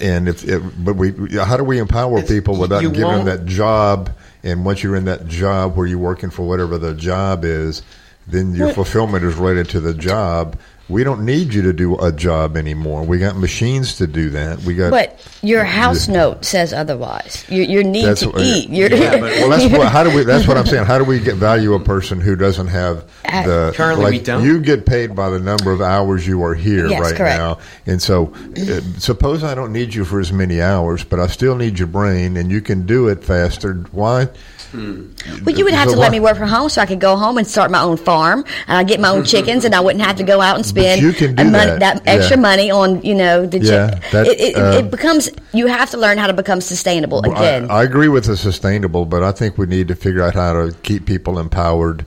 and 0.00 0.28
if, 0.28 0.44
if 0.44 0.62
but 0.78 0.94
we 0.94 1.12
how 1.36 1.56
do 1.56 1.64
we 1.64 1.78
empower 1.78 2.22
people 2.22 2.56
without 2.56 2.82
you 2.82 2.90
giving 2.90 3.10
them 3.10 3.26
that 3.26 3.46
job? 3.46 4.10
And 4.44 4.64
once 4.64 4.82
you're 4.82 4.94
in 4.96 5.06
that 5.06 5.26
job 5.26 5.76
where 5.76 5.86
you're 5.86 5.98
working 5.98 6.30
for 6.30 6.46
whatever 6.46 6.78
the 6.78 6.94
job 6.94 7.44
is, 7.44 7.82
then 8.28 8.54
your 8.54 8.72
fulfillment 8.72 9.24
is 9.24 9.34
related 9.34 9.68
to 9.70 9.80
the 9.80 9.94
job. 9.94 10.56
We 10.88 11.04
don't 11.04 11.26
need 11.26 11.52
you 11.52 11.60
to 11.62 11.74
do 11.74 11.98
a 11.98 12.10
job 12.10 12.56
anymore. 12.56 13.02
We 13.04 13.18
got 13.18 13.36
machines 13.36 13.96
to 13.98 14.06
do 14.06 14.30
that. 14.30 14.60
We 14.62 14.74
got. 14.74 14.90
But 14.90 15.20
your 15.42 15.62
house 15.62 16.08
note 16.08 16.46
says 16.46 16.72
otherwise. 16.72 17.44
Your, 17.50 17.64
your 17.66 17.82
need 17.82 18.06
That's 18.06 18.20
to 18.22 18.30
what- 18.30 18.40
eat. 18.40 18.70
Your, 18.70 18.88
Yeah, 18.90 19.12
but- 19.20 19.20
well, 19.32 19.50
that's 19.50 19.70
what. 19.76 19.92
How 19.92 20.02
do 20.02 20.14
we? 20.16 20.24
That's 20.24 20.48
what 20.48 20.56
I'm 20.56 20.64
saying. 20.64 20.86
How 20.86 20.96
do 20.96 21.04
we 21.04 21.20
get 21.20 21.34
value 21.36 21.74
a 21.74 21.80
person 21.80 22.20
who 22.22 22.36
doesn't 22.36 22.68
have 22.68 23.04
the? 23.24 23.72
Currently, 23.76 24.04
like, 24.04 24.12
we 24.12 24.18
don't. 24.20 24.42
You 24.44 24.60
get 24.60 24.86
paid 24.86 25.14
by 25.14 25.28
the 25.28 25.38
number 25.38 25.72
of 25.72 25.82
hours 25.82 26.26
you 26.26 26.42
are 26.42 26.54
here 26.54 26.86
Yes, 26.88 27.02
right 27.02 27.14
correct. 27.16 27.38
now, 27.38 27.58
and 27.86 28.00
so 28.00 28.32
uh, 28.56 28.80
suppose 28.98 29.44
I 29.44 29.54
don't 29.54 29.72
need 29.74 29.92
you 29.92 30.06
for 30.06 30.20
as 30.20 30.32
many 30.32 30.62
hours, 30.62 31.04
but 31.04 31.20
I 31.20 31.26
still 31.26 31.54
need 31.54 31.78
your 31.78 31.88
brain, 31.88 32.38
and 32.38 32.50
you 32.50 32.62
can 32.62 32.86
do 32.86 33.08
it 33.08 33.22
faster. 33.22 33.74
Why? 33.92 34.28
well, 34.74 35.56
you 35.56 35.64
would 35.64 35.72
have 35.72 35.88
So 35.88 35.94
to 35.94 36.00
let 36.00 36.12
me 36.12 36.20
work 36.20 36.36
from 36.36 36.48
home 36.50 36.68
so 36.68 36.82
I 36.82 36.86
could 36.86 37.00
go 37.00 37.16
home 37.16 37.38
and 37.38 37.46
start 37.46 37.70
my 37.70 37.80
own 37.80 37.96
farm, 37.96 38.44
and 38.66 38.76
I 38.76 38.84
get 38.84 39.00
my 39.00 39.08
own 39.08 39.24
chickens, 39.24 39.64
and 39.64 39.74
I 39.74 39.80
wouldn't 39.80 40.04
have 40.04 40.16
to 40.16 40.24
go 40.24 40.40
out 40.42 40.56
and 40.56 40.64
spend 40.66 40.77
you 40.78 41.12
can 41.12 41.34
do 41.34 41.42
a 41.42 41.44
mon- 41.44 41.78
that, 41.78 42.02
extra 42.06 42.36
yeah. 42.36 42.42
money 42.42 42.70
on 42.70 43.02
you 43.02 43.14
know 43.14 43.46
the 43.46 43.58
Yeah, 43.58 43.90
chick- 43.90 44.10
that, 44.12 44.26
it, 44.26 44.40
it, 44.40 44.56
uh, 44.56 44.78
it 44.78 44.90
becomes 44.90 45.30
you 45.52 45.66
have 45.66 45.90
to 45.90 45.96
learn 45.96 46.18
how 46.18 46.26
to 46.26 46.32
become 46.32 46.60
sustainable 46.60 47.20
again. 47.20 47.70
I, 47.70 47.78
I 47.78 47.82
agree 47.84 48.08
with 48.08 48.24
the 48.24 48.36
sustainable, 48.36 49.04
but 49.04 49.22
I 49.22 49.32
think 49.32 49.58
we 49.58 49.66
need 49.66 49.88
to 49.88 49.94
figure 49.94 50.22
out 50.22 50.34
how 50.34 50.52
to 50.52 50.74
keep 50.82 51.06
people 51.06 51.38
empowered 51.38 52.04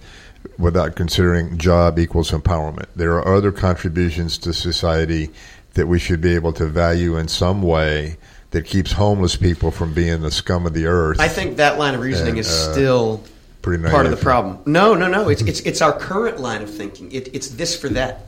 without 0.57 0.95
considering 0.95 1.57
job 1.57 1.97
equals 1.97 2.31
empowerment. 2.31 2.85
There 2.95 3.13
are 3.13 3.35
other 3.35 3.51
contributions 3.51 4.37
to 4.39 4.53
society 4.53 5.29
that 5.73 5.87
we 5.87 5.99
should 5.99 6.21
be 6.21 6.35
able 6.35 6.53
to 6.53 6.65
value 6.65 7.17
in 7.17 7.27
some 7.27 7.61
way 7.61 8.17
that 8.51 8.65
keeps 8.65 8.91
homeless 8.91 9.35
people 9.37 9.71
from 9.71 9.93
being 9.93 10.21
the 10.21 10.31
scum 10.31 10.65
of 10.65 10.73
the 10.73 10.85
earth. 10.85 11.19
I 11.19 11.29
think 11.29 11.57
that 11.57 11.79
line 11.79 11.95
of 11.95 12.01
reasoning 12.01 12.31
And, 12.31 12.39
is 12.39 12.47
uh, 12.49 12.73
still 12.73 13.23
pretty 13.61 13.83
part 13.89 14.05
of 14.05 14.11
the 14.11 14.17
problem. 14.17 14.59
No, 14.65 14.93
no, 14.93 15.07
no. 15.07 15.29
It's 15.29 15.41
it's 15.43 15.61
it's 15.61 15.81
our 15.81 15.93
current 15.97 16.39
line 16.39 16.61
of 16.61 16.69
thinking. 16.69 17.11
It, 17.11 17.33
it's 17.33 17.49
this 17.49 17.79
for 17.79 17.89
that, 17.89 18.25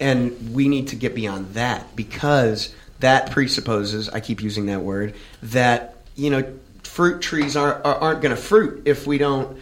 and 0.00 0.54
we 0.54 0.68
need 0.68 0.88
to 0.88 0.96
get 0.96 1.14
beyond 1.14 1.54
that 1.54 1.94
because 1.96 2.74
that 3.00 3.30
presupposes. 3.30 4.08
I 4.08 4.20
keep 4.20 4.42
using 4.42 4.66
that 4.66 4.82
word 4.82 5.14
that 5.42 5.96
you 6.14 6.30
know 6.30 6.54
fruit 6.82 7.20
trees 7.20 7.56
aren't 7.56 7.84
are, 7.84 7.96
aren't 7.96 8.22
going 8.22 8.34
to 8.34 8.40
fruit 8.40 8.82
if 8.86 9.06
we 9.06 9.18
don't 9.18 9.58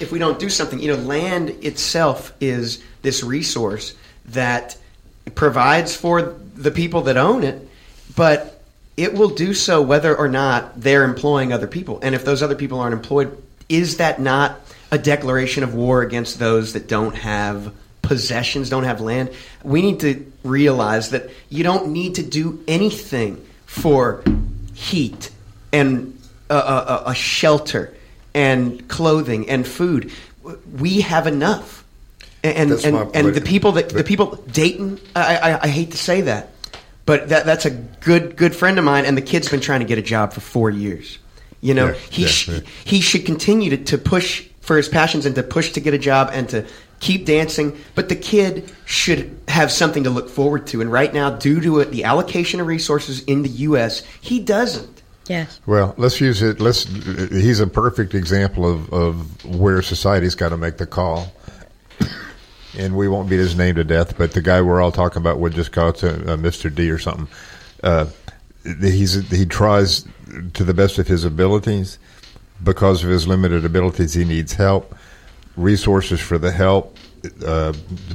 if 0.00 0.12
we 0.12 0.18
don't 0.18 0.38
do 0.38 0.48
something. 0.48 0.80
You 0.80 0.96
know, 0.96 1.02
land 1.02 1.50
itself 1.64 2.32
is 2.40 2.82
this 3.02 3.22
resource 3.22 3.94
that 4.26 4.76
provides 5.34 5.94
for 5.94 6.36
the 6.54 6.70
people 6.70 7.02
that 7.02 7.16
own 7.16 7.44
it, 7.44 7.68
but 8.16 8.62
it 8.96 9.14
will 9.14 9.30
do 9.30 9.54
so 9.54 9.80
whether 9.80 10.16
or 10.16 10.28
not 10.28 10.80
they're 10.80 11.04
employing 11.04 11.52
other 11.52 11.66
people. 11.66 11.98
And 12.02 12.14
if 12.14 12.24
those 12.24 12.42
other 12.42 12.54
people 12.54 12.80
aren't 12.80 12.94
employed, 12.94 13.42
is 13.68 13.96
that 13.98 14.20
not 14.20 14.60
a 14.90 14.98
declaration 14.98 15.62
of 15.62 15.74
war 15.74 16.02
against 16.02 16.38
those 16.38 16.74
that 16.74 16.88
don't 16.88 17.14
have 17.14 17.72
possessions, 18.02 18.68
don't 18.68 18.84
have 18.84 19.00
land? 19.00 19.30
We 19.62 19.80
need 19.82 20.00
to 20.00 20.30
realize 20.44 21.10
that 21.10 21.30
you 21.48 21.64
don't 21.64 21.88
need 21.88 22.16
to 22.16 22.22
do 22.22 22.62
anything 22.68 23.44
for 23.66 24.22
heat 24.74 25.30
and 25.72 26.18
a, 26.50 26.54
a, 26.56 27.02
a 27.06 27.14
shelter 27.14 27.94
and 28.34 28.86
clothing 28.88 29.48
and 29.48 29.66
food. 29.66 30.12
We 30.78 31.00
have 31.02 31.26
enough. 31.26 31.84
And 32.44 32.72
and, 32.72 33.14
and 33.14 33.34
the 33.34 33.40
people 33.40 33.72
that 33.72 33.90
the 33.90 34.02
people 34.02 34.34
Dayton, 34.50 34.98
I, 35.14 35.36
I, 35.36 35.62
I 35.62 35.68
hate 35.68 35.92
to 35.92 35.96
say 35.96 36.22
that, 36.22 36.48
but 37.06 37.28
that 37.28 37.46
that's 37.46 37.66
a 37.66 37.70
good 37.70 38.34
good 38.34 38.56
friend 38.56 38.80
of 38.80 38.84
mine, 38.84 39.04
and 39.06 39.16
the 39.16 39.22
kid's 39.22 39.48
been 39.48 39.60
trying 39.60 39.78
to 39.78 39.86
get 39.86 39.96
a 39.98 40.02
job 40.02 40.32
for 40.32 40.40
four 40.40 40.68
years. 40.68 41.18
You 41.60 41.74
know, 41.74 41.86
Yeah, 41.90 41.94
he 42.10 42.22
yeah, 42.22 42.28
sh- 42.28 42.48
yeah. 42.48 42.60
he 42.84 43.00
should 43.00 43.24
continue 43.24 43.70
to, 43.76 43.84
to 43.84 43.98
push 43.98 44.44
for 44.60 44.76
his 44.76 44.88
passions 44.88 45.24
and 45.24 45.36
to 45.36 45.44
push 45.44 45.70
to 45.72 45.80
get 45.80 45.94
a 45.94 45.98
job 45.98 46.30
and 46.32 46.48
to 46.48 46.66
keep 47.02 47.26
dancing. 47.26 47.76
But 47.94 48.08
the 48.08 48.16
kid 48.16 48.72
should 48.86 49.38
have 49.48 49.70
something 49.70 50.04
to 50.04 50.10
look 50.10 50.30
forward 50.30 50.66
to. 50.68 50.80
And 50.80 50.90
right 50.90 51.12
now, 51.12 51.28
due 51.28 51.60
to 51.60 51.80
it, 51.80 51.90
the 51.90 52.04
allocation 52.04 52.60
of 52.60 52.66
resources 52.66 53.22
in 53.24 53.42
the 53.42 53.50
U.S., 53.50 54.02
he 54.22 54.40
doesn't. 54.40 55.02
yes. 55.28 55.60
Well, 55.66 55.94
let's 55.98 56.18
use 56.20 56.40
it. 56.40 56.60
Let's. 56.60 56.84
He's 56.84 57.60
a 57.60 57.66
perfect 57.66 58.14
example 58.14 58.64
of, 58.70 58.90
of 58.92 59.44
where 59.44 59.82
society's 59.82 60.34
got 60.34 60.48
to 60.48 60.56
make 60.56 60.78
the 60.78 60.86
call. 60.86 61.30
And 62.78 62.96
we 62.96 63.06
won't 63.06 63.28
beat 63.28 63.36
his 63.38 63.54
name 63.54 63.74
to 63.74 63.84
death, 63.84 64.16
but 64.16 64.32
the 64.32 64.40
guy 64.40 64.62
we're 64.62 64.80
all 64.80 64.92
talking 64.92 65.18
about 65.20 65.38
would 65.40 65.52
just 65.52 65.72
call 65.72 65.90
it 65.90 66.02
uh, 66.02 66.38
Mr. 66.38 66.74
D 66.74 66.90
or 66.90 66.98
something. 66.98 67.28
Uh, 67.82 68.06
he's 68.80 69.28
he 69.28 69.44
tries 69.44 70.06
to 70.54 70.64
the 70.64 70.72
best 70.72 70.98
of 70.98 71.06
his 71.06 71.24
abilities. 71.24 71.98
Because 72.64 73.02
of 73.02 73.10
his 73.10 73.26
limited 73.26 73.64
abilities, 73.64 74.14
he 74.14 74.24
needs 74.24 74.52
help, 74.52 74.94
resources 75.56 76.20
for 76.20 76.38
the 76.38 76.50
help. 76.50 76.96
Uh, 77.44 77.72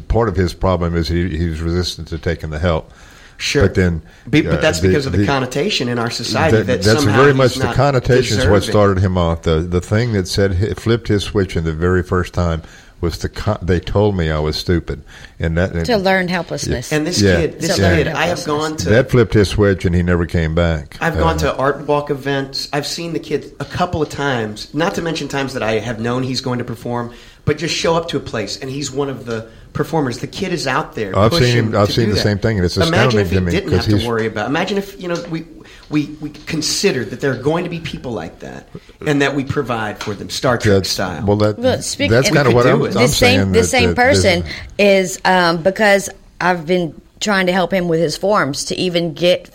part 0.08 0.28
of 0.28 0.36
his 0.36 0.54
problem 0.54 0.96
is 0.96 1.08
he, 1.08 1.30
he's 1.30 1.62
resistant 1.62 2.08
to 2.10 2.18
taking 2.18 2.50
the 2.50 2.60
help. 2.60 2.92
Sure, 3.38 3.68
but 3.68 3.76
then, 3.76 4.02
Be- 4.30 4.42
but 4.42 4.56
uh, 4.56 4.62
that's 4.62 4.80
because 4.80 5.06
of 5.06 5.12
the, 5.12 5.20
the- 5.20 5.26
connotation 5.26 5.88
in 5.90 6.00
our 6.00 6.10
society. 6.10 6.58
That, 6.58 6.66
that, 6.66 6.82
that's 6.82 7.04
very 7.04 7.34
much 7.34 7.56
the 7.56 7.66
not 7.66 7.76
connotation 7.76 8.40
is 8.40 8.48
what 8.48 8.64
started 8.64 8.98
him 8.98 9.16
off. 9.16 9.44
The 9.44 9.60
the 9.60 9.80
thing 9.80 10.14
that 10.14 10.28
said 10.28 10.78
flipped 10.80 11.08
his 11.08 11.24
switch 11.24 11.56
in 11.56 11.64
the 11.64 11.74
very 11.74 12.02
first 12.02 12.34
time 12.34 12.64
was 13.02 13.18
the 13.20 13.30
con- 13.30 13.60
they 13.62 13.80
told 13.80 14.16
me 14.18 14.32
I 14.32 14.40
was 14.40 14.56
stupid, 14.56 15.02
and 15.40 15.58
that 15.58 15.86
To 15.86 15.98
learn 15.98 16.28
helplessness. 16.28 16.92
And 16.92 17.06
this 17.06 17.22
Yeah. 17.22 17.38
kid, 17.42 17.60
this 17.60 17.76
So 17.76 17.78
kid, 17.96 18.08
I 18.08 18.26
have 18.28 18.44
gone 18.46 18.76
to 18.78 18.90
that 18.90 19.12
flipped 19.12 19.34
his 19.34 19.50
switch, 19.50 19.86
and 19.86 19.94
he 19.96 20.02
never 20.04 20.26
came 20.26 20.56
back. 20.56 20.98
I've 21.00 21.16
Uh, 21.18 21.20
gone 21.20 21.38
to 21.40 21.56
art 21.56 21.88
walk 21.88 22.10
events. 22.10 22.68
I've 22.74 22.88
seen 22.88 23.14
the 23.14 23.20
kid 23.20 23.52
a 23.60 23.66
couple 23.66 24.02
of 24.02 24.10
times, 24.10 24.68
not 24.74 24.96
to 24.96 25.02
mention 25.02 25.28
times 25.28 25.54
that 25.54 25.64
I 25.64 25.74
have 25.80 26.00
known 26.00 26.24
he's 26.24 26.42
going 26.42 26.60
to 26.60 26.66
perform. 26.66 27.12
but 27.46 27.58
just 27.58 27.74
show 27.74 27.96
up 27.96 28.10
to 28.10 28.18
a 28.18 28.20
place 28.20 28.60
and 28.62 28.70
he's 28.70 28.92
one 28.92 29.08
of 29.10 29.26
the 29.26 29.46
performers. 29.72 30.18
The 30.18 30.28
kid 30.28 30.52
is 30.52 30.68
out 30.68 30.96
there. 30.96 31.18
I've 31.18 31.34
seen 31.34 31.56
him- 31.56 31.76
I've 31.78 31.90
seen 31.94 32.10
the 32.10 32.16
that. 32.16 32.22
same 32.22 32.40
thing, 32.40 32.58
and 32.58 32.66
it's 32.66 32.76
imagine 32.76 32.94
astounding 32.94 33.20
if 33.22 33.30
he 33.30 33.36
to 33.36 33.42
me, 33.42 33.52
didn't 33.54 33.70
'cause 33.70 33.78
have 33.86 33.86
to 33.92 33.96
he's- 34.00 34.06
worry 34.06 34.26
about. 34.28 34.50
Imagine 34.50 34.78
if 34.78 35.02
you 35.02 35.08
know 35.08 35.16
we. 35.32 35.46
We, 35.90 36.08
we 36.20 36.32
considered 36.32 37.12
that 37.12 37.22
there 37.22 37.32
are 37.32 37.42
going 37.42 37.64
to 37.64 37.70
be 37.70 37.80
people 37.80 38.12
like 38.12 38.40
that, 38.40 38.68
and 39.06 39.22
that 39.22 39.36
we 39.36 39.46
provide 39.46 40.00
for 40.04 40.14
them, 40.14 40.30
Star 40.30 40.58
Trek 40.58 40.76
That's, 40.80 40.90
style. 40.90 41.26
well, 41.26 41.38
that, 41.38 41.58
Well, 41.58 41.82
speak- 41.82 42.12
that's 42.12 42.30
kind 42.30 42.48
of 42.48 42.54
what 42.54 42.68
I'm. 42.68 42.82
I'm 42.84 42.92
this 42.92 43.16
same 43.18 43.40
saying. 43.40 43.52
this 43.54 43.72
that- 43.72 43.78
same 43.78 43.90
that 43.90 43.96
person 43.96 44.44
is 44.78 45.20
um, 45.24 45.64
because 45.64 46.10
I've 46.42 46.66
been 46.66 47.00
trying 47.22 47.46
to 47.46 47.54
help 47.54 47.72
him 47.72 47.88
with 47.88 48.00
his 48.02 48.18
forms 48.18 48.66
to 48.66 48.76
even 48.76 49.14
get 49.14 49.50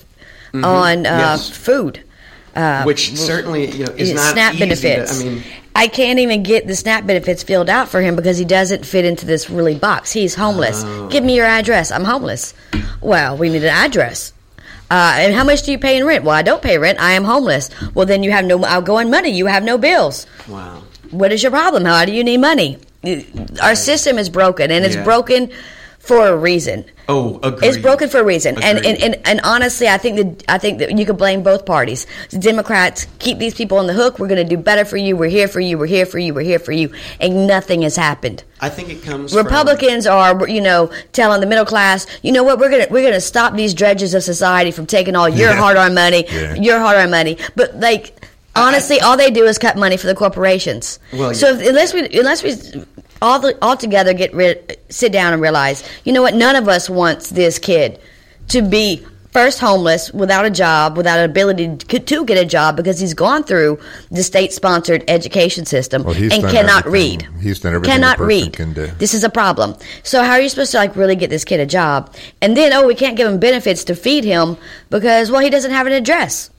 on 0.55 0.63
uh, 1.07 1.11
Mm-hmm. 1.11 1.19
Yes. 1.21 1.51
food. 1.51 2.03
Uh, 2.55 2.83
which 2.85 3.17
certainly 3.17 3.71
you 3.71 3.85
know 3.87 3.93
is 3.93 4.09
his 4.11 4.15
not 4.15 4.33
SNAP 4.35 4.55
easy 4.55 4.89
to- 4.89 5.09
I 5.11 5.19
mean, 5.25 5.43
I 5.75 5.87
can't 5.89 6.19
even 6.19 6.43
get 6.43 6.67
the 6.67 6.75
SNAP 6.77 7.07
benefits 7.07 7.43
filled 7.43 7.71
out 7.71 7.89
for 7.89 8.03
him 8.03 8.15
because 8.17 8.37
he 8.37 8.45
doesn't 8.45 8.85
fit 8.85 9.07
into 9.07 9.25
this 9.25 9.49
really 9.49 9.75
box. 9.75 10.13
He's 10.13 10.35
homeless. 10.35 10.83
Oh. 10.85 11.09
Give 11.09 11.25
me 11.25 11.35
your 11.35 11.47
address. 11.47 11.91
I'm 11.91 12.05
homeless. 12.05 12.53
Well, 13.01 13.39
we 13.39 13.49
need 13.49 13.63
an 13.65 13.71
address. 13.71 14.35
Uh, 14.93 15.15
and 15.25 15.35
how 15.35 15.43
much 15.43 15.63
do 15.63 15.73
you 15.73 15.79
pay 15.79 15.97
in 15.97 16.05
rent? 16.05 16.23
Well, 16.23 16.35
I 16.35 16.43
don't 16.43 16.61
pay 16.61 16.77
rent. 16.77 17.01
I 17.01 17.13
am 17.13 17.25
homeless. 17.25 17.71
Well, 17.95 18.05
then 18.05 18.23
you 18.23 18.31
have 18.31 18.45
no 18.45 18.63
outgoing 18.63 19.09
money. 19.11 19.31
You 19.31 19.47
have 19.47 19.65
no 19.65 19.79
bills. 19.79 20.27
wow. 20.47 20.83
What 21.11 21.33
is 21.33 21.43
your 21.43 21.51
problem? 21.53 21.85
How 21.87 22.05
do 22.05 22.13
you 22.13 22.23
need 22.25 22.39
money? 22.39 22.79
Our 23.63 23.75
system 23.75 24.19
is 24.19 24.29
broken, 24.29 24.71
and 24.71 24.85
it's 24.85 24.95
Yeah. 24.97 25.05
broken 25.05 25.51
for 25.99 26.27
a 26.29 26.37
reason. 26.37 26.85
Oh, 27.13 27.39
agreed. 27.43 27.69
It's 27.69 27.79
broken 27.79 28.09
for 28.09 28.19
a 28.21 28.25
reason, 28.25 28.57
and, 28.63 28.79
and, 28.85 28.97
and 29.03 29.15
and 29.27 29.41
honestly, 29.45 29.87
I 29.89 29.99
think 29.99 30.17
that 30.17 30.45
I 30.49 30.59
think 30.59 30.79
that 30.79 30.97
you 30.97 31.05
could 31.05 31.19
blame 31.19 31.43
both 31.43 31.67
parties. 31.67 32.07
The 32.31 32.39
Democrats 32.39 33.07
keep 33.19 33.39
these 33.39 33.55
people 33.55 33.79
on 33.79 33.87
the 33.87 33.93
hook. 33.93 34.19
We're 34.19 34.29
going 34.29 34.47
to 34.47 34.57
do 34.57 34.61
better 34.61 34.85
for 34.85 34.97
you. 34.97 35.17
We're 35.17 35.29
here 35.29 35.49
for 35.49 35.61
you. 35.61 35.77
We're 35.79 35.87
here 35.87 36.07
for 36.07 36.19
you. 36.19 36.33
We're 36.35 36.41
here 36.53 36.59
for 36.59 36.73
you, 36.73 36.93
and 37.21 37.47
nothing 37.47 37.83
has 37.83 37.97
happened. 37.97 38.45
I 38.61 38.69
think 38.69 38.89
it 38.89 39.03
comes. 39.03 39.33
from- 39.35 39.45
Republicans 39.45 40.07
are, 40.07 40.49
you 40.49 40.61
know, 40.61 40.91
telling 41.13 41.41
the 41.41 41.47
middle 41.47 41.65
class, 41.67 42.07
you 42.23 42.33
know 42.33 42.43
what, 42.45 42.59
we're 42.59 42.71
gonna 42.71 42.87
we're 42.91 43.03
gonna 43.05 43.21
stop 43.21 43.55
these 43.55 43.75
dredges 43.75 44.15
of 44.15 44.23
society 44.23 44.71
from 44.71 44.87
taking 44.87 45.15
all 45.17 45.29
your 45.29 45.51
Yeah. 45.55 45.57
hard-earned 45.57 45.95
money, 45.95 46.25
Yeah. 46.29 46.55
your 46.55 46.79
hard-earned 46.79 47.11
money. 47.11 47.37
But 47.57 47.79
like, 47.79 48.25
honestly, 48.57 49.01
all 49.01 49.17
they 49.17 49.31
do 49.31 49.45
is 49.45 49.59
cut 49.59 49.77
money 49.77 49.97
for 49.97 50.07
the 50.07 50.15
corporations. 50.15 50.99
Well, 51.13 51.35
so 51.35 51.51
yeah. 51.51 51.61
if, 51.61 51.69
unless 51.69 51.93
we 51.95 52.01
unless 52.19 52.43
we 52.43 52.85
all 53.23 53.39
the, 53.39 53.57
all 53.63 53.77
together 53.77 54.13
get 54.13 54.35
rid, 54.35 54.79
sit 54.91 55.13
down 55.13 55.33
and 55.33 55.41
realize, 55.41 55.83
you 56.05 56.13
know 56.13 56.21
what, 56.23 56.35
none 56.35 56.57
of 56.57 56.69
us 56.69 56.91
wants 56.91 57.31
this 57.31 57.59
kid 57.59 57.99
to 58.49 58.61
be 58.61 59.07
first 59.33 59.61
homeless 59.61 60.13
without 60.13 60.45
a 60.45 60.51
job 60.51 60.97
without 60.97 61.19
an 61.19 61.29
ability 61.29 61.77
to, 61.77 61.99
to 61.99 62.25
get 62.27 62.37
a 62.37 62.45
job 62.45 62.77
because 62.77 63.01
he's 63.01 63.15
gone 63.15 63.43
through 63.43 63.79
the 64.11 64.23
state 64.23 64.53
sponsored 64.53 65.03
education 65.09 65.65
system 65.65 66.05
Well, 66.05 66.15
and 66.15 66.45
cannot 66.45 66.85
read 66.85 67.27
he's 67.41 67.61
done 67.61 67.75
everything 67.75 67.93
a 67.93 67.95
cannot 67.95 68.19
person 68.19 68.29
read 68.29 68.53
can 68.53 68.73
do. 68.75 68.87
this 68.99 69.15
is 69.15 69.25
a 69.25 69.31
problem. 69.31 69.75
So 70.03 70.23
how 70.23 70.33
are 70.33 70.41
you 70.41 70.51
supposed 70.51 70.73
to 70.73 70.77
like 70.77 70.97
really 70.97 71.17
get 71.17 71.31
this 71.31 71.47
kid 71.47 71.61
a 71.61 71.67
job? 71.67 72.15
And 72.43 72.55
then 72.55 72.75
oh, 72.75 72.87
we 72.87 72.95
can't 72.95 73.17
give 73.17 73.27
him 73.27 73.41
benefits 73.41 73.85
to 73.85 73.95
feed 73.95 74.25
him 74.25 74.59
because 74.91 75.31
well, 75.31 75.41
he 75.41 75.49
doesn't 75.49 75.71
have 75.71 75.87
an 75.87 75.95
address, 75.95 76.51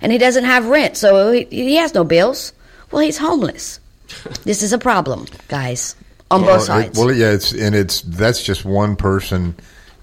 and 0.00 0.12
he 0.12 0.18
doesn't 0.18 0.44
have 0.44 0.66
rent, 0.66 0.96
so 0.96 1.32
he, 1.32 1.44
he 1.50 1.74
has 1.76 1.92
no 1.92 2.04
bills. 2.04 2.52
Well, 2.92 3.02
he's 3.02 3.18
homeless. 3.18 3.80
this 4.44 4.62
is 4.62 4.72
a 4.72 4.78
problem, 4.78 5.26
guys, 5.48 5.96
on 6.32 6.42
Well, 6.42 6.58
both 6.58 6.70
it- 6.70 6.96
well, 6.96 7.12
yeah, 7.12 7.30
it's 7.30 7.52
and 7.52 7.74
it's 7.74 8.00
that's 8.02 8.42
just 8.42 8.64
one 8.64 8.96
person 8.96 9.54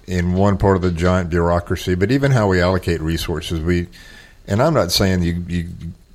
in 0.06 0.34
one 0.34 0.56
part 0.56 0.76
of 0.76 0.82
the 0.82 0.90
giant 0.90 1.30
bureaucracy. 1.30 1.94
But 1.94 2.10
even 2.10 2.30
how 2.30 2.48
we 2.48 2.60
allocate 2.60 3.00
resources, 3.00 3.60
we 3.60 3.88
and 4.46 4.62
I'm 4.62 4.74
not 4.74 4.92
saying 4.92 5.22
you, 5.22 5.44
you 5.48 5.68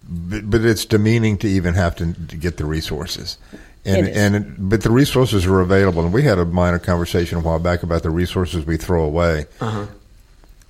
but, 0.07 0.49
but 0.49 0.65
it's 0.65 0.85
demeaning 0.85 1.37
to 1.39 1.47
even 1.47 1.73
have 1.73 1.95
to, 1.97 2.13
to 2.13 2.37
get 2.37 2.57
the 2.57 2.65
resources. 2.65 3.37
And 3.85 4.07
and 4.07 4.35
it, 4.35 4.69
but 4.69 4.81
the 4.81 4.89
resources 4.89 5.45
are 5.45 5.61
available, 5.61 6.03
and 6.03 6.11
we 6.11 6.23
had 6.23 6.39
a 6.39 6.45
minor 6.45 6.79
conversation 6.79 7.37
a 7.37 7.41
while 7.41 7.59
back 7.59 7.83
about 7.83 8.01
the 8.01 8.09
resources 8.09 8.65
we 8.65 8.77
throw 8.77 9.03
away. 9.03 9.45
Uh-huh. 9.61 9.85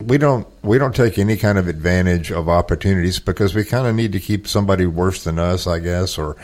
We 0.01 0.17
don't 0.17 0.45
we 0.63 0.77
don't 0.77 0.93
take 0.93 1.17
any 1.17 1.37
kind 1.37 1.57
of 1.57 1.69
advantage 1.69 2.29
of 2.29 2.49
opportunities 2.49 3.19
because 3.19 3.55
we 3.55 3.63
kind 3.63 3.87
of 3.87 3.95
need 3.95 4.11
to 4.11 4.19
keep 4.19 4.47
somebody 4.47 4.85
worse 4.85 5.23
than 5.23 5.39
us, 5.39 5.65
I 5.65 5.79
guess, 5.79 6.17
or 6.17 6.35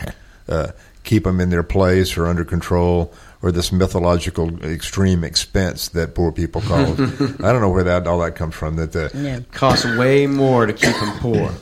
uh, 0.48 0.68
keep 1.04 1.24
them 1.24 1.40
in 1.40 1.50
their 1.50 1.62
place 1.62 2.16
or 2.16 2.26
under 2.26 2.44
control, 2.44 3.12
or 3.42 3.50
this 3.50 3.72
mythological 3.72 4.62
extreme 4.64 5.24
expense 5.24 5.88
that 5.88 6.14
poor 6.14 6.32
people 6.32 6.60
call 6.60 6.92
it. 6.92 7.00
I 7.42 7.52
don't 7.52 7.60
know 7.60 7.70
where 7.70 7.84
that 7.84 8.06
all 8.06 8.20
that 8.20 8.36
comes 8.36 8.54
from. 8.54 8.76
That 8.76 8.92
the 8.92 9.10
yeah. 9.14 9.40
costs 9.52 9.84
way 9.84 10.26
more 10.26 10.66
to 10.66 10.72
keep 10.72 10.94
them 10.94 11.18
poor. 11.18 11.52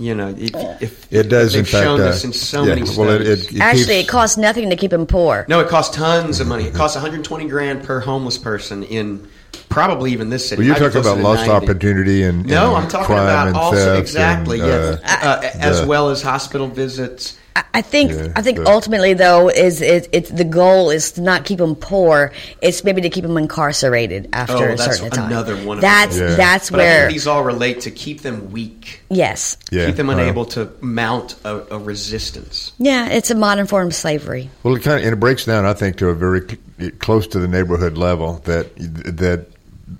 You 0.00 0.14
know, 0.14 0.28
if, 0.28 0.54
if 0.80 1.12
it 1.12 1.24
does 1.24 1.54
they've 1.54 1.60
in 1.60 1.64
fact. 1.64 1.84
shown 1.84 2.00
uh, 2.00 2.04
this 2.04 2.24
in 2.24 2.32
so 2.32 2.62
yeah, 2.62 2.76
many 2.76 2.82
well, 2.96 3.10
it, 3.10 3.22
it, 3.22 3.52
it 3.52 3.60
Actually, 3.60 3.96
keeps- 3.96 4.08
it 4.08 4.08
costs 4.08 4.36
nothing 4.36 4.70
to 4.70 4.76
keep 4.76 4.92
them 4.92 5.06
poor. 5.06 5.44
no, 5.48 5.58
it 5.58 5.68
costs 5.68 5.96
tons 5.96 6.38
of 6.38 6.46
money. 6.46 6.64
It 6.64 6.74
costs 6.74 6.94
120 6.94 7.48
grand 7.48 7.82
per 7.82 7.98
homeless 7.98 8.38
person 8.38 8.84
in 8.84 9.28
probably 9.68 10.12
even 10.12 10.30
this 10.30 10.48
city. 10.48 10.60
Well, 10.60 10.66
you're 10.66 10.74
Might 10.80 10.88
be 10.88 10.94
talking 10.94 11.12
about 11.12 11.18
lost 11.22 11.46
90. 11.46 11.66
opportunity 11.66 12.22
and 12.22 12.46
No, 12.46 12.74
and 12.74 12.84
I'm 12.84 12.90
talking 12.90 13.06
crime 13.06 13.48
about 13.48 13.54
also 13.54 13.96
exactly, 13.98 14.60
and, 14.60 14.68
yeah, 14.68 14.96
uh, 15.22 15.26
uh, 15.26 15.50
as 15.54 15.84
well 15.84 16.10
as 16.10 16.22
hospital 16.22 16.66
visits. 16.68 17.36
I- 17.56 17.64
I 17.74 17.82
think 17.82 18.12
Yeah, 18.12 18.28
I 18.36 18.42
think 18.42 18.58
but- 18.58 18.68
ultimately 18.68 19.14
though 19.14 19.48
is 19.48 19.80
it, 19.82 20.08
it's 20.12 20.30
the 20.30 20.44
goal 20.44 20.90
is 20.90 21.10
to 21.12 21.20
not 21.22 21.44
keep 21.44 21.58
them 21.58 21.74
poor. 21.74 22.30
It's 22.62 22.84
maybe 22.84 23.00
to 23.02 23.10
keep 23.10 23.24
them 23.24 23.36
incarcerated 23.36 24.28
after 24.32 24.68
Oh, 24.70 24.72
a 24.74 24.78
certain 24.78 25.10
time. 25.10 25.26
another 25.30 25.56
one 25.56 25.78
of 25.78 25.82
That's 25.82 26.16
Yeah. 26.16 26.34
that's 26.36 26.70
But 26.70 26.80
I 26.80 26.82
where 26.84 27.00
think 27.02 27.12
these 27.14 27.26
all 27.26 27.42
relate 27.42 27.80
to 27.82 27.90
keep 27.90 28.22
them 28.22 28.52
weak, 28.52 29.02
yes, 29.10 29.56
Yeah, 29.72 29.86
keep 29.86 29.96
them 29.96 30.06
well. 30.06 30.18
unable 30.20 30.44
to 30.46 30.68
mount 30.80 31.34
a, 31.44 31.62
a 31.72 31.78
resistance. 31.78 32.72
yeah, 32.78 33.08
it's 33.08 33.30
a 33.30 33.34
modern 33.34 33.66
form 33.66 33.88
of 33.88 33.94
slavery. 33.94 34.50
Well, 34.62 34.76
it 34.76 34.82
kind 34.84 35.00
of 35.00 35.04
and 35.04 35.12
it 35.12 35.16
breaks 35.20 35.44
down, 35.44 35.66
I 35.66 35.72
think, 35.72 35.96
to 35.96 36.08
a 36.10 36.14
very 36.14 36.40
cl- 36.42 36.58
close 36.98 37.26
to 37.28 37.38
the 37.38 37.48
neighborhood 37.48 37.98
level 37.98 38.34
that 38.44 38.74
that 38.76 39.46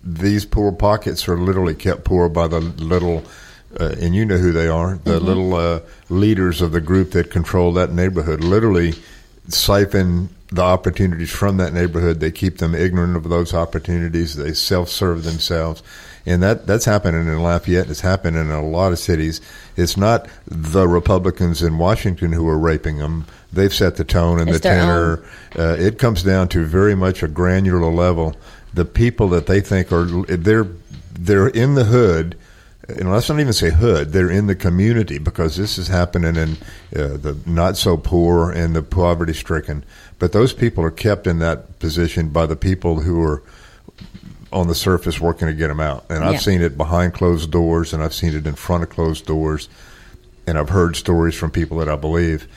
these 0.04 0.44
poor 0.44 0.72
pockets 0.72 1.28
are 1.28 1.38
literally 1.38 1.74
kept 1.74 2.04
poor 2.04 2.28
by 2.28 2.46
the 2.46 2.60
little, 2.60 3.24
uh, 3.80 3.94
and 4.00 4.14
you 4.14 4.24
know 4.24 4.36
who 4.36 4.52
they 4.52 4.68
are, 4.68 4.98
the 5.04 5.18
little 5.18 5.54
uh, 5.54 5.80
leaders 6.10 6.60
of 6.60 6.72
the 6.72 6.80
group 6.80 7.12
that 7.12 7.30
control 7.30 7.72
that 7.72 7.92
neighborhood. 7.92 8.44
Literally 8.44 8.92
siphon 9.48 10.28
the 10.50 10.62
opportunities 10.62 11.30
from 11.30 11.58
that 11.58 11.72
neighborhood. 11.72 12.20
They 12.20 12.30
keep 12.30 12.58
them 12.58 12.74
ignorant 12.74 13.16
of 13.16 13.28
those 13.28 13.52
opportunities. 13.52 14.36
They 14.36 14.52
self-serve 14.52 15.24
themselves. 15.24 15.82
And 16.24 16.42
that, 16.42 16.66
that's 16.66 16.84
happening 16.84 17.26
in 17.26 17.42
Lafayette. 17.42 17.90
It's 17.90 18.00
happening 18.00 18.40
in 18.40 18.50
a 18.50 18.66
lot 18.66 18.92
of 18.92 18.98
cities. 18.98 19.40
It's 19.76 19.96
not 19.96 20.28
the 20.46 20.88
Republicans 20.88 21.62
in 21.62 21.78
Washington 21.78 22.32
who 22.32 22.48
are 22.48 22.58
raping 22.58 22.98
them. 22.98 23.26
They've 23.52 23.72
set 23.72 23.96
the 23.96 24.04
tone 24.04 24.40
and 24.40 24.50
It's 24.50 24.60
the 24.60 24.68
tenor. 24.68 25.24
Uh, 25.58 25.76
it 25.78 25.98
comes 25.98 26.22
down 26.22 26.48
to 26.48 26.64
very 26.64 26.94
much 26.94 27.22
a 27.22 27.28
granular 27.28 27.90
level. 27.90 28.36
The 28.74 28.84
people 28.84 29.28
that 29.30 29.46
they 29.46 29.60
think 29.60 29.90
are 29.92 30.04
they're 30.04 30.66
they're 31.18 31.48
in 31.48 31.74
the 31.74 31.84
hood. 31.84 32.36
And 32.88 33.10
let's 33.12 33.28
not 33.28 33.38
even 33.38 33.52
say 33.52 33.70
hood. 33.70 34.12
They're 34.12 34.30
in 34.30 34.46
the 34.46 34.54
community 34.54 35.18
because 35.18 35.56
this 35.56 35.76
is 35.76 35.88
happening 35.88 36.36
in 36.36 36.52
uh, 36.96 37.18
the 37.18 37.36
not 37.44 37.76
so 37.76 37.98
poor 37.98 38.50
and 38.50 38.74
the 38.74 38.82
poverty 38.82 39.34
stricken. 39.34 39.84
But 40.18 40.32
those 40.32 40.54
people 40.54 40.82
are 40.84 40.90
kept 40.90 41.26
in 41.26 41.38
that 41.40 41.78
position 41.80 42.30
by 42.30 42.46
the 42.46 42.56
people 42.56 43.00
who 43.00 43.22
are 43.22 43.42
on 44.52 44.68
the 44.68 44.74
surface 44.74 45.20
working 45.20 45.48
to 45.48 45.52
get 45.54 45.68
them 45.68 45.80
out. 45.80 46.06
And 46.08 46.24
I've 46.24 46.34
Yeah. 46.34 46.38
seen 46.38 46.62
it 46.62 46.78
behind 46.78 47.12
closed 47.12 47.50
doors, 47.50 47.92
and 47.92 48.02
I've 48.02 48.14
seen 48.14 48.34
it 48.34 48.46
in 48.46 48.54
front 48.54 48.82
of 48.82 48.88
closed 48.88 49.26
doors, 49.26 49.68
and 50.46 50.56
I've 50.58 50.70
heard 50.70 50.96
stories 50.96 51.34
from 51.34 51.50
people 51.50 51.76
that 51.78 51.88
I 51.90 51.96
believe. 51.96 52.48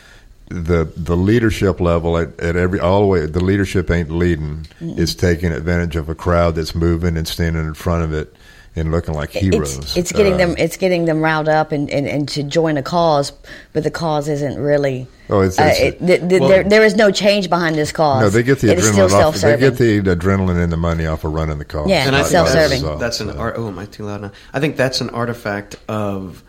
The 0.51 0.83
the 0.97 1.15
leadership 1.15 1.79
level 1.79 2.17
at, 2.17 2.37
at 2.39 2.55
every 2.55 2.79
all 2.79 2.99
the 3.01 3.07
way 3.07 3.25
the 3.25 3.43
leadership 3.43 3.89
ain't 3.89 4.11
leading. 4.11 4.67
It's 4.81 5.15
taking 5.15 5.51
advantage 5.51 5.95
of 5.95 6.09
a 6.09 6.15
crowd 6.15 6.55
that's 6.55 6.75
moving 6.75 7.15
and 7.17 7.25
standing 7.27 7.63
in 7.65 7.73
front 7.73 8.03
of 8.03 8.13
it 8.13 8.35
and 8.75 8.91
looking 8.91 9.13
like 9.13 9.29
heroes. 9.31 9.77
It's, 9.77 9.97
it's 9.97 10.11
getting 10.11 10.33
Uh, 10.33 10.37
them 10.37 10.55
it's 10.57 10.75
getting 10.77 11.05
them 11.05 11.21
riled 11.21 11.47
up 11.47 11.71
and, 11.71 11.89
and, 11.89 12.05
and 12.07 12.27
to 12.29 12.43
join 12.43 12.75
a 12.77 12.83
cause, 12.83 13.31
but 13.73 13.83
the 13.83 13.91
cause 13.91 14.27
isn't 14.27 14.57
really. 14.59 15.07
Oh, 15.29 15.41
it's- 15.41 15.57
uh, 15.59 15.73
it, 15.81 15.99
th- 15.99 16.19
th- 16.29 16.39
Well- 16.41 16.49
there, 16.49 16.63
there 16.63 16.83
is 16.83 16.95
no 16.95 17.11
change 17.11 17.49
behind 17.49 17.75
this 17.77 17.91
cause. 17.93 18.21
No, 18.21 18.29
they 18.29 18.43
get 18.43 18.59
the 18.59 18.71
It 18.71 18.79
is 18.79 18.87
still 18.89 19.07
adrenaline 19.07 19.23
off. 19.25 19.35
They 19.35 19.57
get 19.57 19.77
the 19.77 20.01
adrenaline 20.01 20.61
and 20.61 20.71
the 20.71 20.77
money 20.77 21.05
off 21.05 21.23
of 21.23 21.33
running 21.33 21.57
the 21.59 21.65
car. 21.65 21.87
Yeah, 21.87 22.05
and 22.07 22.15
I 22.15 22.19
Not 22.19 22.27
think 22.29 22.47
self-serving. 22.47 22.99
that's 22.99 23.19
an 23.21 23.29
art. 23.37 23.55
Oh, 23.57 23.67
am 23.69 23.79
I 23.79 23.85
too 23.85 24.03
loud 24.05 24.21
now? 24.21 24.31
I 24.53 24.59
think 24.59 24.75
that's 24.75 24.99
an 25.01 25.09
artifact 25.11 25.75
of 25.87 26.43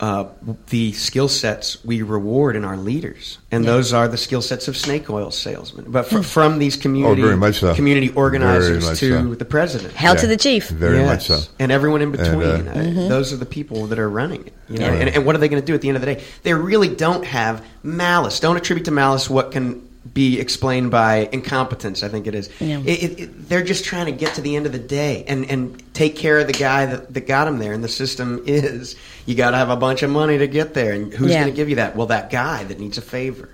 uh, 0.00 0.24
the 0.68 0.92
skill 0.92 1.28
sets 1.28 1.84
we 1.84 2.00
reward 2.00 2.56
in 2.56 2.64
our 2.64 2.76
leaders, 2.76 3.38
and 3.50 3.64
those 3.66 3.92
are 3.92 4.08
the 4.08 4.16
skill 4.16 4.40
sets 4.40 4.66
of 4.66 4.74
snake 4.76 5.10
oil 5.10 5.30
salesmen. 5.30 5.84
But 5.88 6.06
fr- 6.06 6.22
from 6.22 6.58
these 6.58 6.76
community 6.76 7.22
Oh, 7.22 7.36
much 7.36 7.56
so. 7.60 7.74
community 7.74 8.10
organizers 8.14 8.86
much 8.86 8.98
to 9.00 9.18
so. 9.28 9.34
the 9.34 9.44
president. 9.44 9.92
Hell 9.94 10.16
to 10.16 10.26
the 10.26 10.38
chief. 10.38 10.68
Very 10.70 11.04
much 11.04 11.26
so. 11.26 11.40
and 11.58 11.70
everyone 11.70 12.00
in 12.00 12.12
between. 12.12 12.40
And, 12.42 12.68
uh, 12.68 12.72
Uh, 12.72 12.74
Mm-hmm. 12.90 13.08
Those 13.08 13.32
are 13.32 13.36
the 13.36 13.46
people 13.46 13.86
that 13.88 13.98
are 13.98 14.08
running 14.08 14.46
it. 14.46 14.54
You 14.70 14.78
know, 14.78 14.86
Yeah. 14.86 14.92
and, 15.00 15.08
and 15.10 15.26
what 15.26 15.34
are 15.36 15.38
they 15.38 15.48
going 15.48 15.62
to 15.62 15.66
do 15.66 15.74
at 15.74 15.80
the 15.82 15.88
end 15.88 15.96
of 15.96 16.00
the 16.02 16.14
day? 16.14 16.24
They 16.44 16.54
really 16.54 16.88
don't 16.88 17.24
have 17.26 17.62
malice. 17.82 18.40
Don't 18.40 18.56
attribute 18.56 18.86
to 18.86 18.90
malice 18.90 19.28
what 19.28 19.52
can 19.52 19.86
be 20.14 20.40
explained 20.40 20.90
by 20.90 21.28
incompetence. 21.32 22.02
I 22.02 22.08
think 22.08 22.26
it 22.26 22.34
is. 22.34 22.50
Yeah. 22.60 22.80
It, 22.80 23.02
it, 23.02 23.20
it, 23.20 23.48
they're 23.48 23.62
just 23.62 23.84
trying 23.84 24.06
to 24.06 24.12
get 24.12 24.34
to 24.34 24.40
the 24.40 24.56
end 24.56 24.66
of 24.66 24.72
the 24.72 24.78
day 24.78 25.24
and, 25.28 25.48
and 25.50 25.82
take 25.94 26.16
care 26.16 26.38
of 26.38 26.46
the 26.46 26.52
guy 26.52 26.86
that, 26.86 27.14
that 27.14 27.26
got 27.26 27.46
him 27.46 27.58
there. 27.58 27.72
And 27.72 27.84
the 27.84 27.88
system 27.88 28.42
is 28.46 28.96
you 29.26 29.34
got 29.34 29.50
to 29.52 29.56
have 29.56 29.70
a 29.70 29.76
bunch 29.76 30.02
of 30.02 30.10
money 30.10 30.38
to 30.38 30.46
get 30.48 30.74
there. 30.74 30.92
And 30.92 31.12
who's 31.12 31.30
Yeah. 31.30 31.42
going 31.42 31.52
to 31.52 31.56
give 31.56 31.68
you 31.68 31.76
that? 31.76 31.96
Well, 31.96 32.08
that 32.08 32.30
guy 32.30 32.64
that 32.64 32.78
needs 32.80 32.98
a 32.98 33.02
favor. 33.02 33.50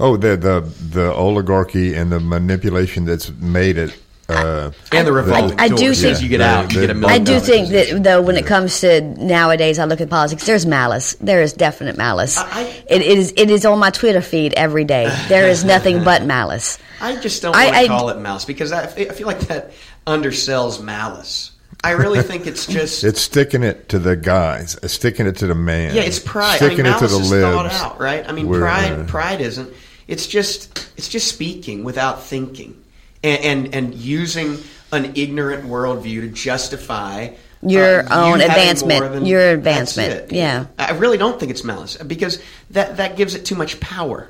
Oh, 0.00 0.16
the 0.16 0.36
the 0.36 0.60
the 0.90 1.12
oligarchy 1.12 1.94
and 1.94 2.10
the 2.10 2.18
manipulation 2.18 3.04
that's 3.04 3.30
made 3.30 3.78
it. 3.78 3.96
Uh, 4.36 4.70
and 4.92 5.06
the 5.06 5.12
revolving 5.12 5.58
I- 5.60 5.64
I 5.64 5.68
do 5.68 5.76
doors. 5.76 6.00
think- 6.02 6.12
As 6.16 6.22
you 6.22 6.28
get 6.28 6.40
Yeah, 6.40 6.58
out, 6.58 6.72
you 6.72 6.80
the- 6.80 6.86
get 6.86 6.90
a 6.90 6.94
million 6.94 7.14
I 7.20 7.24
do 7.24 7.32
dollar 7.32 7.40
think 7.40 7.68
that 7.70 8.02
though, 8.02 8.20
when 8.22 8.36
it 8.36 8.46
comes 8.46 8.80
to 8.80 9.00
nowadays, 9.00 9.78
I 9.78 9.84
look 9.84 10.00
at 10.00 10.10
politics. 10.10 10.44
There's 10.46 10.66
malice. 10.66 11.16
There 11.20 11.42
is 11.42 11.52
definite 11.52 11.96
malice. 11.96 12.36
I- 12.38 12.82
it 12.88 13.02
is. 13.02 13.32
It 13.36 13.50
is 13.50 13.64
on 13.64 13.78
my 13.78 13.90
Twitter 13.90 14.20
feed 14.22 14.54
every 14.54 14.84
day. 14.84 15.12
There 15.28 15.48
is 15.48 15.64
nothing 15.64 16.02
but 16.04 16.24
malice. 16.26 16.78
I 17.00 17.16
just 17.16 17.42
don't 17.42 17.54
I- 17.56 17.64
want 17.66 17.76
I- 17.76 17.82
to 17.82 17.88
call 17.88 18.08
it 18.10 18.18
malice 18.18 18.44
because 18.44 18.72
I, 18.72 18.82
I 18.84 18.86
feel 19.06 19.26
like 19.26 19.40
that 19.48 19.72
undersells 20.06 20.80
malice. 20.82 21.50
I 21.84 21.90
really 21.92 22.22
think 22.22 22.46
it's 22.46 22.66
just 22.78 23.02
it's 23.02 23.20
sticking 23.20 23.62
it 23.64 23.88
to 23.88 23.98
the 23.98 24.14
guys, 24.14 24.78
it's 24.84 24.94
sticking 24.94 25.26
it 25.26 25.36
to 25.38 25.46
the 25.48 25.54
man. 25.54 25.94
yeah, 25.96 26.02
it's 26.02 26.20
pride. 26.20 26.56
Sticking 26.56 26.80
I 26.86 26.90
mean, 26.90 26.92
it 26.94 26.98
to 27.00 27.08
the 27.08 27.18
is 27.18 27.30
libs. 27.30 27.42
thought 27.42 27.72
out, 27.72 28.00
right? 28.00 28.24
I 28.28 28.30
mean, 28.32 28.46
We're, 28.48 28.60
pride 28.60 28.92
uh, 28.92 29.04
pride 29.04 29.40
isn't. 29.40 29.68
It's 30.06 30.26
just 30.28 30.88
it's 30.96 31.08
just 31.08 31.26
speaking 31.28 31.82
without 31.82 32.22
thinking 32.22 32.76
and 33.22 33.44
and, 33.66 33.74
and 33.74 33.94
using 33.94 34.58
an 34.92 35.12
ignorant 35.16 35.64
worldview 35.64 36.22
to 36.22 36.28
justify. 36.28 37.28
Your 37.64 38.00
uh, 38.00 38.24
own 38.24 38.40
having 38.40 38.50
advancement. 38.50 39.12
than- 39.12 39.26
Your 39.26 39.50
advancement. 39.52 40.32
Yeah. 40.32 40.66
I 40.78 40.92
really 40.92 41.16
don't 41.16 41.38
think 41.38 41.52
it's 41.52 41.62
malice 41.62 41.96
because 41.96 42.42
that 42.70 42.96
that 42.96 43.16
gives 43.16 43.34
it 43.34 43.44
too 43.46 43.54
much 43.54 43.78
power. 43.78 44.28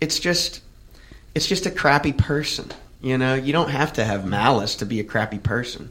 It's 0.00 0.18
just 0.18 0.60
it's 1.34 1.46
just 1.46 1.66
a 1.66 1.70
crappy 1.70 2.12
person. 2.12 2.70
You 3.00 3.16
know, 3.16 3.34
you 3.34 3.52
don't 3.54 3.70
have 3.70 3.94
to 3.94 4.04
have 4.04 4.26
malice 4.26 4.76
to 4.76 4.86
be 4.86 5.00
a 5.00 5.04
crappy 5.04 5.38
person. 5.38 5.90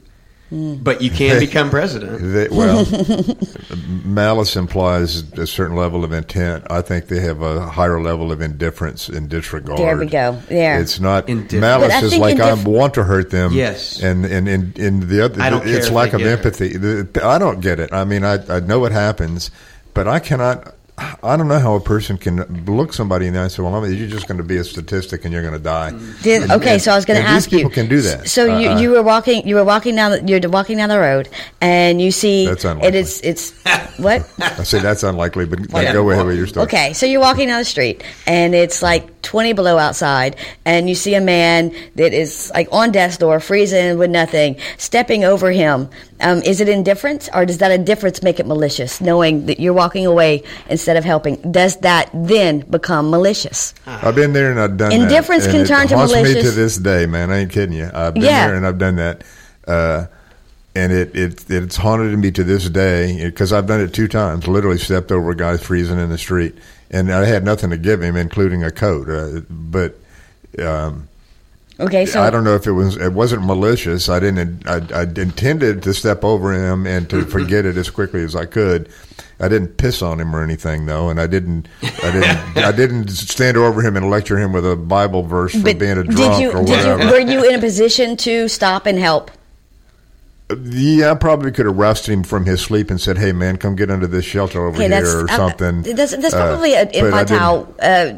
Mm. 0.52 0.84
but 0.84 1.02
you 1.02 1.12
can 1.12 1.40
become 1.40 1.70
president. 1.70 2.20
They, 2.34 2.48
well, 2.50 2.84
malice 4.04 4.56
implies 4.56 5.22
a 5.34 5.46
certain 5.46 5.76
level 5.76 6.04
of 6.04 6.12
intent. 6.12 6.66
I 6.70 6.82
think 6.82 7.08
they 7.08 7.20
have 7.20 7.42
a 7.42 7.70
higher 7.70 8.02
level 8.02 8.32
of 8.32 8.42
indifference 8.42 9.10
and 9.10 9.30
disregard. 9.30 9.78
There 9.78 9.98
we 9.98 10.08
go. 10.08 10.34
There. 10.48 10.80
It's 10.82 11.00
not 11.00 11.30
Indifference. 11.30 11.62
malice 11.62 11.88
But 11.90 11.94
I 11.94 12.06
is 12.06 12.10
think 12.12 12.22
like 12.22 12.40
I 12.40 12.54
want 12.64 12.94
to 12.96 13.04
hurt 13.04 13.30
them. 13.30 13.54
Yes. 13.54 14.02
and 14.02 14.26
and 14.26 14.48
and, 14.48 14.78
and 14.80 15.04
the 15.04 15.26
other 15.26 15.42
I 15.42 15.50
don't 15.52 15.64
care 15.64 15.78
it's 15.78 15.88
if 15.88 15.94
lack 15.94 16.12
they 16.12 16.16
of 16.16 16.20
get 16.22 16.28
it. 16.28 16.32
empathy. 16.46 16.78
The- 16.78 17.22
I 17.24 17.38
don't 17.38 17.60
get 17.62 17.80
it. 17.80 17.94
I 17.94 18.04
mean, 18.06 18.24
I 18.24 18.40
I 18.50 18.60
know 18.60 18.80
what 18.80 18.92
happens, 18.92 19.52
but 19.94 20.08
I 20.08 20.20
cannot. 20.20 20.74
I 21.24 21.38
don't 21.38 21.48
know 21.48 21.60
how 21.60 21.76
a 21.76 21.80
person 21.80 22.18
can 22.18 22.66
look 22.66 22.94
somebody 22.94 23.28
in 23.28 23.34
the 23.34 23.40
eye 23.40 23.44
and 23.44 23.52
say, 23.52 23.62
"Well, 23.64 23.74
I 23.76 23.82
mean, 23.88 23.98
you're 23.98 24.08
just 24.08 24.28
going 24.28 24.38
to 24.38 24.44
be 24.44 24.58
a 24.58 24.64
statistic 24.64 25.24
and 25.26 25.34
you're 25.34 25.42
going 25.42 25.54
to 25.54 25.60
die." 25.60 25.92
Did, 26.24 26.44
And- 26.44 26.52
okay, 26.54 26.74
and- 26.74 26.82
so 26.82 26.92
I 26.92 26.96
was 26.96 27.06
going 27.06 27.22
to 27.22 27.28
ask 27.28 27.50
these 27.50 27.60
people 27.60 27.72
you. 27.72 27.76
can 27.76 27.88
do 27.90 28.02
that. 28.02 28.28
So 28.28 28.46
you, 28.60 28.70
Uh, 28.70 28.80
you 28.80 28.90
were 28.92 29.02
walking 29.04 29.48
you 29.48 29.56
were 29.56 29.64
walking 29.64 29.96
down 29.96 30.12
the, 30.12 30.24
you're 30.28 30.50
walking 30.50 30.78
down 30.78 30.90
the 30.90 31.00
road 31.00 31.30
and 31.62 32.02
you 32.02 32.12
see 32.12 32.46
That's 32.48 32.66
unlikely. 32.66 33.00
is 33.00 33.22
it's 33.24 33.54
what 33.98 34.28
I 34.40 34.64
say 34.64 34.80
that's 34.80 35.04
unlikely, 35.04 35.46
but 35.46 35.60
Yeah. 35.72 35.94
go 35.94 36.10
ahead 36.10 36.26
with 36.26 36.38
your 36.38 36.48
story. 36.48 36.66
Okay, 36.66 36.94
so 36.94 37.06
you're 37.06 37.22
walking 37.22 37.48
down 37.48 37.60
the 37.60 37.66
street 37.66 38.04
and 38.28 38.54
it's 38.56 38.82
like 38.82 39.19
20 39.22 39.54
below 39.54 39.78
outside, 39.78 40.36
and 40.66 40.90
you 40.90 40.96
see 40.96 41.16
a 41.16 41.22
man 41.22 41.74
that 41.96 42.14
is 42.14 42.52
like 42.54 42.68
on 42.72 42.92
death's 42.92 43.18
door, 43.18 43.40
freezing 43.40 43.98
with 43.98 44.10
nothing, 44.10 44.58
stepping 44.78 45.24
over 45.24 45.52
him. 45.52 45.90
Um, 46.22 46.42
is 46.42 46.60
it 46.62 46.68
indifference, 46.70 47.30
or 47.34 47.46
does 47.46 47.60
that 47.60 47.72
indifference 47.72 48.22
make 48.22 48.40
it 48.40 48.46
malicious, 48.46 49.00
knowing 49.00 49.46
that 49.46 49.60
you're 49.60 49.74
walking 49.74 50.06
away 50.06 50.44
instead 50.70 50.98
of 50.98 51.04
helping? 51.06 51.36
Does 51.52 51.78
that 51.78 52.10
then 52.14 52.60
become 52.70 53.10
malicious? 53.10 53.74
I've 53.86 54.16
been 54.16 54.34
there 54.34 54.52
and 54.52 54.60
I've 54.60 54.78
done 54.78 54.92
Indifference 54.92 55.46
that. 55.46 55.52
can 55.52 55.66
turn 55.66 55.88
to 55.88 55.98
haunts 55.98 56.14
me 56.14 56.34
to 56.42 56.52
this 56.52 56.78
day, 56.78 57.06
man. 57.06 57.32
I 57.32 57.40
ain't 57.40 57.52
kidding 57.52 57.76
you. 57.76 57.90
I've 57.94 58.14
been 58.14 58.24
Yeah. 58.24 58.48
there 58.48 58.56
and 58.56 58.66
I've 58.66 58.78
done 58.78 58.96
that. 58.98 59.24
Uh, 59.68 60.06
and 60.76 60.92
it, 60.92 61.16
it 61.16 61.50
it's 61.50 61.76
haunted 61.76 62.18
me 62.18 62.32
to 62.32 62.44
this 62.44 62.70
day 62.70 63.26
because 63.26 63.52
I've 63.52 63.66
done 63.68 63.82
it 63.82 63.94
two 63.94 64.08
times. 64.08 64.48
Literally 64.48 64.78
stepped 64.78 65.12
over 65.12 65.32
a 65.32 65.36
guy 65.36 65.58
freezing 65.58 66.00
in 66.00 66.10
the 66.10 66.18
street, 66.18 66.56
and 66.92 67.12
I 67.12 67.26
had 67.26 67.44
nothing 67.44 67.70
to 67.70 67.78
give 67.78 68.02
him, 68.02 68.16
including 68.16 68.64
a 68.64 68.72
coat. 68.72 69.10
Uh, 69.10 69.42
but 69.50 69.96
um, 70.58 71.10
Okay, 71.80 72.06
so 72.06 72.22
I 72.22 72.30
don't 72.30 72.44
know 72.44 72.56
if 72.56 72.68
it 72.68 72.74
was 72.74 72.98
it 72.98 73.14
wasn't 73.14 73.46
malicious. 73.46 74.10
I 74.10 74.20
didn't. 74.20 74.68
I, 74.68 74.82
I 74.94 75.04
intended 75.04 75.82
to 75.84 75.94
step 75.94 76.26
over 76.26 76.52
him 76.52 76.86
and 76.86 77.10
to 77.10 77.24
forget 77.26 77.66
it 77.66 77.78
as 77.78 77.90
quickly 77.90 78.22
as 78.22 78.36
I 78.36 78.46
could. 78.46 78.90
I 79.40 79.48
didn't 79.48 79.78
piss 79.78 80.02
on 80.02 80.20
him 80.20 80.36
or 80.36 80.44
anything 80.44 80.88
though, 80.88 81.10
and 81.10 81.22
I 81.22 81.28
didn't. 81.28 81.70
I 81.82 82.12
didn't. 82.12 82.58
I 82.58 82.72
didn't 82.74 83.08
stand 83.10 83.56
over 83.56 83.82
him 83.82 83.96
and 83.96 84.10
lecture 84.10 84.38
him 84.38 84.52
with 84.52 84.70
a 84.70 84.76
Bible 84.76 85.24
verse 85.24 85.54
for 85.54 85.74
being 85.74 85.98
a 85.98 86.04
drunk 86.04 86.42
you 86.42 86.52
or 86.52 86.66
did 86.66 86.70
you 86.70 86.76
whatever. 86.76 87.12
were 87.12 87.20
you 87.20 87.50
in 87.50 87.56
a 87.56 87.60
position 87.60 88.18
to 88.18 88.50
stop 88.50 88.86
and 88.86 89.00
help? 89.00 89.32
Yeah, 90.64 91.12
I 91.12 91.16
probably 91.16 91.52
could 91.52 91.66
have 91.68 91.78
rousted 91.78 92.12
him 92.14 92.24
from 92.24 92.46
his 92.46 92.62
sleep 92.62 92.90
and 92.90 93.00
said, 93.00 93.18
"Hey, 93.18 93.32
man, 93.32 93.58
come 93.58 93.76
get 93.76 93.92
under 93.92 94.08
this 94.08 94.26
shelter 94.26 94.66
over 94.66 94.76
Okay, 94.78 94.88
here 94.88 95.20
or 95.22 95.30
uh, 95.30 95.36
something." 95.36 95.84
that's, 95.84 96.16
that's 96.18 96.34
Uh, 96.34 96.48
probably 96.48 96.76
I 96.76 96.84
infantile 96.84 97.74
uh, 97.80 98.14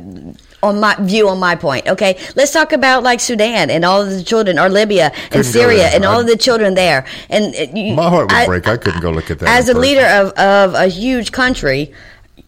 on 0.64 0.80
my 0.80 0.96
view 1.02 1.28
on 1.28 1.40
my 1.40 1.56
point. 1.56 1.88
Okay, 1.88 2.18
let's 2.36 2.52
talk 2.54 2.72
about 2.72 3.04
like 3.04 3.20
Sudan 3.20 3.70
and 3.70 3.84
all 3.84 4.02
of 4.02 4.10
the 4.10 4.24
children, 4.24 4.58
or 4.60 4.70
Libya 4.70 5.12
and 5.32 5.46
Syria 5.46 5.88
and 5.90 6.06
all 6.06 6.20
of 6.22 6.28
the 6.28 6.38
children 6.38 6.74
there. 6.76 7.06
And 7.30 7.54
uh, 7.54 7.78
you, 7.78 7.96
My 7.96 8.10
heart 8.10 8.32
would 8.32 8.46
break. 8.46 8.68
I 8.68 8.78
couldn't 8.78 9.02
go 9.02 9.12
look 9.12 9.30
at 9.30 9.40
that 9.40 9.50
As 9.50 9.68
a 9.68 9.74
person. 9.74 9.82
leader 9.82 10.06
of, 10.06 10.32
of 10.34 10.74
a 10.76 10.88
huge 10.88 11.32
country. 11.32 11.94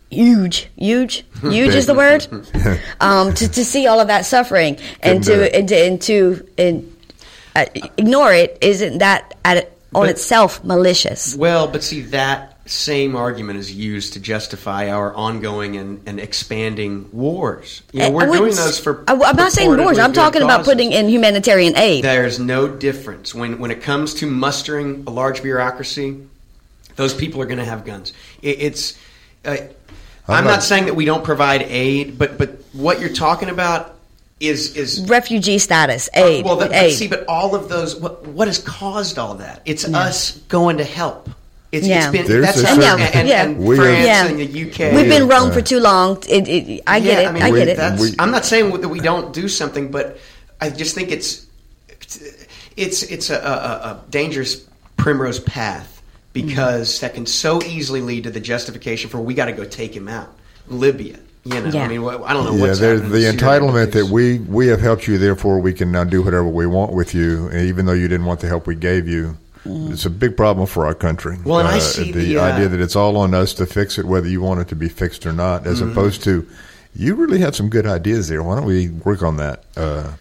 Huge, 0.10 0.70
huge, 0.78 1.26
huge 1.42 1.74
is 1.74 1.88
the 1.88 1.96
word. 1.96 2.28
Um, 3.02 3.34
to, 3.34 3.50
to 3.50 3.66
see 3.66 3.88
all 3.88 4.00
of 4.00 4.08
that 4.08 4.26
suffering 4.26 4.78
and 5.02 5.24
to, 5.24 5.54
and 5.56 5.68
to 5.68 5.76
and 5.76 6.02
to 6.04 6.48
and, 6.58 6.96
uh, 7.56 7.66
ignore 7.98 8.32
it 8.32 8.58
isn't 8.62 9.00
that 9.00 9.36
at, 9.44 9.73
on 9.96 10.04
But- 10.04 10.10
itself 10.12 10.64
malicious? 10.64 11.36
Well, 11.36 11.68
but 11.68 11.84
see 11.84 12.02
that 12.02 12.58
same 12.66 13.16
argument 13.16 13.60
is 13.60 13.74
used 13.74 14.14
to 14.14 14.20
justify 14.22 14.90
our 14.90 15.14
ongoing 15.14 15.76
and, 15.76 16.02
and 16.08 16.20
expanding 16.20 17.10
wars. 17.12 17.82
You 17.92 18.00
know, 18.02 18.12
we're 18.12 18.26
doing 18.26 18.56
those 18.56 18.80
for. 18.80 19.04
I, 19.08 19.14
I'm 19.14 19.36
not 19.36 19.52
saying 19.52 19.76
wars. 19.76 20.00
I'm 20.00 20.12
good 20.12 20.16
talking 20.16 20.42
about 20.42 20.60
causes. 20.60 20.74
putting 20.74 20.92
in 20.94 21.10
humanitarian 21.10 21.76
aid. 21.78 22.04
There's 22.06 22.40
no 22.40 22.68
difference 22.68 23.36
when 23.36 23.60
when 23.60 23.70
it 23.72 23.82
comes 23.82 24.14
to 24.16 24.28
mustering 24.28 25.04
a 25.08 25.10
large 25.10 25.44
bureaucracy. 25.44 26.26
Those 26.96 27.14
people 27.14 27.42
are 27.42 27.46
going 27.46 27.58
to 27.58 27.66
have 27.66 27.86
guns. 27.86 28.14
It, 28.42 28.62
it's. 28.62 29.00
Uh, 29.44 29.58
I'm, 30.26 30.36
I'm 30.36 30.44
not, 30.46 30.52
not- 30.52 30.64
saying 30.64 30.86
that 30.86 30.96
we 30.96 31.04
don't 31.04 31.24
provide 31.24 31.64
aid, 31.64 32.18
but 32.18 32.38
but 32.38 32.64
what 32.72 33.02
you're 33.02 33.10
talking 33.14 33.50
about 33.50 33.93
is 34.44 34.76
is 34.76 35.02
refugee 35.08 35.58
status, 35.58 36.10
oh, 36.16 36.26
aid, 36.26 36.46
well, 36.46 36.58
that, 36.58 36.70
but 36.70 36.76
aid. 36.76 36.94
see, 36.94 37.08
but 37.08 37.26
all 37.28 37.56
of 37.56 37.70
those, 37.70 37.96
what, 37.96 38.28
what 38.28 38.48
has 38.48 38.60
caused 38.60 39.18
all 39.18 39.36
that? 39.36 39.62
It's 39.66 39.86
us 39.86 40.38
going 40.50 40.78
to 40.78 40.84
help. 40.84 41.30
It's, 41.72 41.88
Yeah. 41.88 42.10
it's 42.10 42.12
been 42.18 42.28
There's 42.28 42.46
that's 42.46 42.62
a 42.62 42.68
how, 42.68 42.76
certain- 42.76 43.00
and, 43.02 43.16
and, 43.16 43.28
Yeah. 43.28 43.44
and 43.44 43.58
We 43.58 43.76
France 43.78 44.08
have- 44.08 44.30
and 44.30 44.40
the 44.40 44.46
UK. 44.46 44.94
We've 44.94 45.10
been 45.10 45.28
wrong 45.28 45.52
for 45.52 45.62
too 45.62 45.80
long. 45.80 46.18
It, 46.30 46.48
it, 46.48 46.82
I 46.86 47.00
get 47.00 47.24
Yeah, 47.24 47.30
it. 47.30 47.34
mean, 47.34 47.44
I, 47.44 47.52
we- 47.52 47.60
get 47.60 47.68
it. 47.70 47.78
That's, 47.78 48.02
We- 48.02 48.16
I'm 48.20 48.32
not 48.32 48.46
saying 48.46 48.80
that 48.82 48.90
we 48.90 49.00
don't 49.00 49.34
do 49.34 49.48
something, 49.48 49.90
but 49.90 50.20
I 50.62 50.70
just 50.70 50.94
think 50.94 51.12
it's 51.12 51.48
it's 52.76 53.04
it's 53.04 53.30
a, 53.30 53.38
a, 53.38 53.40
a 53.40 54.04
dangerous 54.10 54.66
primrose 54.98 55.40
path 55.40 56.02
because 56.34 56.96
mm-hmm. 56.96 57.06
that 57.06 57.14
can 57.16 57.26
so 57.26 57.62
easily 57.64 58.02
lead 58.02 58.24
to 58.26 58.30
the 58.32 58.40
justification 58.40 59.10
for 59.10 59.20
we 59.20 59.34
got 59.34 59.46
to 59.46 59.52
go 59.54 59.64
take 59.64 59.96
him 59.96 60.08
out, 60.08 60.30
Libya. 60.68 61.18
You 61.46 61.60
know, 61.60 61.70
Yeah. 61.70 61.84
I 61.84 61.88
mean, 61.90 62.04
I 62.06 62.34
don't 62.34 62.46
know 62.46 62.56
Yeah, 62.56 62.62
what's 62.68 62.80
there's 62.80 63.02
the 63.02 63.26
entitlement 63.26 63.92
that 63.92 64.06
we 64.08 64.40
we 64.40 64.68
have 64.68 64.80
helped 64.80 65.08
you, 65.08 65.18
therefore 65.18 65.60
we 65.60 65.74
can 65.74 65.92
now 65.92 66.04
do 66.06 66.22
whatever 66.22 66.48
we 66.48 66.66
want 66.68 66.94
with 66.94 67.14
you, 67.14 67.48
and 67.50 67.62
even 67.68 67.86
though 67.86 67.94
you 67.94 68.08
didn't 68.08 68.26
want 68.26 68.40
the 68.40 68.48
help 68.48 68.66
we 68.68 68.76
gave 68.76 69.08
you. 69.08 69.38
It's 69.66 70.06
a 70.06 70.10
big 70.10 70.36
problem 70.36 70.68
for 70.68 70.86
our 70.86 70.94
country. 70.94 71.38
Well, 71.46 71.60
and 71.60 71.70
I 71.70 71.80
see 71.80 72.12
the, 72.12 72.38
uh, 72.38 72.42
idea 72.44 72.68
that 72.68 72.82
it's 72.82 72.98
all 72.98 73.16
on 73.16 73.34
us 73.34 73.54
to 73.54 73.66
fix 73.66 73.98
it, 73.98 74.04
whether 74.04 74.28
you 74.28 74.42
want 74.42 74.60
it 74.60 74.68
to 74.70 74.76
be 74.76 74.90
fixed 74.90 75.26
or 75.26 75.32
not, 75.32 75.66
as 75.66 75.80
Mm-hmm. 75.80 75.92
opposed 75.92 76.22
to 76.26 76.46
you 76.96 77.16
really 77.16 77.40
have 77.40 77.56
some 77.56 77.70
good 77.70 77.86
ideas 77.88 78.28
there. 78.28 78.44
Why 78.44 78.56
don't 78.56 78.66
we 78.66 78.90
work 78.90 79.24
on 79.24 79.38
that? 79.38 79.64
Uh, 79.78 80.14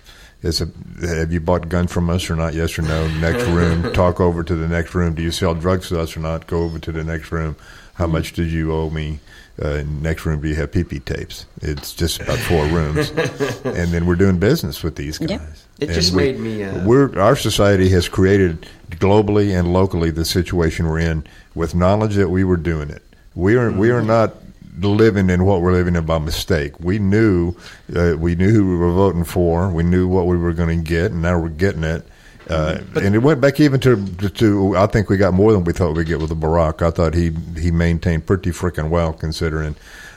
is 0.43 0.61
a, 0.61 0.69
have 1.07 1.33
you 1.33 1.41
bought 1.41 1.69
gun 1.69 1.89
from 1.89 2.09
us 2.09 2.31
or 2.31 2.37
not? 2.37 2.55
Yes 2.55 2.79
or 2.79 2.83
no. 2.83 3.09
Next 3.19 3.43
room. 3.49 3.93
Talk 3.93 4.21
over 4.21 4.45
to 4.45 4.55
the 4.55 4.69
next 4.69 4.95
room. 4.95 5.15
Do 5.15 5.23
you 5.23 5.33
sell 5.33 5.55
drugs 5.57 5.89
to 5.89 6.01
us 6.01 6.17
or 6.17 6.21
not? 6.21 6.47
Go 6.47 6.63
over 6.63 6.79
to 6.79 6.93
the 6.93 7.03
next 7.05 7.33
room. 7.33 7.57
How 7.95 8.05
Mm-hmm. 8.05 8.13
much 8.13 8.33
did 8.35 8.51
you 8.51 8.73
owe 8.73 8.91
me? 8.91 9.19
Uh, 9.63 9.85
next 10.01 10.27
room, 10.27 10.41
do 10.41 10.49
you 10.49 10.57
have 10.57 10.71
PP 10.73 11.05
tapes? 11.05 11.47
It's 11.61 11.95
just 11.95 12.21
about 12.21 12.39
four 12.39 12.65
rooms, 12.67 13.11
and 13.65 13.93
then 13.93 14.07
we're 14.07 14.17
doing 14.17 14.39
business 14.39 14.83
with 14.83 14.97
these 14.97 15.19
guys. 15.19 15.31
Yeah. 15.31 15.41
It 15.79 15.89
And 15.89 15.93
just 15.95 16.13
we- 16.13 16.17
made 16.33 16.41
me, 16.41 16.65
uh, 16.65 16.85
we're 16.85 17.17
our 17.21 17.37
society 17.37 17.89
has 17.91 18.09
created 18.09 18.67
globally 18.91 19.57
and 19.57 19.73
locally 19.73 20.11
the 20.11 20.25
situation 20.25 20.89
we're 20.89 20.99
in 20.99 21.25
with 21.55 21.75
knowledge 21.77 22.15
that 22.17 22.29
we 22.31 22.43
were 22.45 22.57
doing 22.57 22.91
it. 22.91 23.03
We 23.37 23.55
are 23.57 23.71
we 23.71 23.89
Mm-hmm. 23.89 23.97
are 23.99 24.03
not 24.03 24.35
living 24.81 25.31
in 25.31 25.45
what 25.45 25.61
we're 25.61 25.73
living 25.73 25.95
in 25.97 26.07
by 26.07 26.19
mistake. 26.19 26.81
We 26.81 26.99
knew 26.99 27.55
uh, 27.95 28.15
we 28.19 28.35
knew 28.35 28.51
who 28.51 28.69
we 28.69 28.77
were 28.77 28.93
voting 28.93 29.25
for. 29.25 29.69
We 29.71 29.85
knew 29.85 30.09
what 30.09 30.27
we 30.27 30.37
were 30.37 30.55
going 30.55 30.77
to 30.83 30.85
get, 30.85 31.13
and 31.13 31.23
now 31.23 31.39
we're 31.39 31.51
getting 31.51 31.85
it. 31.85 32.05
Uh, 32.49 32.81
and 32.97 33.15
it 33.15 33.19
went 33.19 33.41
back 33.41 33.61
even 33.61 33.81
to, 33.81 34.07
to 34.31 34.77
I 34.77 34.87
think 34.87 35.09
we 35.09 35.17
got 35.17 35.35
more 35.35 35.53
than 35.53 35.65
we 35.65 35.73
thought 35.73 35.97
we'd 35.97 36.07
get 36.07 36.21
with 36.21 36.31
the 36.31 36.37
Barack. 36.37 36.83
I 36.83 36.91
thought 36.91 37.15
he 37.15 37.33
he 37.59 37.71
maintained 37.71 38.27
pretty 38.27 38.51
freaking 38.51 38.91
well 38.91 39.13
considering. 39.13 39.77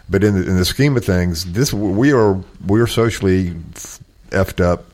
But 0.10 0.24
in 0.24 0.36
the, 0.36 0.48
in 0.48 0.58
the 0.58 0.66
scheme 0.66 0.96
of 0.98 1.06
things, 1.06 1.46
this 1.54 1.74
we 1.74 2.12
are 2.12 2.40
we 2.66 2.80
are 2.82 2.88
socially 2.88 3.52
effed 4.30 4.64
up 4.64 4.86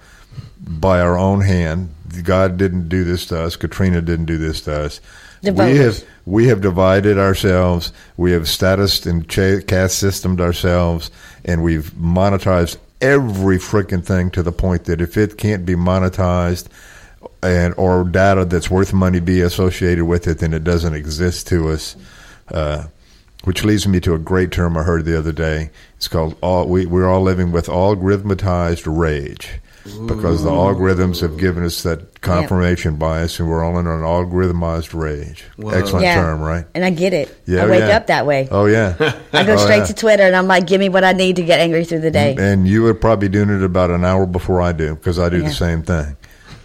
by 0.59 1.01
our 1.01 1.17
own 1.17 1.41
hand. 1.41 1.93
God 2.23 2.57
didn't 2.57 2.89
do 2.89 3.03
this 3.03 3.25
to 3.27 3.39
us. 3.39 3.55
Katrina 3.55 4.01
didn't 4.01 4.25
do 4.25 4.37
this 4.37 4.61
to 4.61 4.73
us. 4.73 5.01
The 5.41 5.51
we 5.51 5.57
voters. 5.57 5.99
have 5.99 6.09
we 6.25 6.47
have 6.47 6.61
divided 6.61 7.17
ourselves. 7.17 7.91
We 8.17 8.31
have 8.33 8.47
status 8.47 9.05
and 9.05 9.27
caste 9.27 9.97
systemed 9.97 10.39
ourselves, 10.39 11.11
and 11.45 11.63
we've 11.63 11.91
monetized 11.93 12.77
every 13.01 13.57
freaking 13.57 14.05
thing 14.05 14.29
to 14.31 14.43
the 14.43 14.51
point 14.51 14.85
that 14.85 15.01
if 15.01 15.17
it 15.17 15.37
can't 15.37 15.65
be 15.65 15.73
monetized 15.73 16.67
and 17.43 17.73
or 17.77 18.03
data 18.03 18.45
that's 18.45 18.69
worth 18.69 18.93
money 18.93 19.19
be 19.19 19.41
associated 19.41 20.05
with 20.05 20.27
it, 20.27 20.39
then 20.39 20.53
it 20.53 20.63
doesn't 20.63 20.93
exist 20.93 21.47
to 21.47 21.69
us. 21.69 21.95
Uh, 22.49 22.85
which 23.43 23.63
leads 23.63 23.87
me 23.87 23.99
to 23.99 24.13
a 24.13 24.19
great 24.19 24.51
term 24.51 24.77
I 24.77 24.83
heard 24.83 25.03
the 25.05 25.17
other 25.17 25.31
day. 25.31 25.71
It's 25.97 26.07
called 26.07 26.37
all, 26.41 26.67
we, 26.67 26.85
we're 26.85 27.09
all 27.09 27.21
living 27.23 27.51
with 27.51 27.65
algorithmatized 27.67 28.83
rage 28.85 29.49
because 29.83 30.43
the 30.43 30.51
algorithms 30.51 31.21
have 31.21 31.39
given 31.39 31.63
us 31.63 31.81
that 31.81 32.21
confirmation 32.21 32.97
bias 32.97 33.39
and 33.39 33.49
we're 33.49 33.63
all 33.63 33.79
in 33.79 33.87
an 33.87 34.01
algorithmized 34.01 34.93
rage. 34.93 35.43
Whoa. 35.57 35.71
Excellent 35.71 36.03
Yeah. 36.03 36.21
term, 36.21 36.39
right? 36.41 36.65
And 36.75 36.85
I 36.85 36.91
get 36.91 37.13
it. 37.13 37.35
Yeah, 37.47 37.63
I 37.63 37.67
wake 37.67 37.79
yeah. 37.79 37.97
up 37.97 38.05
that 38.07 38.27
way. 38.27 38.47
Oh, 38.51 38.67
yeah. 38.67 38.93
I 39.33 39.43
go 39.43 39.53
Oh, 39.53 39.57
straight 39.57 39.77
yeah. 39.77 39.85
to 39.85 39.93
Twitter 39.95 40.21
and 40.23 40.35
I'm 40.35 40.45
like, 40.45 40.67
give 40.67 40.79
me 40.79 40.89
what 40.89 41.03
I 41.03 41.13
need 41.13 41.37
to 41.37 41.43
get 41.43 41.59
angry 41.59 41.83
through 41.83 42.01
the 42.01 42.11
day. 42.11 42.35
And 42.37 42.67
you 42.67 42.83
were 42.83 42.93
probably 42.93 43.27
doing 43.29 43.49
it 43.49 43.63
about 43.63 43.89
an 43.89 44.05
hour 44.05 44.27
before 44.27 44.61
I 44.61 44.71
do 44.71 44.93
because 44.93 45.17
I 45.17 45.29
do 45.29 45.41
the 45.41 45.49
same 45.49 45.81
thing. 45.81 46.15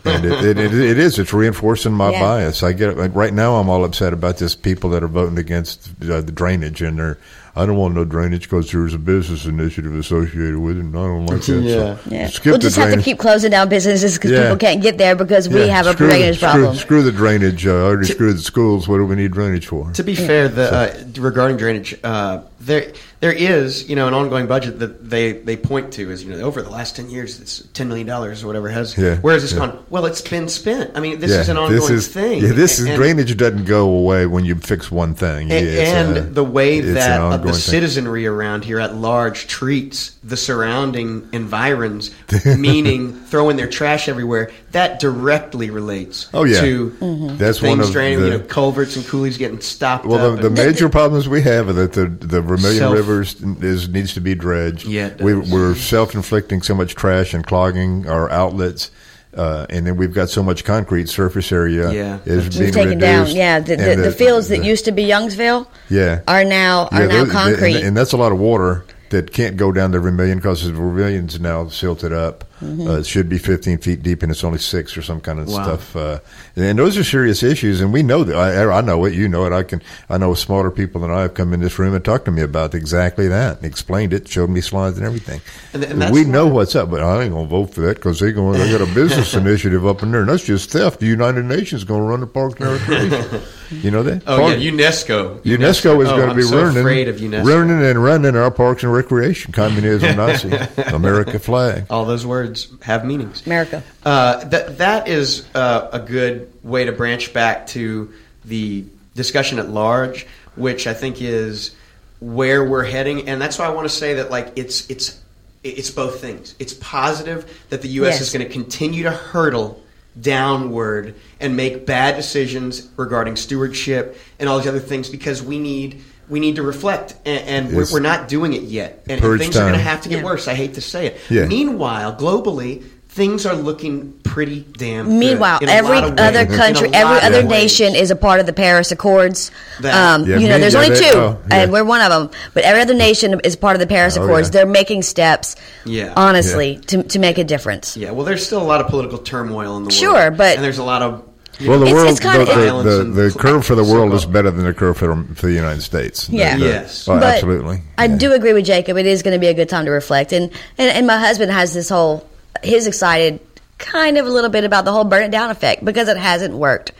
And 0.06 0.24
it, 0.24 0.44
it, 0.44 0.58
it, 0.58 0.74
it 0.74 0.98
is. 0.98 1.18
It's 1.18 1.32
reinforcing 1.32 1.92
my 1.92 2.10
Yeah. 2.12 2.20
bias. 2.20 2.62
I 2.62 2.72
get 2.72 2.90
it. 2.90 3.08
Right 3.14 3.34
now, 3.34 3.56
I'm 3.56 3.68
all 3.68 3.84
upset 3.84 4.12
about 4.12 4.38
this 4.38 4.54
people 4.54 4.90
that 4.90 5.02
are 5.02 5.08
voting 5.08 5.38
against 5.38 5.88
uh, 6.02 6.20
the 6.20 6.32
drainage, 6.32 6.82
and 6.82 6.98
they're. 6.98 7.18
I 7.58 7.64
don't 7.64 7.76
want 7.78 7.94
no 7.94 8.04
drainage 8.04 8.42
because 8.42 8.70
there's 8.70 8.92
a 8.92 8.98
business 8.98 9.46
initiative 9.46 9.94
associated 9.94 10.58
with 10.58 10.76
it, 10.76 10.80
and 10.80 10.94
I 10.94 10.98
don't 11.06 11.24
like 11.24 11.40
that. 11.40 11.62
Yeah. 11.62 11.96
So 11.96 11.98
Yeah. 12.10 12.26
skip 12.28 12.44
We'll 12.44 12.58
the 12.58 12.62
just 12.64 12.76
have 12.76 12.92
to 12.92 13.00
keep 13.00 13.18
closing 13.18 13.50
down 13.50 13.70
businesses 13.70 14.12
because 14.18 14.32
Yeah. 14.32 14.42
people 14.42 14.58
can't 14.58 14.82
get 14.82 14.98
there 14.98 15.16
because 15.16 15.48
we 15.48 15.60
Yeah, 15.60 15.74
have 15.74 15.86
a 15.86 15.94
screw, 15.94 16.06
drainage 16.06 16.36
screw, 16.36 16.48
problem. 16.50 16.76
Screw 16.76 17.02
the 17.02 17.12
drainage. 17.12 17.66
Uh, 17.66 17.70
I 17.70 17.80
already 17.80 18.08
screwed 18.12 18.36
the 18.36 18.42
schools. 18.42 18.86
What 18.86 18.98
do 18.98 19.06
we 19.06 19.16
need 19.16 19.32
drainage 19.32 19.66
for? 19.68 19.90
To 19.90 20.02
be 20.04 20.14
fair, 20.14 20.48
the 20.48 20.70
uh, 20.70 20.94
regarding 21.18 21.56
drainage, 21.56 21.98
uh, 22.04 22.40
there 22.60 22.92
there 23.20 23.32
is 23.32 23.88
you 23.88 23.96
know 23.96 24.06
an 24.08 24.14
ongoing 24.14 24.46
budget 24.46 24.78
that 24.80 25.08
they, 25.08 25.32
they 25.32 25.56
point 25.56 25.92
to 25.94 26.10
as 26.10 26.22
you 26.22 26.30
know 26.34 26.40
over 26.44 26.60
the 26.62 26.70
last 26.70 26.96
ten 26.96 27.08
years 27.08 27.40
it's 27.40 27.60
ten 27.72 27.88
million 27.88 28.06
dollars 28.06 28.42
or 28.44 28.46
whatever 28.46 28.68
it 28.68 28.72
has. 28.72 28.96
Yeah, 28.96 29.16
Where 29.16 29.32
has 29.32 29.42
this 29.42 29.52
yeah. 29.52 29.58
gone? 29.58 29.84
Well, 29.90 30.06
it's 30.06 30.20
been 30.20 30.48
spent. 30.48 30.92
I 30.96 31.00
mean, 31.00 31.18
this 31.20 31.30
is 31.30 31.48
an 31.48 31.56
ongoing 31.56 31.80
this 31.80 31.90
is, 31.90 32.08
thing. 32.08 32.42
Yeah, 32.42 32.52
this 32.52 32.78
is 32.78 32.86
And- 32.86 32.96
drainage 32.96 33.36
doesn't 33.36 33.64
go 33.64 33.88
away 33.88 34.26
when 34.26 34.44
you 34.44 34.54
fix 34.56 34.90
one 34.90 35.14
thing. 35.14 35.50
And, 35.50 35.66
It's, 35.66 35.90
and 35.90 36.18
uh, 36.18 36.20
the 36.32 36.44
way 36.44 36.78
it's 36.78 36.88
an 36.88 36.94
that 36.94 37.20
uh, 37.20 37.24
ongoing 37.24 37.42
the 37.46 37.52
thing. 37.52 37.60
citizenry 37.60 38.26
around 38.26 38.64
here 38.64 38.80
at 38.80 38.94
large 38.94 39.46
treats 39.46 40.10
the 40.22 40.36
surrounding 40.36 41.28
environs, 41.32 42.10
meaning 42.44 43.12
throwing 43.12 43.56
their 43.56 43.68
trash 43.68 44.08
everywhere, 44.08 44.50
that 44.72 44.98
directly 45.00 45.70
relates 45.70 46.28
Oh 46.34 46.44
yeah, 46.44 46.60
to 46.60 46.90
that's 47.38 47.62
one 47.62 47.76
things 47.78 47.88
of 47.88 47.92
draining, 47.92 48.20
the, 48.20 48.26
you 48.26 48.32
know, 48.38 48.44
culverts 48.44 48.96
and 48.96 49.04
coulees 49.06 49.38
getting 49.38 49.60
stopped 49.60 50.04
Well, 50.04 50.34
up. 50.34 50.40
the, 50.42 50.48
the 50.48 50.62
major 50.64 50.88
problems 50.98 51.28
we 51.28 51.42
have 51.42 51.68
are 51.68 51.72
that 51.74 51.92
the 51.92 52.06
the 52.06 52.40
Vermilion 52.42 52.78
Self- 52.78 52.94
River 53.06 53.22
is, 53.22 53.40
is 53.62 53.88
needs 53.88 54.14
to 54.14 54.20
be 54.20 54.34
dredged. 54.34 54.86
Yeah, 54.86 55.14
we, 55.20 55.34
we're 55.34 55.74
self 55.74 56.14
inflicting 56.14 56.62
so 56.62 56.74
much 56.74 56.94
trash 56.94 57.34
and 57.34 57.46
clogging 57.46 58.08
our 58.08 58.30
outlets, 58.30 58.90
uh, 59.34 59.66
and 59.70 59.86
then 59.86 59.96
we've 59.96 60.12
got 60.14 60.28
so 60.30 60.42
much 60.42 60.64
concrete 60.64 61.08
surface 61.08 61.52
area 61.52 61.90
Yeah. 61.92 62.18
is 62.24 62.46
It's 62.46 62.56
being 62.56 62.66
We've 62.66 62.74
taken 62.74 62.98
down, 62.98 63.28
yeah. 63.30 63.60
The, 63.60 63.72
And 63.78 64.00
the, 64.00 64.10
the, 64.10 64.12
fields 64.12 64.48
that 64.48 64.60
the- 64.60 64.66
used 64.66 64.84
to 64.86 64.92
be 64.92 65.04
Youngsville 65.04 65.66
yeah 65.90 66.20
are 66.26 66.44
now 66.44 66.88
are 66.90 67.02
Yeah, 67.02 67.06
now 67.08 67.24
those- 67.24 67.32
concrete. 67.32 67.76
and, 67.76 67.84
and 67.88 67.96
that's 67.96 68.12
a 68.12 68.16
lot 68.16 68.32
of 68.32 68.38
water 68.38 68.84
that 69.10 69.32
can't 69.32 69.56
go 69.56 69.70
down 69.72 69.92
the 69.92 70.00
Vermilion 70.00 70.38
because 70.38 70.64
the 70.64 70.72
Vermilion's 70.72 71.38
now 71.38 71.68
silted 71.68 72.12
up. 72.12 72.44
Mm-hmm. 72.62 72.88
Uh, 72.88 72.98
it 72.98 73.06
should 73.06 73.28
be 73.28 73.36
15 73.38 73.78
feet 73.78 74.02
deep, 74.02 74.22
and 74.22 74.32
it's 74.32 74.42
only 74.42 74.58
six 74.58 74.96
or 74.96 75.02
some 75.02 75.20
kind 75.20 75.38
of 75.38 75.46
Wow. 75.48 75.62
stuff. 75.62 75.94
Uh, 75.94 76.18
and 76.56 76.78
those 76.78 76.96
are 76.96 77.04
serious 77.04 77.42
issues, 77.42 77.82
and 77.82 77.92
we 77.92 78.02
know 78.02 78.24
that. 78.24 78.34
I, 78.34 78.64
I 78.78 78.80
know 78.80 79.04
it. 79.04 79.12
You 79.14 79.28
know 79.28 79.44
it. 79.44 79.52
I 79.52 79.62
can. 79.62 79.82
I 80.08 80.16
know 80.16 80.32
smarter 80.34 80.70
people 80.70 81.02
than 81.02 81.10
I 81.10 81.20
have 81.22 81.34
come 81.34 81.52
in 81.52 81.60
this 81.60 81.78
room 81.78 81.94
and 81.94 82.02
talked 82.04 82.24
to 82.24 82.30
me 82.30 82.40
about 82.42 82.74
exactly 82.74 83.28
that, 83.28 83.58
and 83.58 83.66
explained 83.66 84.14
it, 84.14 84.26
showed 84.26 84.48
me 84.48 84.60
slides 84.62 84.96
and 84.96 85.06
everything. 85.06 85.40
And- 85.74 85.84
and 85.84 86.12
we 86.14 86.24
know 86.24 86.46
what's 86.46 86.74
up, 86.74 86.90
but 86.90 87.02
I 87.02 87.22
ain't 87.24 87.32
gonna 87.34 87.46
vote 87.46 87.74
for 87.74 87.82
that 87.82 87.96
because 87.96 88.20
they 88.20 88.32
going. 88.32 88.58
They 88.58 88.70
got 88.72 88.80
a 88.80 88.94
business 88.94 89.34
initiative 89.42 89.86
up 89.86 90.02
in 90.02 90.10
there, 90.10 90.20
and 90.20 90.30
that's 90.30 90.44
just 90.44 90.70
theft. 90.70 91.00
The 91.00 91.06
United 91.06 91.44
Nations 91.44 91.84
going 91.84 92.00
to 92.00 92.06
run 92.08 92.20
the 92.20 92.26
parks 92.26 92.58
and 92.60 92.70
recreation. 92.70 93.40
you 93.82 93.90
know 93.90 94.02
that? 94.02 94.22
oh 94.26 94.38
Park- 94.38 94.58
yeah, 94.60 94.70
UNESCO. 94.70 95.40
UNESCO 95.42 96.02
is 96.02 96.08
Oh, 96.08 96.16
going 96.16 96.28
to 96.30 96.34
be 96.34 96.42
so 96.42 96.56
ruining, 96.62 96.78
afraid 96.78 97.08
of 97.08 97.16
UNESCO. 97.16 97.44
ruining 97.44 97.82
and 97.84 98.02
running 98.02 98.34
our 98.36 98.50
parks 98.50 98.82
and 98.82 98.92
recreation. 98.92 99.52
Communism, 99.52 100.16
Nazi, 100.16 100.50
America 100.86 101.38
flag. 101.38 101.84
All 101.90 102.04
those 102.06 102.24
words 102.24 102.45
have 102.82 103.04
meanings. 103.04 103.46
America. 103.46 103.82
Uh, 104.04 104.44
that 104.44 104.78
that 104.78 105.08
is 105.08 105.46
uh, 105.54 105.88
a 105.92 106.00
good 106.00 106.52
way 106.62 106.84
to 106.84 106.92
branch 106.92 107.32
back 107.32 107.66
to 107.68 108.12
the 108.44 108.84
discussion 109.14 109.58
at 109.58 109.68
large, 109.68 110.26
which 110.54 110.86
I 110.86 110.94
think 110.94 111.20
is 111.20 111.74
where 112.20 112.64
we're 112.64 112.84
heading, 112.84 113.28
and 113.28 113.40
that's 113.40 113.58
why 113.58 113.66
I 113.66 113.70
want 113.70 113.88
to 113.88 113.94
say 113.94 114.14
that 114.14 114.30
like 114.30 114.52
it's 114.56 114.88
it's 114.90 115.20
it's 115.64 115.90
both 115.90 116.20
things. 116.20 116.54
It's 116.58 116.74
positive 116.74 117.64
that 117.70 117.82
the 117.82 117.88
U.S. 117.88 118.14
Yes. 118.14 118.20
is 118.22 118.32
going 118.32 118.46
to 118.46 118.52
continue 118.52 119.02
to 119.04 119.10
hurdle 119.10 119.82
downward 120.20 121.14
and 121.40 121.56
make 121.56 121.86
bad 121.86 122.16
decisions 122.16 122.88
regarding 122.96 123.36
stewardship 123.36 124.16
and 124.38 124.48
all 124.48 124.58
these 124.58 124.66
other 124.66 124.80
things 124.80 125.08
because 125.08 125.42
we 125.42 125.58
need 125.58 126.02
we 126.28 126.40
need 126.40 126.56
to 126.56 126.62
reflect 126.62 127.14
and, 127.24 127.66
and 127.68 127.76
we're, 127.76 127.86
we're 127.92 128.00
not 128.00 128.28
doing 128.28 128.52
it 128.52 128.62
yet 128.62 129.00
and, 129.04 129.12
and 129.12 129.20
purge 129.20 129.40
things 129.40 129.56
are 129.56 129.60
going 129.60 129.72
to 129.74 129.78
have 129.78 130.02
to 130.02 130.08
get 130.08 130.18
Yeah. 130.18 130.24
worse 130.24 130.48
i 130.48 130.54
hate 130.54 130.74
to 130.74 130.80
say 130.80 131.06
it 131.06 131.20
Yeah. 131.30 131.46
meanwhile 131.46 132.14
globally 132.16 132.84
things 133.08 133.46
are 133.46 133.54
looking 133.54 134.12
pretty 134.24 134.60
damn 134.76 135.18
Meanwhile, 135.18 135.60
in 135.62 135.70
every 135.70 135.96
other 135.96 136.44
ways. 136.44 136.54
Country, 136.58 136.90
every 136.92 137.16
of 137.16 137.22
other 137.24 137.40
ways. 137.46 137.48
nation 137.48 137.94
is 137.94 138.10
a 138.10 138.16
part 138.16 138.40
of 138.40 138.46
the 138.46 138.52
Paris 138.52 138.92
Accords. 138.92 139.50
That- 139.80 139.94
Um, 139.94 140.26
Yeah, 140.28 140.36
you 140.36 140.48
know, 140.48 140.56
me- 140.56 140.60
there's 140.60 140.74
yeah, 140.74 140.80
only 140.82 140.94
they- 140.94 141.10
two, 141.10 141.16
oh, 141.16 141.38
yeah. 141.48 141.56
and 141.62 141.72
we're 141.72 141.82
one 141.84 142.02
of 142.02 142.10
them. 142.10 142.30
But 142.52 142.64
every 142.64 142.82
other 142.82 142.92
nation 142.92 143.40
is 143.42 143.56
part 143.56 143.74
of 143.74 143.80
the 143.80 143.86
Paris 143.86 144.18
Oh, 144.18 144.22
Accords. 144.22 144.48
yeah. 144.48 144.52
They're 144.52 144.66
making 144.66 145.00
steps, 145.00 145.56
Yeah. 145.86 146.12
honestly, 146.14 146.78
to 146.88 147.04
to 147.04 147.18
make 147.18 147.38
a 147.38 147.44
difference. 147.44 147.96
yeah 147.96 148.10
well 148.10 148.26
there's 148.26 148.44
still 148.44 148.60
a 148.60 148.68
lot 148.72 148.82
of 148.82 148.88
political 148.88 149.16
turmoil 149.16 149.78
in 149.78 149.84
the 149.84 149.88
world 149.88 149.92
Sure, 149.94 150.30
but- 150.30 150.56
and 150.56 150.62
there's 150.64 150.76
a 150.76 150.84
lot 150.84 151.00
of 151.00 151.12
you 151.14 151.22
Well, 151.64 151.78
the 151.78 151.86
It's- 151.86 151.94
world, 151.94 152.10
it's 152.10 152.20
kinda- 152.20 152.38
the, 152.44 152.52
Violence 152.52 152.88
the, 152.88 153.04
the, 153.04 153.28
the 153.30 153.38
curve 153.38 153.64
for 153.64 153.74
the 153.74 153.84
world 153.84 154.12
is 154.12 154.22
so-called. 154.22 154.32
better 154.34 154.50
than 154.50 154.64
the 154.66 154.74
curve 154.74 154.98
for, 154.98 155.24
for 155.34 155.46
the 155.46 155.52
United 155.54 155.80
States. 155.82 156.28
Yeah. 156.28 156.54
The- 156.56 156.60
the- 156.64 156.68
Yes. 156.70 157.08
oh, 157.08 157.14
But 157.18 157.22
absolutely. 157.34 157.82
I 157.96 158.06
Yeah. 158.06 158.16
do 158.16 158.32
agree 158.32 158.52
with 158.52 158.66
Jacob. 158.66 158.96
It 158.98 159.06
is 159.06 159.22
going 159.22 159.32
to 159.32 159.38
be 159.40 159.46
a 159.46 159.54
good 159.54 159.68
time 159.68 159.86
to 159.86 159.90
reflect, 159.90 160.32
and, 160.32 160.50
and 160.76 160.90
and 160.90 161.06
my 161.06 161.18
husband 161.18 161.50
has 161.52 161.72
this 161.72 161.88
whole. 161.88 162.26
He's 162.62 162.86
excited, 162.86 163.40
kind 163.78 164.18
of 164.18 164.26
a 164.26 164.30
little 164.30 164.50
bit 164.50 164.64
about 164.64 164.84
the 164.84 164.92
whole 164.92 165.04
burn 165.04 165.22
it 165.24 165.30
down 165.30 165.50
effect 165.50 165.84
because 165.84 166.08
it 166.08 166.16
hasn't 166.16 166.54
worked 166.54 166.92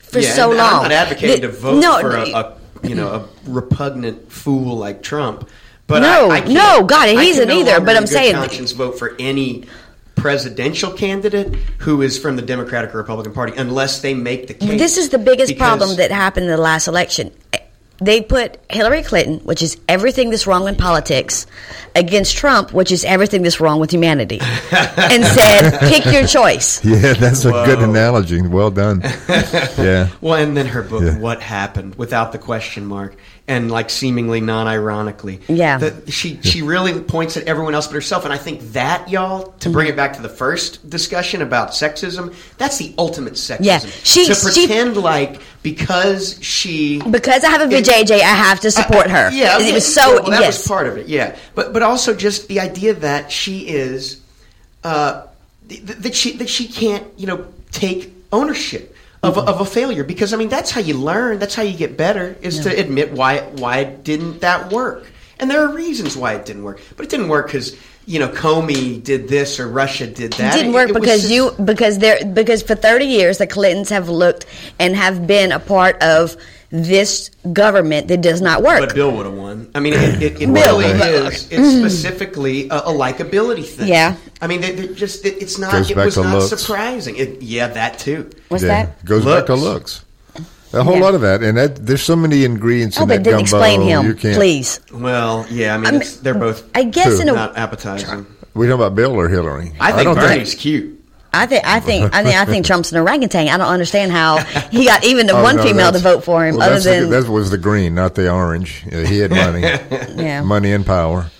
for 0.00 0.18
yeah, 0.20 0.32
so 0.34 0.50
and 0.50 0.58
long. 0.58 0.68
i'm 0.74 0.82
not 0.82 0.92
advocating 0.92 1.40
The- 1.40 1.46
to 1.48 1.52
vote 1.52 1.80
no, 1.80 1.98
for 2.00 2.16
a, 2.16 2.28
a 2.30 2.52
you 2.84 2.94
know 2.94 3.08
a 3.08 3.50
repugnant 3.50 4.30
fool 4.30 4.76
like 4.76 5.02
trump 5.02 5.48
but 5.88 6.00
No, 6.00 6.30
I, 6.30 6.36
I 6.36 6.40
no, 6.44 6.84
God, 6.84 7.08
he's 7.08 7.34
can 7.38 7.42
an 7.42 7.48
no 7.48 7.60
either, 7.60 7.80
but 7.80 7.96
I'm 7.96 8.06
saying- 8.06 8.34
conscience 8.34 8.72
vote 8.72 8.98
for 8.98 9.14
any 9.18 9.64
presidential 10.22 10.92
candidate 10.92 11.52
who 11.78 12.00
is 12.00 12.16
from 12.16 12.36
the 12.36 12.42
Democratic 12.42 12.94
or 12.94 12.98
Republican 12.98 13.32
Party 13.32 13.52
unless 13.56 14.00
they 14.02 14.14
make 14.14 14.46
the 14.46 14.54
case. 14.54 14.78
This 14.78 14.96
is 14.96 15.08
the 15.08 15.18
biggest 15.18 15.58
problem 15.58 15.96
that 15.96 16.12
happened 16.12 16.44
in 16.46 16.52
the 16.52 16.56
last 16.56 16.86
election. 16.86 17.32
They 18.00 18.20
put 18.20 18.58
Hillary 18.70 19.02
Clinton, 19.02 19.38
which 19.40 19.62
is 19.62 19.76
everything 19.88 20.30
that's 20.30 20.46
wrong 20.46 20.66
in 20.66 20.74
politics, 20.76 21.46
against 21.94 22.36
Trump, 22.36 22.72
which 22.72 22.90
is 22.90 23.04
everything 23.04 23.42
that's 23.42 23.60
wrong 23.60 23.78
with 23.80 23.92
humanity, 23.92 24.40
and 24.72 25.24
said, 25.24 25.78
"Pick 25.80 26.06
your 26.06 26.26
choice." 26.26 26.84
Yeah, 26.92 27.12
that's 27.14 27.44
a 27.44 27.50
good 27.50 27.78
analogy. 27.80 28.42
Well 28.42 28.70
done. 28.70 29.02
yeah. 29.28 30.08
Well, 30.20 30.34
and 30.34 30.56
then 30.56 30.66
her 30.66 30.82
book, 30.82 31.02
Yeah. 31.02 31.18
"What 31.18 31.42
Happened," 31.42 31.94
without 31.96 32.32
the 32.32 32.38
question 32.38 32.86
mark, 32.86 33.14
and 33.52 33.70
like 33.70 33.90
seemingly 33.90 34.40
non-ironically. 34.40 35.40
Yeah. 35.48 35.78
that 35.78 36.10
she 36.12 36.40
she 36.42 36.62
really 36.62 37.00
points 37.00 37.36
at 37.36 37.44
everyone 37.44 37.74
else 37.74 37.86
but 37.86 37.94
herself, 37.94 38.24
and 38.24 38.32
I 38.32 38.38
think 38.38 38.60
that 38.72 39.08
y'all 39.10 39.52
to 39.60 39.70
bring 39.70 39.88
it 39.88 39.96
back 39.96 40.14
to 40.14 40.22
the 40.22 40.28
first 40.28 40.88
discussion 40.88 41.42
about 41.42 41.70
sexism, 41.70 42.34
that's 42.56 42.78
the 42.78 42.94
ultimate 42.98 43.34
sexism. 43.34 43.64
Yeah. 43.64 43.78
She- 43.78 44.26
to 44.26 44.34
she- 44.34 44.66
pretend 44.66 44.96
like 44.96 45.40
because 45.62 46.42
she 46.42 47.00
Because 47.02 47.44
I 47.44 47.50
have 47.50 47.60
a 47.60 47.66
VJJ, 47.74 48.12
I 48.12 48.18
have 48.18 48.60
to 48.60 48.70
support 48.70 49.08
her. 49.10 49.30
Yeah, 49.30 49.58
it 49.60 49.72
was 49.72 49.94
so. 49.94 50.14
Well, 50.14 50.30
that 50.30 50.40
yes, 50.40 50.58
was 50.58 50.68
part 50.68 50.86
of 50.86 50.96
it. 50.96 51.06
Yeah, 51.08 51.36
but 51.54 51.72
but 51.72 51.82
also 51.82 52.14
just 52.14 52.48
the 52.48 52.60
idea 52.60 52.94
that 52.94 53.30
she 53.30 53.68
is, 53.68 54.20
uh, 54.82 55.26
th- 55.68 55.86
th- 55.86 55.98
that 55.98 56.14
she 56.14 56.36
that 56.38 56.48
she 56.48 56.66
can't 56.68 57.06
you 57.16 57.26
know 57.26 57.46
take 57.70 58.12
ownership 58.32 58.91
of, 59.22 59.36
a, 59.36 59.40
of 59.40 59.60
a 59.60 59.64
failure 59.64 60.04
because 60.04 60.34
I 60.34 60.36
mean 60.36 60.48
that's 60.48 60.70
how 60.70 60.80
you 60.80 60.94
learn. 60.94 61.38
That's 61.38 61.54
how 61.54 61.62
you 61.62 61.76
get 61.76 61.96
better 61.96 62.36
is 62.40 62.60
to 62.60 62.70
admit 62.76 63.12
why 63.12 63.40
why 63.40 63.84
didn't 63.84 64.40
that 64.40 64.72
work. 64.72 65.06
And 65.38 65.50
there 65.50 65.62
are 65.64 65.72
reasons 65.72 66.16
why 66.16 66.34
it 66.34 66.44
didn't 66.44 66.64
work, 66.64 66.80
but 66.96 67.06
it 67.06 67.10
didn't 67.10 67.28
work 67.28 67.46
because 67.46 67.76
you 68.06 68.18
know 68.18 68.28
Comey 68.28 69.02
did 69.02 69.28
this 69.28 69.60
or 69.60 69.68
Russia 69.68 70.06
did 70.06 70.32
that. 70.34 70.54
It 70.54 70.58
didn't 70.58 70.72
work 70.72 70.88
it 70.88 70.94
was 70.94 71.00
because 71.00 71.20
just- 71.22 71.32
you 71.32 71.52
because 71.64 71.98
they're 71.98 72.24
because 72.24 72.62
for 72.62 72.74
30 72.74 73.04
years 73.06 73.38
the 73.38 73.46
Clintons 73.46 73.90
have 73.90 74.08
looked 74.08 74.46
and 74.78 74.96
have 74.96 75.26
been 75.26 75.52
a 75.52 75.60
part 75.60 76.02
of 76.02 76.36
this 76.72 77.30
government 77.52 78.08
that 78.08 78.22
does 78.22 78.40
not 78.40 78.62
work. 78.62 78.80
But 78.80 78.94
Bill 78.94 79.12
would 79.12 79.26
have 79.26 79.34
won. 79.34 79.70
I 79.74 79.80
mean, 79.80 79.92
it, 79.92 80.22
it, 80.22 80.42
it 80.42 80.52
Bill, 80.52 80.78
really 80.78 80.98
but- 80.98 81.08
is. 81.08 81.44
It's 81.44 81.52
mm-hmm. 81.52 81.80
specifically 81.80 82.68
a, 82.70 82.76
a 82.76 82.92
likability 82.92 83.66
thing. 83.66 83.88
Yeah. 83.88 84.16
I 84.40 84.46
mean, 84.46 84.62
they, 84.62 84.72
they're 84.72 84.94
just 84.94 85.24
it, 85.26 85.40
it's 85.40 85.58
not. 85.58 85.72
Goes 85.72 85.90
it 85.90 85.96
was 85.96 86.16
not 86.16 86.38
looks. 86.38 86.60
surprising. 86.62 87.16
It, 87.16 87.42
yeah, 87.42 87.68
that 87.68 87.98
too. 87.98 88.30
What's 88.48 88.64
yeah. 88.64 88.86
that? 88.86 89.04
Goes 89.04 89.24
back 89.24 89.46
to 89.46 89.54
Looks. 89.54 90.02
looks. 90.34 90.44
A 90.74 90.82
whole 90.82 90.94
Yeah. 90.94 91.00
lot 91.02 91.14
of 91.14 91.20
that, 91.20 91.42
and 91.42 91.58
that 91.58 91.76
there's 91.84 92.02
so 92.02 92.16
many 92.16 92.46
ingredients 92.46 92.98
Oh, 92.98 93.02
in 93.02 93.08
but 93.08 93.16
that 93.16 93.22
didn't 93.24 93.50
gumbo. 93.50 93.64
explain 93.64 93.82
him, 93.82 94.06
you 94.06 94.14
can't. 94.14 94.34
please. 94.36 94.80
Well, 94.90 95.44
yeah, 95.50 95.74
I 95.74 95.76
mean, 95.76 95.86
I'm- 95.86 95.96
it's, 95.96 96.16
they're 96.16 96.32
both 96.32 96.66
I 96.74 96.84
guess 96.84 97.16
Who? 97.16 97.20
in 97.20 97.28
a 97.28 97.32
not 97.34 97.58
appetizing. 97.58 98.26
We 98.54 98.66
talking 98.66 98.72
about 98.80 98.94
Bill 98.94 99.12
or 99.12 99.28
Hillary? 99.28 99.72
I 99.78 99.92
think 99.92 100.04
don't 100.04 100.14
Bernie's 100.14 100.54
cute. 100.54 101.01
I 101.34 101.46
think 101.46 101.64
I 101.66 101.80
think 101.80 102.14
I 102.14 102.22
think 102.22 102.36
I 102.36 102.44
think 102.44 102.66
Trump's 102.66 102.92
an 102.92 102.98
orangutan. 102.98 103.48
I 103.48 103.56
don't 103.56 103.68
understand 103.68 104.12
how 104.12 104.38
he 104.70 104.84
got 104.84 105.02
even 105.04 105.30
Oh, 105.30 105.42
one 105.42 105.56
no, 105.56 105.62
female 105.62 105.90
to 105.92 105.98
vote 105.98 106.24
for 106.24 106.44
him, 106.46 106.56
well, 106.56 106.64
other 106.66 106.74
that's 106.74 106.84
the- 106.84 107.06
than 107.08 107.10
that 107.10 107.28
was 107.30 107.50
the 107.50 107.58
green, 107.58 107.94
not 107.94 108.14
the 108.14 108.30
orange. 108.30 108.84
Yeah, 108.90 109.06
he 109.06 109.18
had 109.18 109.30
money, 109.30 109.60
yeah. 110.22 110.42
money 110.42 110.72
and 110.72 110.84
power, 110.84 111.30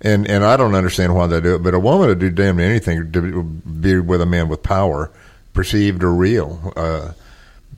and 0.00 0.26
and 0.26 0.42
I 0.44 0.56
don't 0.56 0.74
understand 0.74 1.14
why 1.14 1.26
they 1.26 1.40
do 1.40 1.56
it. 1.56 1.62
But 1.62 1.74
a 1.74 1.78
woman 1.78 2.08
would 2.08 2.18
do 2.18 2.30
damn 2.30 2.58
anything 2.60 3.12
to 3.12 3.42
be 3.42 3.98
with 4.00 4.22
a 4.22 4.26
man 4.26 4.48
with 4.48 4.62
power, 4.62 5.10
perceived 5.52 6.02
or 6.02 6.14
real. 6.14 6.72
Uh, 6.74 7.12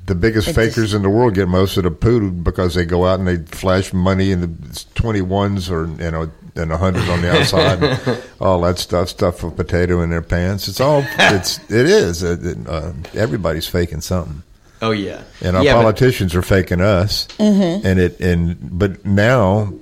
the 0.07 0.15
biggest 0.15 0.49
fakers 0.55 0.75
just- 0.75 0.95
in 0.95 1.03
the 1.03 1.09
world 1.11 1.35
get 1.35 1.49
most 1.49 1.77
of 1.77 1.85
the 1.85 1.91
poo 1.91 2.31
because 2.31 2.75
they 2.75 2.85
go 2.85 3.07
out 3.07 3.19
and 3.19 3.29
they 3.29 3.39
flash 3.57 3.93
money 3.93 4.31
in 4.31 4.41
the 4.41 4.85
twenty 4.95 5.23
ones 5.23 5.71
or 5.71 5.87
you 5.87 6.11
know 6.11 6.31
and 6.57 6.71
a 6.71 6.77
hundred 6.77 7.09
on 7.09 7.21
the 7.21 7.33
outside, 7.37 8.23
all 8.41 8.61
that 8.61 8.79
stuff, 8.79 9.09
stuff 9.09 9.43
a 9.43 9.51
potato 9.51 10.03
in 10.03 10.11
their 10.11 10.23
pants. 10.23 10.69
It's 10.69 10.81
all 10.81 11.05
it's 11.19 11.59
it 11.71 11.87
is. 11.87 12.23
Uh, 12.23 12.93
everybody's 13.15 13.67
faking 13.67 14.01
something 14.03 14.43
Oh 14.83 14.91
yeah, 14.93 15.23
and 15.41 15.57
our 15.57 15.65
yeah, 15.65 15.73
but- 15.75 15.83
politicians 15.83 16.35
are 16.35 16.43
faking 16.43 16.81
us. 16.81 17.27
Mm-hmm. 17.39 17.87
And 17.87 17.99
it 17.99 18.21
and 18.21 18.57
but 18.79 19.05
now 19.05 19.73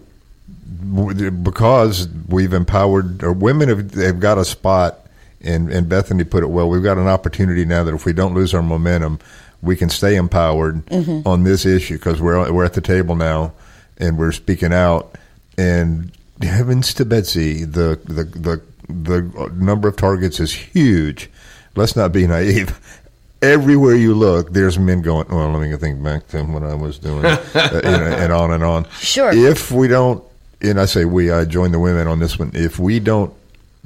because 1.42 2.08
we've 2.28 2.52
empowered 2.52 3.22
or 3.22 3.32
women 3.32 3.68
have 3.68 3.90
they've 3.92 4.18
got 4.18 4.38
a 4.38 4.44
spot. 4.44 4.98
And, 5.44 5.72
and 5.72 5.88
Bethany 5.88 6.22
put 6.22 6.44
it 6.44 6.50
well. 6.50 6.68
We've 6.68 6.84
got 6.84 6.98
an 6.98 7.08
opportunity 7.08 7.64
now 7.64 7.82
that 7.82 7.92
if 7.92 8.06
we 8.06 8.12
don't 8.12 8.32
lose 8.32 8.54
our 8.54 8.62
momentum, 8.62 9.18
we 9.62 9.76
can 9.76 9.88
stay 9.88 10.16
empowered 10.16 10.84
Mm-hmm. 10.86 11.26
on 11.26 11.44
this 11.44 11.64
issue 11.64 11.94
because 11.96 12.20
we're 12.20 12.52
we're 12.52 12.64
at 12.64 12.74
the 12.74 12.80
table 12.80 13.14
now 13.16 13.52
and 13.98 14.18
we're 14.18 14.32
speaking 14.32 14.72
out. 14.72 15.14
And 15.56 16.10
heavens 16.40 16.92
to 16.94 17.04
Betsy, 17.04 17.64
the 17.64 17.98
the 18.04 18.24
the 18.24 18.60
the 18.88 19.52
number 19.54 19.88
of 19.88 19.96
targets 19.96 20.40
is 20.40 20.52
huge. 20.52 21.30
Let's 21.76 21.94
not 21.96 22.12
be 22.12 22.26
naive. 22.26 22.78
Everywhere 23.42 23.96
you 23.96 24.14
look, 24.14 24.52
there's 24.52 24.78
men 24.78 25.02
going. 25.02 25.26
Well, 25.28 25.50
let 25.50 25.68
me 25.68 25.76
think 25.76 26.00
back 26.02 26.28
to 26.28 26.44
what 26.44 26.62
I 26.62 26.74
was 26.74 26.98
doing, 26.98 27.24
uh, 27.26 27.40
you 27.54 27.90
know, 27.90 28.16
and 28.18 28.32
on 28.32 28.52
and 28.52 28.62
on. 28.62 28.88
Sure. 29.00 29.32
If 29.32 29.72
we 29.72 29.88
don't, 29.88 30.22
and 30.60 30.78
I 30.80 30.84
say 30.84 31.04
we, 31.06 31.32
I 31.32 31.44
join 31.44 31.72
the 31.72 31.80
women 31.80 32.06
on 32.06 32.20
this 32.20 32.38
one. 32.38 32.52
If 32.54 32.78
we 32.78 33.00
don't 33.00 33.34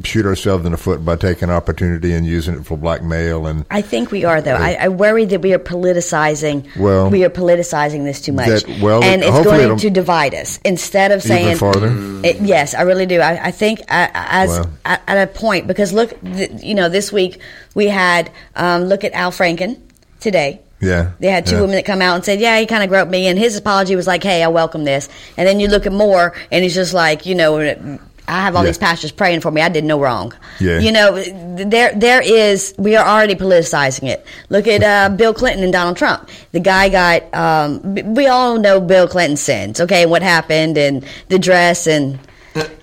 shoot 0.04 0.26
ourselves 0.26 0.66
in 0.66 0.72
the 0.72 0.78
foot 0.78 1.02
by 1.04 1.16
taking 1.16 1.48
opportunity 1.50 2.12
and 2.12 2.26
using 2.26 2.54
it 2.54 2.66
for 2.66 2.76
blackmail 2.76 3.46
and 3.46 3.64
I 3.70 3.80
think 3.80 4.10
we 4.10 4.24
are 4.26 4.42
though. 4.42 4.54
I, 4.54 4.74
I 4.78 4.88
worry 4.88 5.24
that 5.24 5.40
we 5.40 5.54
are 5.54 5.58
politicizing. 5.58 6.68
Well, 6.76 7.08
we 7.10 7.24
are 7.24 7.30
politicizing 7.30 8.04
this 8.04 8.20
too 8.20 8.32
much, 8.32 8.64
that- 8.64 8.80
well, 8.82 9.02
and 9.02 9.22
it's 9.22 9.42
going 9.44 9.78
to 9.78 9.90
divide 9.90 10.34
us 10.34 10.58
instead 10.64 11.12
of 11.12 11.22
saying 11.22 11.56
farther. 11.56 11.88
It, 12.24 12.40
yes, 12.42 12.74
I 12.74 12.82
really 12.82 13.06
do. 13.06 13.20
I, 13.20 13.46
I 13.46 13.50
think 13.50 13.80
uh, 13.88 14.08
as 14.12 14.50
Wow. 14.50 14.70
at, 14.84 15.02
at 15.06 15.28
a 15.28 15.32
point 15.32 15.66
because 15.66 15.92
look, 15.92 16.20
th- 16.20 16.62
you 16.62 16.74
know, 16.74 16.88
this 16.88 17.10
week 17.10 17.40
we 17.74 17.86
had 17.86 18.30
um, 18.54 18.84
look 18.84 19.02
at 19.04 19.12
Al 19.12 19.30
Franken 19.32 19.80
today. 20.20 20.60
Yeah, 20.78 21.12
They 21.20 21.28
had 21.28 21.46
two 21.46 21.54
yeah. 21.54 21.60
women 21.62 21.76
that 21.76 21.86
come 21.86 22.02
out 22.02 22.16
and 22.16 22.24
said, 22.24 22.38
"Yeah, 22.38 22.60
he 22.60 22.66
kind 22.66 22.82
of 22.84 22.90
groped 22.90 23.10
me," 23.10 23.28
and 23.28 23.38
his 23.38 23.56
apology 23.56 23.96
was 23.96 24.06
like, 24.06 24.22
"Hey, 24.22 24.42
I 24.42 24.48
welcome 24.48 24.84
this." 24.84 25.08
And 25.38 25.48
then 25.48 25.58
you 25.58 25.68
look 25.68 25.86
at 25.86 25.92
more 25.92 26.34
and 26.52 26.62
he's 26.62 26.74
just 26.74 26.92
like, 26.92 27.24
you 27.24 27.34
know, 27.34 27.98
I 28.28 28.40
have 28.42 28.56
all 28.56 28.62
Yeah. 28.62 28.70
these 28.70 28.78
pastors 28.78 29.12
praying 29.12 29.40
for 29.40 29.50
me. 29.50 29.60
I 29.62 29.68
did 29.68 29.84
no 29.84 30.00
wrong. 30.00 30.32
Yeah. 30.60 30.78
You 30.80 30.92
know, 30.92 31.22
there 31.22 31.92
there 31.94 32.20
is 32.20 32.74
we 32.76 32.96
are 32.96 33.06
already 33.06 33.34
politicizing 33.34 34.08
it. 34.08 34.26
Look 34.48 34.66
at 34.66 34.82
uh, 34.82 35.14
Bill 35.14 35.32
Clinton 35.34 35.62
and 35.64 35.72
Donald 35.72 35.96
Trump. 35.96 36.28
The 36.52 36.60
guy 36.60 36.88
got. 36.88 37.32
Um, 37.34 38.14
we 38.14 38.26
all 38.26 38.58
know 38.58 38.80
Bill 38.80 39.06
Clinton's 39.08 39.40
sins. 39.40 39.80
Okay, 39.80 40.06
what 40.06 40.22
happened 40.22 40.76
and 40.78 41.04
the 41.28 41.38
dress 41.38 41.86
and. 41.86 42.18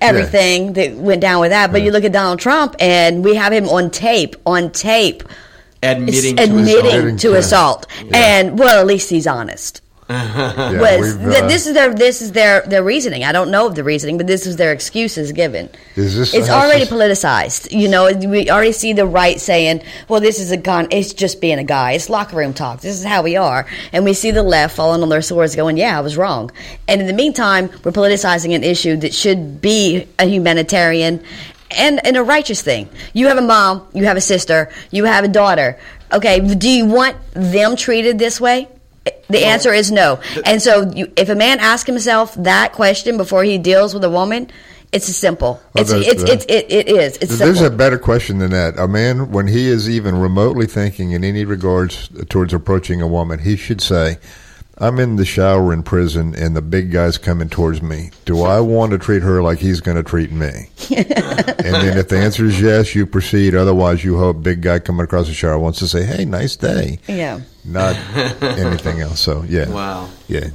Everything 0.02 0.74
that 0.74 0.94
went 0.98 1.20
down 1.22 1.42
with 1.42 1.50
that, 1.50 1.72
but 1.72 1.82
you 1.82 1.90
look 1.90 2.04
at 2.04 2.12
Donald 2.12 2.38
Trump, 2.40 2.76
and 2.80 3.24
we 3.26 3.34
have 3.34 3.52
him 3.52 3.68
on 3.70 3.90
tape, 3.90 4.36
on 4.46 4.70
tape, 4.70 5.24
admitting 5.82 6.36
to 6.38 6.44
admitting 6.44 6.86
assault. 7.08 7.20
to 7.22 7.32
Yeah. 7.32 7.38
assault, 7.38 7.88
and 8.14 8.60
well, 8.60 8.80
at 8.80 8.86
least 8.86 9.10
he's 9.10 9.26
honest 9.26 9.82
Yeah, 10.10 10.80
was 11.00 11.16
uh, 11.16 11.48
this 11.48 11.66
is 11.68 11.74
their 11.74 11.94
this 11.94 12.22
is 12.22 12.32
their 12.34 12.62
their 12.62 12.84
reasoning. 12.84 13.24
I 13.24 13.32
don't 13.32 13.52
know 13.52 13.68
of 13.68 13.76
the 13.76 13.84
reasoning, 13.84 14.18
but 14.18 14.28
this 14.28 14.46
is 14.46 14.58
their 14.58 14.72
excuses 14.72 15.32
given. 15.32 15.70
Is 15.96 16.18
this- 16.18 16.34
it's 16.34 16.50
already 16.50 16.86
politicized. 16.86 17.72
You 17.72 17.88
know, 17.88 18.12
we 18.14 18.50
already 18.50 18.72
see 18.74 18.94
the 18.94 19.06
right 19.06 19.40
saying, 19.40 19.82
"Well, 20.10 20.20
this 20.20 20.40
is 20.40 20.52
a 20.52 20.58
gun. 20.58 20.88
It's 20.92 21.14
just 21.14 21.40
being 21.42 21.60
a 21.60 21.64
guy. 21.64 21.94
It's 21.94 22.10
locker 22.10 22.36
room 22.38 22.54
talk. 22.54 22.82
This 22.82 23.00
is 23.00 23.06
how 23.06 23.22
we 23.24 23.36
are." 23.38 23.66
And 23.92 24.04
we 24.04 24.14
see 24.14 24.32
the 24.32 24.44
left 24.44 24.76
falling 24.76 25.04
on 25.04 25.10
their 25.10 25.22
swords, 25.22 25.56
going, 25.56 25.78
"Yeah, 25.78 25.98
I 25.98 26.02
was 26.02 26.18
wrong." 26.18 26.52
And 26.88 27.00
in 27.02 27.08
the 27.08 27.14
meantime, 27.14 27.70
we're 27.84 27.92
politicizing 27.92 28.54
an 28.56 28.64
issue 28.64 28.98
that 28.98 29.14
should 29.14 29.62
be 29.62 30.08
a 30.20 30.26
humanitarian 30.26 31.22
and, 31.72 32.06
and 32.06 32.18
a 32.18 32.24
righteous 32.24 32.62
thing. 32.62 32.90
You 33.14 33.28
have 33.28 33.38
a 33.38 33.42
mom, 33.42 33.88
you 33.94 34.06
have 34.06 34.18
a 34.18 34.22
sister, 34.22 34.70
you 34.92 35.06
have 35.06 35.24
a 35.24 35.28
daughter. 35.28 35.78
Okay, 36.12 36.40
do 36.40 36.70
you 36.70 36.86
want 36.86 37.16
them 37.34 37.76
treated 37.76 38.20
this 38.20 38.40
way? 38.40 38.68
The 39.30 39.46
answer 39.46 39.74
is 39.74 39.92
no. 39.92 40.20
And 40.46 40.62
so, 40.62 40.90
you, 40.92 41.12
if 41.18 41.30
a 41.30 41.36
man 41.36 41.60
asks 41.60 41.88
himself 41.88 42.36
that 42.36 42.74
question 42.74 43.18
before 43.18 43.44
he 43.44 43.58
deals 43.58 43.94
with 43.94 44.04
a 44.04 44.10
woman, 44.10 44.50
it's 44.94 45.08
simple. 45.08 45.60
It's 45.76 45.90
there's 45.90 46.08
it's, 46.08 46.24
it's 46.24 46.46
it, 46.46 46.72
it 46.72 46.88
is. 46.88 47.18
It's 47.18 47.40
There's 47.40 47.58
simple. 47.58 47.74
a 47.74 47.78
better 47.78 47.98
question 47.98 48.38
than 48.38 48.52
that. 48.52 48.78
A 48.78 48.88
man, 48.88 49.32
when 49.32 49.48
he 49.48 49.68
is 49.68 49.90
even 49.90 50.16
remotely 50.16 50.68
thinking 50.68 51.12
in 51.12 51.24
any 51.24 51.46
regards 51.46 52.10
towards 52.30 52.54
approaching 52.54 53.02
a 53.02 53.08
woman, 53.08 53.40
he 53.40 53.56
should 53.56 53.82
say, 53.82 54.18
I'm 54.80 55.00
in 55.00 55.18
the 55.18 55.26
shower 55.26 55.72
in 55.72 55.84
prison 55.84 56.34
and 56.36 56.56
the 56.56 56.62
big 56.62 56.92
guy's 56.92 57.18
coming 57.20 57.48
towards 57.48 57.82
me. 57.82 58.10
Do 58.26 58.42
I 58.42 58.60
want 58.60 58.92
to 58.92 58.98
treat 58.98 59.22
her 59.22 59.44
like 59.44 59.60
he's 59.60 59.82
going 59.82 59.98
to 59.98 60.04
treat 60.04 60.32
me? 60.32 60.70
and 60.90 61.76
then 61.76 61.98
if 61.98 62.10
the 62.10 62.18
answer 62.18 62.46
is 62.46 62.60
yes, 62.60 62.96
you 62.96 63.06
proceed. 63.06 63.54
Otherwise, 63.54 64.04
you 64.04 64.18
hope 64.18 64.42
big 64.42 64.62
guy 64.62 64.80
coming 64.80 65.04
across 65.04 65.28
the 65.28 65.34
shower 65.34 65.60
wants 65.60 65.80
to 65.80 65.88
say, 65.88 66.04
hey, 66.04 66.26
nice 66.26 66.56
day. 66.56 67.00
yeah. 67.08 67.42
Not 67.66 67.96
anything 68.42 69.00
else. 69.00 69.20
So, 69.22 69.44
yeah. 69.44 69.70
Wow. 69.70 70.10
Yeah. 70.28 70.50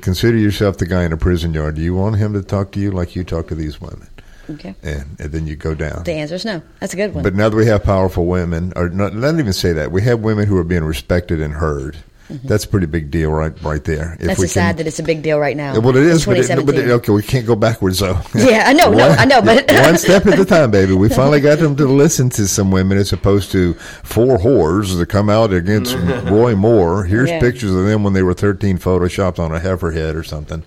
Consider 0.00 0.36
yourself 0.36 0.76
the 0.76 0.86
guy 0.86 1.04
in 1.04 1.12
a 1.12 1.16
prison 1.16 1.54
yard. 1.54 1.74
Do 1.74 1.82
you 1.82 1.94
want 1.94 2.16
him 2.16 2.34
to 2.34 2.42
talk 2.42 2.72
to 2.72 2.80
you 2.80 2.92
like 2.92 3.16
you 3.16 3.24
talk 3.24 3.48
to 3.48 3.54
these 3.54 3.80
women? 3.80 4.06
Okay. 4.50 4.74
And, 4.82 5.16
and 5.18 5.32
then 5.32 5.46
you 5.46 5.56
go 5.56 5.74
down. 5.74 6.04
The 6.04 6.12
answer 6.12 6.34
is 6.34 6.44
no. 6.44 6.62
That's 6.80 6.92
a 6.92 6.96
good 6.96 7.14
one. 7.14 7.22
But 7.24 7.34
now 7.34 7.48
that 7.48 7.56
we 7.56 7.66
have 7.66 7.82
powerful 7.84 8.26
women, 8.26 8.72
or 8.76 8.88
not, 8.90 9.14
not 9.14 9.38
even 9.38 9.52
say 9.52 9.72
that, 9.72 9.90
we 9.92 10.02
have 10.02 10.20
women 10.20 10.46
who 10.46 10.56
are 10.58 10.64
being 10.64 10.84
respected 10.84 11.40
and 11.40 11.54
heard. 11.54 11.96
That's 12.30 12.64
a 12.64 12.68
pretty 12.68 12.86
big 12.86 13.10
deal, 13.10 13.30
right? 13.30 13.52
Right 13.62 13.84
there. 13.84 14.12
If 14.14 14.18
Mm-hmm. 14.20 14.26
That's 14.28 14.38
we 14.40 14.46
a 14.46 14.48
sad 14.48 14.78
that 14.78 14.86
it's 14.86 14.98
a 14.98 15.02
big 15.02 15.22
deal 15.22 15.38
right 15.38 15.56
now. 15.56 15.78
well, 15.80 15.94
it 15.96 16.02
in 16.04 16.08
is, 16.10 16.24
but, 16.24 16.38
it, 16.38 16.64
but 16.66 16.74
it, 16.76 16.88
okay, 16.88 17.12
we 17.12 17.22
can't 17.22 17.46
go 17.46 17.54
backwards 17.56 17.98
though. 17.98 18.18
Yeah, 18.34 18.64
I 18.66 18.72
know, 18.72 18.90
no, 18.90 19.08
I 19.08 19.24
know, 19.26 19.42
but- 19.42 19.70
one 19.70 19.98
step 19.98 20.24
at 20.26 20.38
a 20.38 20.44
time, 20.56 20.70
baby. 20.70 20.94
We 20.94 21.08
finally 21.10 21.40
got 21.40 21.58
them 21.58 21.76
to 21.76 21.86
listen 21.86 22.30
to 22.30 22.46
some 22.48 22.70
women 22.70 22.96
as 22.96 23.12
opposed 23.12 23.52
to 23.52 23.74
four 23.74 24.38
whores 24.38 24.96
that 24.98 25.06
come 25.10 25.28
out 25.28 25.52
against 25.52 25.94
Roy 26.24 26.54
Moore. 26.54 27.04
Here's 27.04 27.28
Yeah. 27.28 27.40
pictures 27.40 27.74
of 27.74 27.84
them 27.84 28.02
when 28.02 28.12
they 28.14 28.22
were 28.22 28.34
13 28.34 28.78
photoshopped 28.78 29.38
on 29.38 29.52
a 29.52 29.58
heifer 29.60 29.90
head 29.90 30.16
or 30.16 30.22
something. 30.22 30.62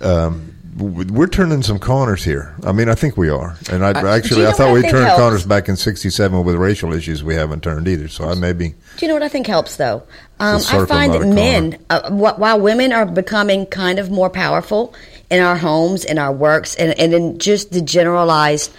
Um, 0.00 0.54
w- 0.59 0.59
we're 0.76 1.26
turning 1.26 1.62
some 1.62 1.78
corners 1.78 2.22
here. 2.22 2.54
I 2.64 2.72
mean, 2.72 2.88
I 2.88 2.94
think 2.94 3.16
we 3.16 3.28
are. 3.28 3.56
And 3.70 3.84
I, 3.84 3.92
Do 3.92 4.06
actually, 4.06 4.38
you 4.38 4.42
know 4.44 4.50
I 4.50 4.52
thought 4.52 4.68
I 4.68 4.72
we 4.72 4.82
turned 4.82 5.06
helps? 5.06 5.20
corners 5.20 5.46
back 5.46 5.68
in 5.68 5.76
'67 5.76 6.44
with 6.44 6.54
racial 6.54 6.92
issues. 6.92 7.24
We 7.24 7.34
haven't 7.34 7.62
turned 7.62 7.88
either. 7.88 8.08
So 8.08 8.28
I 8.28 8.34
maybe 8.34 8.70
Do 8.96 9.04
you 9.06 9.08
know 9.08 9.14
what 9.14 9.22
I 9.22 9.28
think 9.28 9.46
helps 9.46 9.76
though? 9.76 10.02
Um, 10.38 10.56
It's 10.56 10.66
a 10.66 10.68
circle, 10.68 10.82
I 10.84 10.86
find 10.86 11.14
that 11.14 11.26
men, 11.26 11.78
uh, 11.90 12.10
while 12.10 12.60
women 12.60 12.92
are 12.92 13.04
becoming 13.04 13.66
kind 13.66 13.98
of 13.98 14.10
more 14.10 14.30
powerful 14.30 14.94
in 15.30 15.42
our 15.42 15.56
homes, 15.56 16.04
in 16.04 16.18
our 16.18 16.32
works, 16.32 16.74
and, 16.76 16.98
and 16.98 17.12
in 17.12 17.38
just 17.38 17.72
the 17.72 17.80
generalized, 17.82 18.72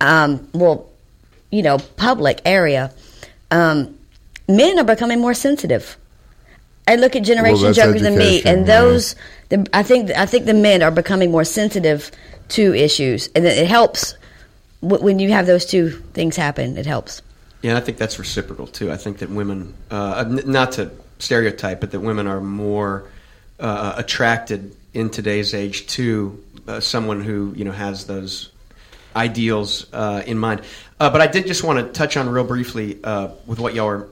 um, 0.00 0.48
well, 0.52 0.86
you 1.50 1.62
know, 1.62 1.78
public 1.96 2.40
area, 2.44 2.92
um, 3.50 3.96
men 4.48 4.78
are 4.78 4.84
becoming 4.84 5.20
more 5.20 5.34
sensitive. 5.34 5.96
I 6.88 6.96
look 6.96 7.16
at 7.16 7.24
generation 7.24 7.64
that's 7.64 7.76
younger 7.76 7.98
than 7.98 8.16
me, 8.16 8.38
education, 8.38 8.58
and 8.58 8.66
yeah. 8.66 8.80
those, 8.80 9.16
the, 9.48 9.66
I 9.72 9.82
think, 9.82 10.10
I 10.10 10.26
think 10.26 10.46
the 10.46 10.54
men 10.54 10.82
are 10.82 10.90
becoming 10.90 11.30
more 11.30 11.44
sensitive 11.44 12.10
to 12.50 12.74
issues, 12.74 13.28
and 13.34 13.44
it 13.44 13.66
helps 13.66 14.14
when 14.80 15.18
you 15.18 15.30
have 15.30 15.46
those 15.46 15.66
two 15.66 15.90
things 15.90 16.36
happen. 16.36 16.76
It 16.76 16.86
helps. 16.86 17.22
Yeah, 17.62 17.76
I 17.76 17.80
think 17.80 17.98
that's 17.98 18.18
reciprocal 18.18 18.66
too. 18.66 18.92
I 18.92 18.96
think 18.96 19.18
that 19.18 19.30
women, 19.30 19.74
uh, 19.90 20.24
not 20.28 20.72
to 20.72 20.90
stereotype, 21.18 21.80
but 21.80 21.90
that 21.90 22.00
women 22.00 22.26
are 22.26 22.40
more 22.40 23.10
uh, 23.58 23.94
attracted 23.96 24.76
in 24.94 25.10
today's 25.10 25.54
age 25.54 25.86
to 25.88 26.42
uh, 26.68 26.80
someone 26.80 27.22
who 27.22 27.52
you 27.56 27.64
know 27.64 27.72
has 27.72 28.06
those 28.06 28.50
ideals 29.14 29.86
uh, 29.92 30.22
in 30.26 30.38
mind. 30.38 30.60
Uh, 31.00 31.10
but 31.10 31.20
I 31.20 31.26
did 31.26 31.46
just 31.46 31.64
want 31.64 31.78
to 31.78 31.92
touch 31.92 32.16
on 32.16 32.28
real 32.28 32.44
briefly 32.44 32.98
uh, 33.02 33.28
with 33.46 33.58
what 33.58 33.74
y'all 33.74 33.88
are 33.88 34.08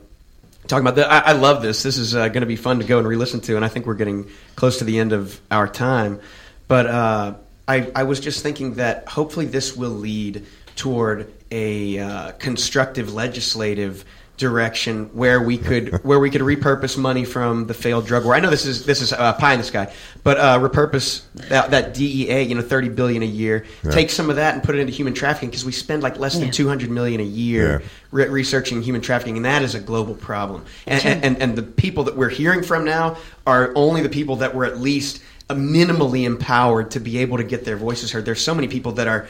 talking 0.67 0.87
about. 0.87 0.97
The, 0.97 1.11
I, 1.11 1.19
I 1.19 1.33
love 1.33 1.63
this. 1.63 1.83
This 1.83 1.99
is 1.99 2.15
uh, 2.15 2.29
going 2.29 2.41
to 2.43 2.47
be 2.47 2.57
fun 2.57 2.79
to 2.81 2.85
go 2.85 2.99
and 2.99 3.07
re-listen 3.07 3.41
to, 3.43 3.57
and 3.57 3.65
I 3.65 3.69
think 3.69 3.87
we're 3.87 3.95
getting 3.95 4.29
close 4.57 4.79
to 4.79 4.85
the 4.85 4.99
end 4.99 5.13
of 5.13 5.41
our 5.51 5.69
time. 5.69 6.21
But 6.69 6.87
uh, 6.87 7.35
I, 7.69 7.91
I 7.95 8.03
was 8.05 8.21
just 8.21 8.43
thinking 8.43 8.75
that 8.75 9.09
hopefully 9.09 9.47
this 9.47 9.77
will 9.77 9.91
lead 9.91 10.47
toward 10.77 11.33
a 11.51 11.99
uh, 11.99 12.33
constructive 12.33 13.15
legislative 13.15 14.05
direction 14.37 15.05
where 15.13 15.41
we 15.41 15.57
could 15.57 16.03
where 16.05 16.19
we 16.19 16.29
could 16.29 16.41
repurpose 16.41 16.99
money 16.99 17.25
from 17.25 17.67
the 17.67 17.75
failed 17.75 18.05
drug 18.07 18.25
war. 18.25 18.35
I 18.35 18.41
know 18.41 18.51
this 18.51 18.67
is 18.67 18.85
this 18.85 19.01
is 19.01 19.13
uh, 19.13 19.33
pie 19.35 19.53
in 19.53 19.59
the 19.61 19.65
sky, 19.65 19.93
but 20.25 20.39
uh, 20.39 20.59
repurpose 20.59 21.23
that, 21.49 21.71
that 21.71 21.95
DEA, 21.95 22.43
you 22.43 22.55
know, 22.57 22.63
thirty 22.63 22.89
billion 22.89 23.23
a 23.23 23.27
year. 23.27 23.65
Take 23.91 24.11
some 24.11 24.31
of 24.31 24.37
that 24.37 24.55
and 24.55 24.63
put 24.63 24.75
it 24.75 24.81
into 24.81 24.93
human 24.93 25.15
trafficking 25.15 25.51
because 25.51 25.65
we 25.65 25.71
spend 25.73 26.03
like 26.03 26.19
less 26.19 26.35
than 26.35 26.47
Yeah. 26.47 26.51
two 26.51 26.67
hundred 26.69 26.91
million 26.91 27.21
a 27.21 27.25
year 27.25 27.81
Yeah. 27.81 27.87
re- 28.11 28.29
researching 28.29 28.83
human 28.83 29.01
trafficking, 29.01 29.37
and 29.37 29.45
that 29.45 29.63
is 29.63 29.75
a 29.77 29.81
global 29.81 30.15
problem. 30.15 30.65
And, 30.87 31.05
and, 31.05 31.25
and 31.25 31.43
and 31.43 31.57
the 31.57 31.63
people 31.63 32.05
that 32.05 32.17
we're 32.17 32.29
hearing 32.29 32.63
from 32.65 32.85
now 32.85 33.17
are 33.47 33.73
only 33.77 34.03
the 34.03 34.09
people 34.09 34.37
that 34.37 34.55
were 34.55 34.65
at 34.65 34.79
least 34.81 35.23
minimally 35.49 36.25
empowered 36.25 36.91
to 36.93 37.01
be 37.01 37.19
able 37.19 37.37
to 37.37 37.45
get 37.45 37.65
their 37.65 37.77
voices 37.77 38.11
heard. 38.11 38.25
There's 38.25 38.41
so 38.41 38.55
many 38.55 38.67
people 38.67 38.93
that 38.93 39.07
are 39.07 39.29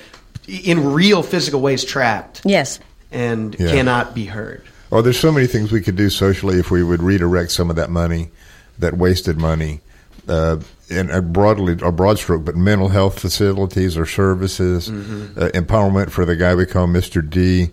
in 0.49 0.93
real 0.93 1.23
physical 1.23 1.61
ways 1.61 1.85
trapped 1.85 2.41
Yes. 2.45 2.79
and 3.11 3.55
Yeah. 3.59 3.71
cannot 3.71 4.15
be 4.15 4.25
heard. 4.27 4.63
Oh, 4.95 5.03
there's 5.03 5.18
so 5.18 5.32
many 5.32 5.49
things 5.49 5.72
we 5.72 5.80
could 5.80 5.97
do 5.97 6.09
socially 6.09 6.61
if 6.61 6.70
we 6.70 6.84
would 6.84 7.03
redirect 7.03 7.51
some 7.51 7.68
of 7.68 7.74
that 7.74 7.90
money, 7.90 8.30
that 8.78 8.97
wasted 8.97 9.36
money, 9.38 9.80
uh, 10.28 10.59
in 10.88 11.11
a 11.11 11.20
broadly 11.20 11.76
a 11.82 11.90
broad 11.90 12.16
stroke, 12.18 12.45
but 12.45 12.55
mental 12.55 12.88
health 12.88 13.18
facilities 13.18 13.97
or 13.97 14.07
services, 14.07 14.88
Mm-hmm. 14.88 15.36
uh, 15.38 15.49
empowerment 15.49 16.11
for 16.11 16.24
the 16.24 16.36
guy 16.36 16.55
we 16.55 16.64
call 16.64 16.86
Mr. 16.86 17.28
D. 17.28 17.70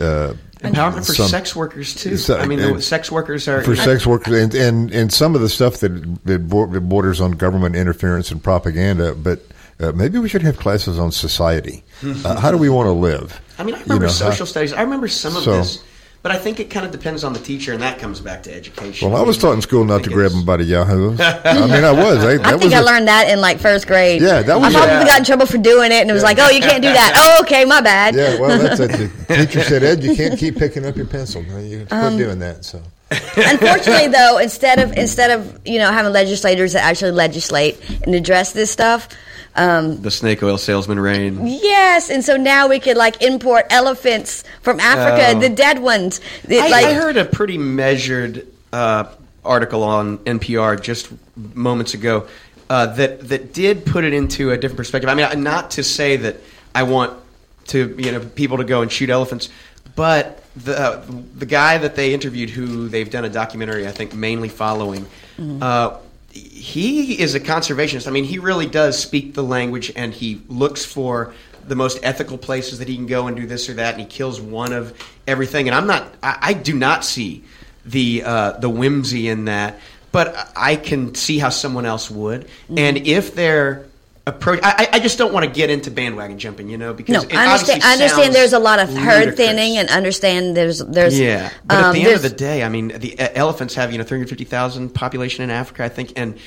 Uh, 0.00 0.34
Empowerment 0.62 1.06
for 1.06 1.14
some- 1.14 1.28
sex 1.28 1.54
workers 1.54 1.94
too. 1.94 2.16
So- 2.16 2.38
I 2.38 2.46
mean, 2.46 2.58
and- 2.58 2.76
the 2.76 2.82
sex 2.82 3.12
workers 3.12 3.46
are 3.46 3.62
for 3.62 3.76
sex 3.76 4.04
workers 4.04 4.34
and, 4.34 4.52
and 4.54 4.90
and 4.92 5.12
some 5.12 5.36
of 5.36 5.42
the 5.42 5.48
stuff 5.48 5.76
that, 5.78 5.90
that 6.24 6.48
borders 6.48 7.20
on 7.20 7.32
government 7.32 7.76
interference 7.76 8.32
and 8.32 8.42
propaganda. 8.42 9.14
But 9.14 9.42
uh, 9.78 9.92
maybe 9.92 10.18
we 10.18 10.28
should 10.28 10.42
have 10.42 10.56
classes 10.56 10.98
on 10.98 11.12
society. 11.12 11.84
Uh, 12.02 12.40
how 12.40 12.50
do 12.50 12.56
we 12.58 12.68
want 12.68 12.86
to 12.88 12.92
live? 12.92 13.40
I 13.58 13.62
mean, 13.62 13.76
I 13.76 13.82
remember 13.82 13.94
You 13.94 14.00
know, 14.00 14.06
how- 14.24 14.30
social 14.30 14.46
studies. 14.46 14.72
I 14.72 14.82
remember 14.82 15.06
some 15.06 15.36
of 15.36 15.44
So- 15.44 15.56
this, 15.58 15.84
but 16.24 16.32
I 16.32 16.38
think 16.38 16.58
it 16.58 16.70
kind 16.70 16.86
of 16.86 16.90
depends 16.90 17.22
on 17.22 17.34
the 17.34 17.38
teacher, 17.38 17.74
and 17.74 17.82
that 17.82 17.98
comes 17.98 18.18
back 18.18 18.42
to 18.44 18.54
education. 18.54 19.10
Well, 19.10 19.20
I 19.20 19.26
was 19.26 19.36
taught 19.36 19.52
in 19.52 19.60
school 19.60 19.84
not 19.84 20.02
to 20.04 20.08
grab 20.10 20.28
it's- 20.28 20.32
them 20.32 20.46
by 20.46 20.56
the 20.56 20.64
yahoos. 20.64 21.20
I 21.20 21.66
mean, 21.66 21.84
I 21.84 21.92
was. 21.92 22.24
I, 22.24 22.38
that 22.38 22.46
I 22.46 22.56
was 22.56 22.72
I 22.72 22.78
a- 22.78 22.82
learned 22.82 23.08
that 23.08 23.28
in 23.28 23.42
like 23.42 23.58
first 23.58 23.86
grade. 23.86 24.22
Yeah, 24.22 24.40
that 24.40 24.58
was 24.58 24.74
I 24.74 24.78
probably 24.78 25.02
a- 25.02 25.04
got 25.04 25.18
in 25.18 25.24
trouble 25.26 25.44
for 25.44 25.58
doing 25.58 25.92
it, 25.92 26.00
and 26.00 26.08
it 26.08 26.14
was 26.14 26.22
like, 26.22 26.38
"Oh, 26.40 26.48
you 26.48 26.60
can't 26.62 26.82
do 26.82 26.88
that." 26.88 27.12
Oh, 27.36 27.42
okay, 27.42 27.66
my 27.66 27.82
bad. 27.82 28.14
Yeah, 28.14 28.40
well, 28.40 28.58
that's 28.58 28.80
it. 28.80 28.90
The 29.28 29.36
teacher 29.46 29.60
said, 29.62 29.82
Ed, 29.84 30.02
you 30.02 30.16
can't 30.16 30.38
keep 30.38 30.56
picking 30.56 30.86
up 30.86 30.96
your 30.96 31.06
pencil. 31.06 31.42
You 31.42 31.80
have 31.80 31.88
to 31.90 31.94
quit 31.94 32.02
Um, 32.12 32.16
doing 32.16 32.38
that. 32.38 32.64
So, 32.64 32.80
Unfortunately, 33.36 34.08
though, 34.08 34.38
instead 34.38 34.78
of 34.78 34.92
instead 34.96 35.30
of 35.30 35.60
you 35.66 35.78
know 35.78 35.92
having 35.92 36.12
legislators 36.12 36.72
that 36.72 36.84
actually 36.84 37.10
legislate 37.12 37.78
and 38.02 38.14
address 38.14 38.52
this 38.52 38.70
stuff, 38.70 39.08
um, 39.56 40.00
the 40.02 40.10
snake 40.10 40.42
oil 40.42 40.58
salesman 40.58 40.98
reign. 40.98 41.38
yes, 41.46 42.10
and 42.10 42.24
so 42.24 42.36
now 42.36 42.68
we 42.68 42.80
could 42.80 42.96
like 42.96 43.22
import 43.22 43.66
elephants 43.70 44.44
from 44.62 44.80
Africa, 44.80 45.32
Oh. 45.36 45.40
the 45.40 45.48
dead 45.48 45.78
ones. 45.78 46.20
The- 46.44 46.58
I, 46.60 46.68
like, 46.68 46.86
I 46.86 46.94
heard 46.94 47.16
a 47.16 47.24
pretty 47.24 47.58
measured 47.58 48.46
uh, 48.72 49.04
article 49.44 49.82
on 49.82 50.18
NPR 50.18 50.80
just 50.80 51.08
moments 51.36 51.94
ago 51.94 52.26
uh, 52.70 52.86
that 52.94 53.28
that 53.28 53.52
did 53.52 53.84
put 53.86 54.04
it 54.04 54.12
into 54.12 54.50
a 54.50 54.56
different 54.56 54.78
perspective. 54.78 55.08
I 55.08 55.14
mean, 55.14 55.42
not 55.42 55.72
to 55.72 55.82
say 55.84 56.16
that 56.16 56.36
I 56.74 56.82
want 56.84 57.18
to 57.66 57.94
you 57.98 58.12
know 58.12 58.20
people 58.20 58.56
to 58.58 58.64
go 58.64 58.82
and 58.82 58.90
shoot 58.90 59.10
elephants, 59.10 59.48
but 59.94 60.42
the 60.56 60.78
uh, 60.78 61.04
the 61.36 61.46
guy 61.46 61.78
that 61.78 61.94
they 61.94 62.12
interviewed, 62.14 62.50
who 62.50 62.88
they've 62.88 63.10
done 63.10 63.24
a 63.24 63.28
documentary, 63.28 63.86
I 63.86 63.92
think 63.92 64.14
mainly 64.14 64.48
following. 64.48 65.06
Uh, 65.38 65.98
he 66.34 67.20
is 67.20 67.34
a 67.34 67.40
conservationist. 67.40 68.08
I 68.08 68.10
mean, 68.10 68.24
he 68.24 68.38
really 68.38 68.66
does 68.66 68.98
speak 68.98 69.34
the 69.34 69.42
language, 69.42 69.92
and 69.94 70.12
he 70.12 70.42
looks 70.48 70.84
for 70.84 71.32
the 71.66 71.76
most 71.76 71.98
ethical 72.02 72.36
places 72.36 72.80
that 72.80 72.88
he 72.88 72.96
can 72.96 73.06
go 73.06 73.26
and 73.26 73.36
do 73.36 73.46
this 73.46 73.68
or 73.68 73.74
that, 73.74 73.94
and 73.94 74.02
he 74.02 74.06
kills 74.06 74.40
one 74.40 74.72
of 74.72 74.92
everything. 75.26 75.68
And 75.68 75.74
I'm 75.74 75.86
not, 75.86 76.12
I, 76.22 76.38
I 76.42 76.52
do 76.54 76.74
not 76.74 77.04
see 77.04 77.44
the 77.86 78.22
uh, 78.24 78.52
the 78.52 78.68
whimsy 78.68 79.28
in 79.28 79.44
that, 79.44 79.78
but 80.10 80.52
I 80.56 80.76
can 80.76 81.14
see 81.14 81.38
how 81.38 81.50
someone 81.50 81.86
else 81.86 82.10
would. 82.10 82.48
And 82.76 82.98
if 82.98 83.34
they're 83.34 83.86
approach, 84.26 84.60
I, 84.62 84.70
I- 84.92 84.96
I 84.96 84.98
just 85.00 85.18
don't 85.18 85.32
want 85.32 85.44
to 85.44 85.50
get 85.50 85.70
into 85.70 85.90
bandwagon 85.90 86.38
jumping, 86.38 86.68
you 86.68 86.78
know, 86.78 86.94
because 86.94 87.12
no, 87.14 87.22
it 87.22 87.34
I 87.34 87.52
understand. 87.52 87.82
I 87.82 87.92
understand. 87.92 88.34
There's 88.34 88.52
a 88.52 88.58
lot 88.58 88.78
of 88.78 88.88
herd 88.88 89.26
ludicrous. 89.26 89.36
thinning, 89.36 89.76
and 89.78 89.88
understand 89.90 90.56
there's 90.56 90.78
there's 90.78 91.18
Yeah, 91.18 91.50
but 91.64 91.76
at 91.78 91.84
um, 91.86 91.94
the 91.94 92.02
end 92.06 92.14
of 92.14 92.22
the 92.22 92.30
day, 92.30 92.62
I 92.62 92.68
mean, 92.68 92.88
the 92.88 93.12
e- 93.14 93.16
elephants 93.34 93.74
have 93.74 93.92
you 93.92 93.98
know 93.98 94.04
350,000 94.04 94.90
population 94.94 95.44
in 95.44 95.50
Africa, 95.50 95.84
I 95.84 95.88
think, 95.88 96.12
and 96.16 96.38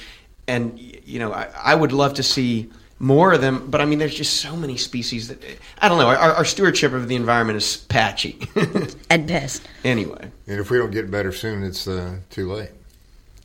and 0.48 0.80
you 0.80 1.20
know, 1.20 1.34
I, 1.34 1.50
I 1.64 1.76
would 1.76 1.92
love 1.92 2.16
to 2.16 2.24
see 2.24 2.70
more 3.00 3.34
of 3.34 3.42
them, 3.42 3.70
but 3.70 3.80
I 3.80 3.86
mean, 3.86 4.00
there's 4.00 4.16
just 4.16 4.42
so 4.42 4.56
many 4.56 4.76
species 4.76 5.28
that 5.28 5.44
I 5.80 5.88
don't 5.88 6.00
know. 6.00 6.08
Our, 6.08 6.18
our 6.18 6.46
stewardship 6.46 6.94
of 6.94 7.08
the 7.08 7.16
environment 7.16 7.58
is 7.58 7.78
patchy. 7.78 8.40
at 9.12 9.28
best. 9.28 9.62
anyway, 9.84 10.32
and 10.48 10.60
if 10.60 10.72
we 10.72 10.80
don't 10.80 10.90
get 10.90 11.12
better 11.12 11.32
soon, 11.32 11.64
it's 11.64 11.88
uh, 11.88 12.18
too 12.32 12.52
late. 12.52 12.70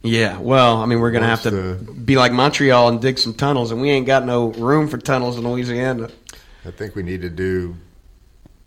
Yeah. 0.03 0.38
Well, 0.38 0.78
I 0.82 0.86
mean, 0.86 1.00
we're 1.00 1.11
gonna 1.12 1.26
have 1.26 1.42
to 1.42 1.50
the- 1.50 1.92
be 1.92 2.16
like 2.16 2.32
Montreal 2.32 2.88
and 2.88 3.00
dig 3.00 3.18
some 3.18 3.34
tunnels, 3.34 3.70
and 3.70 3.80
we 3.80 3.90
ain't 3.90 4.07
got 4.07 4.24
no 4.26 4.48
room 4.53 4.88
for 4.88 4.98
tunnels 4.98 5.36
in 5.38 5.48
Louisiana. 5.48 6.09
I 6.64 6.70
think 6.70 6.94
we 6.94 7.03
need 7.03 7.22
to 7.22 7.30
do 7.30 7.76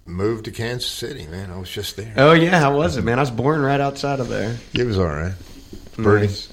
move 0.06 0.44
to 0.44 0.52
Kansas 0.52 0.90
City, 0.90 1.28
man. 1.28 1.52
I 1.52 1.58
was 1.58 1.70
just 1.70 1.96
there. 1.98 2.14
Oh 2.18 2.34
yeah, 2.34 2.60
how 2.60 2.76
was 2.78 2.98
it, 2.98 3.04
man? 3.04 3.18
I 3.20 3.22
was 3.22 3.32
born 3.32 3.62
right 3.62 3.80
outside 3.82 4.20
of 4.20 4.28
there. 4.30 4.56
It 4.74 4.86
was 4.86 4.98
all 5.00 5.06
right. 5.08 5.34
Pretty. 5.94 6.28
Nice. 6.28 6.52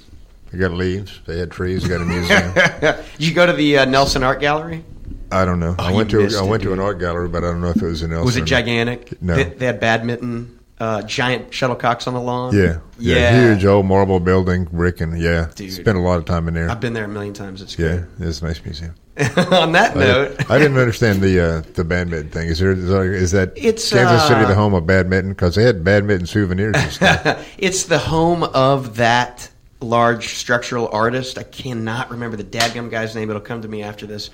They 0.50 0.58
got 0.58 0.72
leaves. 0.72 1.20
They 1.26 1.38
had 1.38 1.50
trees. 1.50 1.82
They 1.82 1.88
got 1.88 2.02
a 2.02 2.04
museum. 2.04 2.52
Did 3.18 3.26
you 3.26 3.34
go 3.34 3.46
to 3.46 3.52
the 3.54 3.78
uh, 3.78 3.84
Nelson 3.86 4.22
Art 4.22 4.40
Gallery? 4.40 4.84
I 5.30 5.46
don't 5.46 5.60
know. 5.60 5.74
I 5.78 5.86
Oh, 5.86 5.88
you 5.90 5.96
went 5.96 6.10
to 6.10 6.20
I 6.22 6.24
it, 6.26 6.46
went 6.46 6.62
to 6.64 6.74
an 6.74 6.78
art 6.80 6.98
gallery, 7.00 7.26
but 7.28 7.42
I 7.42 7.46
don't 7.52 7.62
know 7.62 7.70
if 7.70 7.76
it 7.76 7.82
was 7.86 8.02
in 8.02 8.10
Nelson. 8.10 8.26
Was 8.26 8.36
it 8.36 8.44
gigantic? 8.44 9.20
No. 9.22 9.34
They, 9.34 9.44
they 9.44 9.64
had 9.64 9.80
badminton, 9.80 10.58
uh, 10.82 11.00
giant 11.02 11.50
shuttlecocks 11.50 12.08
on 12.08 12.14
the 12.14 12.20
lawn. 12.20 12.56
Yeah, 12.56 12.80
yeah, 12.98 13.40
huge 13.40 13.64
old 13.64 13.86
marble 13.86 14.18
building, 14.18 14.64
brick, 14.64 15.00
and 15.00 15.16
yeah, 15.16 15.48
Dude. 15.54 15.72
spent 15.72 15.96
a 15.96 16.00
lot 16.00 16.18
of 16.18 16.24
time 16.24 16.48
in 16.48 16.54
there. 16.54 16.68
I've 16.68 16.80
been 16.80 16.92
there 16.92 17.04
a 17.04 17.08
million 17.08 17.34
times. 17.34 17.62
It's 17.62 17.78
yeah, 17.78 18.02
it's 18.18 18.42
a 18.42 18.46
nice 18.46 18.64
museum. 18.64 18.96
on 19.52 19.72
that 19.72 19.94
I, 19.94 20.00
note, 20.00 20.50
I 20.50 20.58
didn't 20.58 20.78
understand 20.78 21.20
the 21.20 21.38
uh, 21.40 21.60
the 21.74 21.84
badminton 21.84 22.30
thing. 22.30 22.48
Is 22.48 22.58
there 22.58 22.72
is, 22.72 23.30
that 23.30 23.52
It's, 23.54 23.92
Kansas 23.92 24.26
City 24.26 24.40
uh, 24.40 24.48
the 24.48 24.56
home 24.56 24.74
of 24.74 24.84
badminton? 24.84 25.30
Because 25.30 25.54
they 25.54 25.62
had 25.62 25.84
badminton 25.84 26.26
souvenirs 26.26 26.74
and 26.76 26.90
stuff. 26.90 27.48
it's 27.58 27.84
the 27.84 27.98
home 27.98 28.42
of 28.42 28.96
that 28.96 29.50
large 29.80 30.34
structural 30.34 30.88
artist. 30.88 31.38
I 31.38 31.44
cannot 31.44 32.10
remember 32.10 32.36
the 32.36 32.44
dadgum 32.44 32.90
guy's 32.90 33.14
name. 33.14 33.30
It'll 33.30 33.40
come 33.40 33.62
to 33.62 33.68
me 33.68 33.84
after 33.84 34.06
this. 34.06 34.30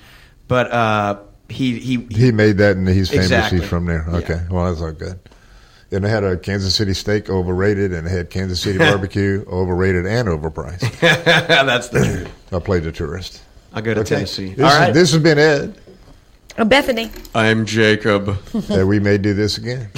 But 0.47 0.71
uh, 0.71 1.19
he 1.47 1.77
he, 1.77 2.07
he 2.09 2.31
made 2.31 2.57
that, 2.57 2.75
and 2.75 2.87
he's 2.87 3.11
famous. 3.11 3.25
Exactly. 3.25 3.59
He's 3.59 3.69
from 3.69 3.85
there. 3.85 4.03
Yeah. 4.09 4.17
Okay, 4.17 4.41
well 4.49 4.65
that's 4.65 4.81
all 4.81 4.93
good. 4.93 5.19
And 5.91 6.03
they 6.03 6.09
had 6.09 6.23
a 6.23 6.37
Kansas 6.37 6.75
City 6.75 6.93
steak 6.93 7.29
overrated, 7.29 7.93
and 7.93 8.05
they 8.05 8.11
had 8.11 8.29
Kansas 8.29 8.61
City 8.61 8.77
barbecue 8.79 9.43
overrated 9.47 10.05
and 10.05 10.27
overpriced. 10.27 10.99
that's 10.99 11.89
the 11.89 11.99
truth. 12.05 12.29
I 12.53 12.59
played 12.59 12.83
the 12.83 12.91
tourist. 12.91 13.41
I'll 13.73 13.81
go 13.81 13.93
to 13.93 14.01
Okay. 14.01 14.15
Tennessee. 14.15 14.53
This, 14.53 14.63
All 14.65 14.71
is- 14.71 14.77
right. 14.79 14.93
this 14.93 15.11
has 15.13 15.21
been 15.23 15.37
Ed. 15.39 15.75
I'm 16.57 16.67
Bethany. 16.67 17.09
I'm 17.33 17.65
Jacob. 17.65 18.25
that 18.53 18.85
we 18.85 18.99
may 18.99 19.17
do 19.17 19.33
this 19.33 19.57
again. 19.57 19.89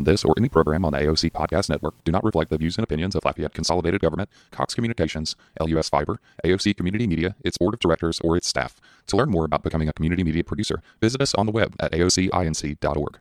On 0.00 0.04
this 0.04 0.24
or 0.24 0.34
any 0.38 0.48
program 0.48 0.84
on 0.84 0.92
the 0.92 0.98
AOC 0.98 1.30
Podcast 1.32 1.68
Network 1.68 1.94
do 2.04 2.10
not 2.10 2.24
reflect 2.24 2.50
the 2.50 2.56
views 2.56 2.76
and 2.78 2.84
opinions 2.84 3.14
of 3.14 3.24
Lafayette 3.24 3.52
Consolidated 3.52 4.00
Government, 4.00 4.30
Cox 4.50 4.74
Communications, 4.74 5.36
LUS 5.60 5.90
Fiber, 5.90 6.18
AOC 6.44 6.76
Community 6.76 7.06
Media, 7.06 7.36
its 7.44 7.58
board 7.58 7.74
of 7.74 7.80
directors, 7.80 8.18
or 8.20 8.36
its 8.36 8.48
staff. 8.48 8.80
To 9.08 9.16
learn 9.16 9.30
more 9.30 9.44
about 9.44 9.62
becoming 9.62 9.88
a 9.88 9.92
community 9.92 10.24
media 10.24 10.42
producer, 10.42 10.82
visit 11.00 11.20
us 11.20 11.34
on 11.34 11.44
the 11.44 11.52
web 11.52 11.76
at 11.78 11.92
aocinc.org. 11.92 13.18